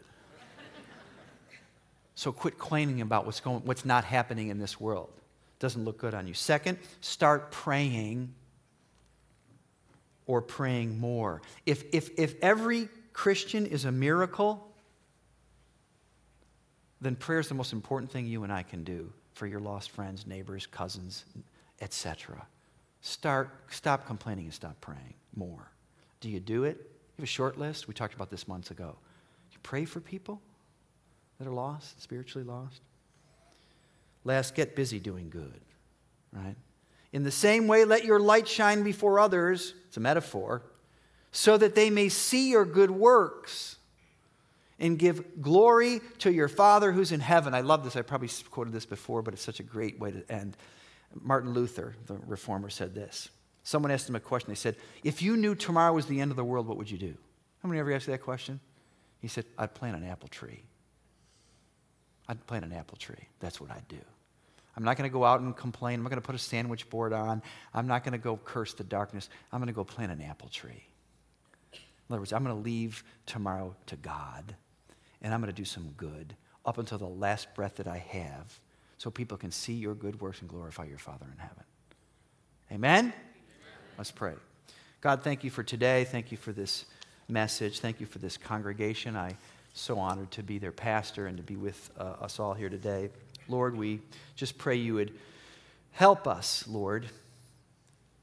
So 2.15 2.33
quit 2.33 2.57
complaining 2.59 2.99
about 2.99 3.25
what's, 3.25 3.39
going, 3.39 3.61
what's 3.63 3.85
not 3.85 4.03
happening 4.03 4.49
in 4.49 4.59
this 4.59 4.77
world. 4.77 5.09
Doesn't 5.59 5.85
look 5.85 5.99
good 5.99 6.13
on 6.13 6.27
you. 6.27 6.33
Second, 6.33 6.77
start 6.99 7.51
praying 7.51 8.33
or 10.25 10.41
praying 10.41 10.99
more. 10.99 11.41
If, 11.65 11.85
if, 11.93 12.09
if 12.17 12.35
every 12.41 12.89
Christian 13.13 13.65
is 13.65 13.85
a 13.85 13.91
miracle, 13.91 14.67
then 16.99 17.15
prayer 17.15 17.39
is 17.39 17.47
the 17.47 17.55
most 17.55 17.71
important 17.71 18.11
thing 18.11 18.25
you 18.25 18.43
and 18.43 18.51
I 18.51 18.63
can 18.63 18.83
do 18.83 19.13
for 19.33 19.47
your 19.47 19.61
lost 19.61 19.91
friends, 19.91 20.27
neighbors, 20.27 20.65
cousins, 20.65 21.23
etc. 21.79 22.45
Start, 23.01 23.49
stop 23.69 24.05
complaining 24.05 24.45
and 24.45 24.53
stop 24.53 24.79
praying 24.81 25.13
more. 25.35 25.71
Do 26.19 26.29
you 26.29 26.41
do 26.41 26.65
it? 26.65 26.98
Have 27.19 27.25
a 27.25 27.27
short 27.27 27.59
list. 27.59 27.89
We 27.89 27.93
talked 27.93 28.13
about 28.13 28.29
this 28.29 28.47
months 28.47 28.71
ago. 28.71 28.95
You 29.51 29.57
pray 29.61 29.83
for 29.83 29.99
people 29.99 30.39
that 31.37 31.49
are 31.49 31.53
lost, 31.53 32.01
spiritually 32.01 32.47
lost. 32.47 32.79
Last, 34.23 34.55
get 34.55 34.73
busy 34.73 35.01
doing 35.01 35.29
good, 35.29 35.59
right? 36.31 36.55
In 37.11 37.23
the 37.23 37.31
same 37.31 37.67
way, 37.67 37.83
let 37.83 38.05
your 38.05 38.21
light 38.21 38.47
shine 38.47 38.83
before 38.83 39.19
others, 39.19 39.73
it's 39.89 39.97
a 39.97 39.99
metaphor, 39.99 40.61
so 41.33 41.57
that 41.57 41.75
they 41.75 41.89
may 41.89 42.07
see 42.07 42.51
your 42.51 42.63
good 42.63 42.89
works 42.89 43.75
and 44.79 44.97
give 44.97 45.41
glory 45.41 45.99
to 46.19 46.31
your 46.31 46.47
Father 46.47 46.93
who's 46.93 47.11
in 47.11 47.19
heaven. 47.19 47.53
I 47.53 47.59
love 47.59 47.83
this. 47.83 47.97
I 47.97 48.01
probably 48.01 48.29
quoted 48.49 48.71
this 48.71 48.85
before, 48.85 49.21
but 49.23 49.33
it's 49.33 49.43
such 49.43 49.59
a 49.59 49.63
great 49.63 49.99
way 49.99 50.11
to 50.11 50.31
end. 50.31 50.55
Martin 51.21 51.51
Luther, 51.53 51.95
the 52.05 52.13
reformer, 52.25 52.69
said 52.69 52.95
this. 52.95 53.27
Someone 53.69 53.91
asked 53.91 54.09
him 54.09 54.15
a 54.15 54.19
question. 54.19 54.49
They 54.49 54.55
said, 54.55 54.77
If 55.03 55.21
you 55.21 55.37
knew 55.37 55.53
tomorrow 55.53 55.93
was 55.93 56.07
the 56.07 56.19
end 56.21 56.31
of 56.31 56.37
the 56.37 56.43
world, 56.43 56.65
what 56.65 56.75
would 56.77 56.89
you 56.89 56.97
do? 56.97 57.13
How 57.61 57.69
many 57.69 57.79
ever 57.79 57.93
asked 57.93 58.07
that 58.07 58.23
question? 58.23 58.59
He 59.21 59.27
said, 59.27 59.45
I'd 59.59 59.75
plant 59.75 59.95
an 59.95 60.03
apple 60.05 60.27
tree. 60.27 60.63
I'd 62.27 62.43
plant 62.47 62.65
an 62.65 62.73
apple 62.73 62.97
tree. 62.97 63.27
That's 63.39 63.61
what 63.61 63.69
I'd 63.69 63.87
do. 63.87 63.99
I'm 64.75 64.83
not 64.83 64.97
going 64.97 65.07
to 65.07 65.13
go 65.13 65.23
out 65.23 65.41
and 65.41 65.55
complain. 65.55 65.99
I'm 65.99 66.01
not 66.01 66.09
going 66.09 66.19
to 66.19 66.25
put 66.25 66.33
a 66.33 66.39
sandwich 66.39 66.89
board 66.89 67.13
on. 67.13 67.43
I'm 67.71 67.85
not 67.85 68.03
going 68.03 68.13
to 68.13 68.17
go 68.17 68.39
curse 68.43 68.73
the 68.73 68.83
darkness. 68.83 69.29
I'm 69.51 69.59
going 69.59 69.67
to 69.67 69.73
go 69.73 69.83
plant 69.83 70.11
an 70.11 70.23
apple 70.23 70.49
tree. 70.49 70.87
In 71.71 71.79
other 72.09 72.21
words, 72.21 72.33
I'm 72.33 72.43
going 72.43 72.55
to 72.55 72.63
leave 72.63 73.03
tomorrow 73.27 73.75
to 73.85 73.95
God, 73.97 74.55
and 75.21 75.31
I'm 75.31 75.41
going 75.41 75.53
to 75.53 75.55
do 75.55 75.63
some 75.63 75.93
good 75.95 76.35
up 76.65 76.79
until 76.79 76.97
the 76.97 77.05
last 77.05 77.53
breath 77.53 77.75
that 77.75 77.87
I 77.87 77.97
have 77.97 78.59
so 78.97 79.11
people 79.11 79.37
can 79.37 79.51
see 79.51 79.73
your 79.73 79.93
good 79.93 80.19
works 80.21 80.39
and 80.39 80.49
glorify 80.49 80.85
your 80.85 80.97
Father 80.97 81.27
in 81.31 81.37
heaven. 81.37 81.63
Amen? 82.71 83.13
Let's 83.99 84.11
pray. 84.11 84.31
God, 85.01 85.23
thank 85.23 85.43
you 85.43 85.49
for 85.49 85.61
today. 85.61 86.05
Thank 86.05 86.31
you 86.31 86.37
for 86.37 86.53
this 86.53 86.85
message. 87.27 87.81
Thank 87.81 87.99
you 87.99 88.05
for 88.05 88.19
this 88.19 88.37
congregation. 88.37 89.17
I 89.17 89.35
so 89.73 89.99
honored 89.99 90.31
to 90.31 90.41
be 90.41 90.57
their 90.57 90.71
pastor 90.71 91.27
and 91.27 91.35
to 91.35 91.43
be 91.43 91.57
with 91.57 91.91
uh, 91.99 92.03
us 92.21 92.39
all 92.39 92.53
here 92.53 92.69
today. 92.69 93.09
Lord, 93.49 93.75
we 93.75 93.99
just 94.37 94.57
pray 94.57 94.77
you 94.77 94.93
would 94.93 95.11
help 95.91 96.29
us, 96.29 96.65
Lord. 96.65 97.07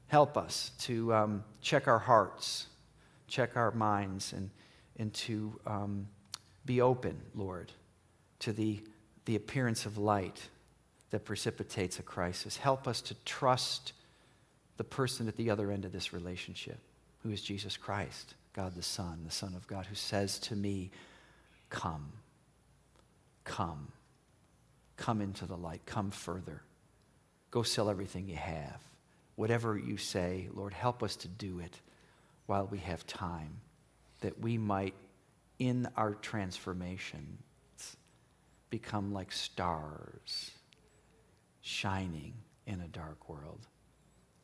Help 0.07 0.35
us 0.35 0.71
to 0.79 1.13
um, 1.13 1.43
check 1.61 1.87
our 1.87 1.99
hearts, 1.99 2.65
check 3.27 3.55
our 3.55 3.69
minds, 3.69 4.33
and, 4.33 4.49
and 4.97 5.13
to 5.13 5.59
um, 5.67 6.07
be 6.65 6.81
open, 6.81 7.21
Lord, 7.35 7.71
to 8.39 8.51
the, 8.51 8.81
the 9.25 9.35
appearance 9.35 9.85
of 9.85 9.99
light 9.99 10.41
that 11.11 11.23
precipitates 11.23 11.99
a 11.99 12.03
crisis. 12.03 12.57
Help 12.57 12.87
us 12.87 12.99
to 13.01 13.13
trust 13.25 13.93
the 14.77 14.83
person 14.83 15.27
at 15.27 15.35
the 15.35 15.49
other 15.49 15.71
end 15.71 15.85
of 15.85 15.91
this 15.91 16.13
relationship, 16.13 16.79
who 17.23 17.31
is 17.31 17.41
Jesus 17.41 17.75
Christ, 17.77 18.35
God 18.53 18.75
the 18.75 18.83
Son, 18.83 19.21
the 19.25 19.31
Son 19.31 19.53
of 19.55 19.67
God, 19.67 19.85
who 19.85 19.95
says 19.95 20.39
to 20.39 20.55
me, 20.55 20.91
Come, 21.69 22.11
come. 23.43 23.91
Come 24.95 25.21
into 25.21 25.45
the 25.45 25.57
light. 25.57 25.81
Come 25.85 26.11
further. 26.11 26.61
Go 27.51 27.63
sell 27.63 27.89
everything 27.89 28.27
you 28.27 28.35
have. 28.35 28.81
Whatever 29.35 29.77
you 29.77 29.97
say, 29.97 30.49
Lord, 30.53 30.73
help 30.73 31.03
us 31.03 31.15
to 31.17 31.27
do 31.27 31.59
it 31.59 31.79
while 32.47 32.65
we 32.65 32.79
have 32.79 33.05
time, 33.05 33.59
that 34.21 34.39
we 34.39 34.57
might, 34.57 34.95
in 35.59 35.87
our 35.95 36.15
transformations, 36.15 37.97
become 38.69 39.13
like 39.13 39.31
stars 39.31 40.51
shining 41.61 42.33
in 42.65 42.81
a 42.81 42.87
dark 42.87 43.29
world. 43.29 43.67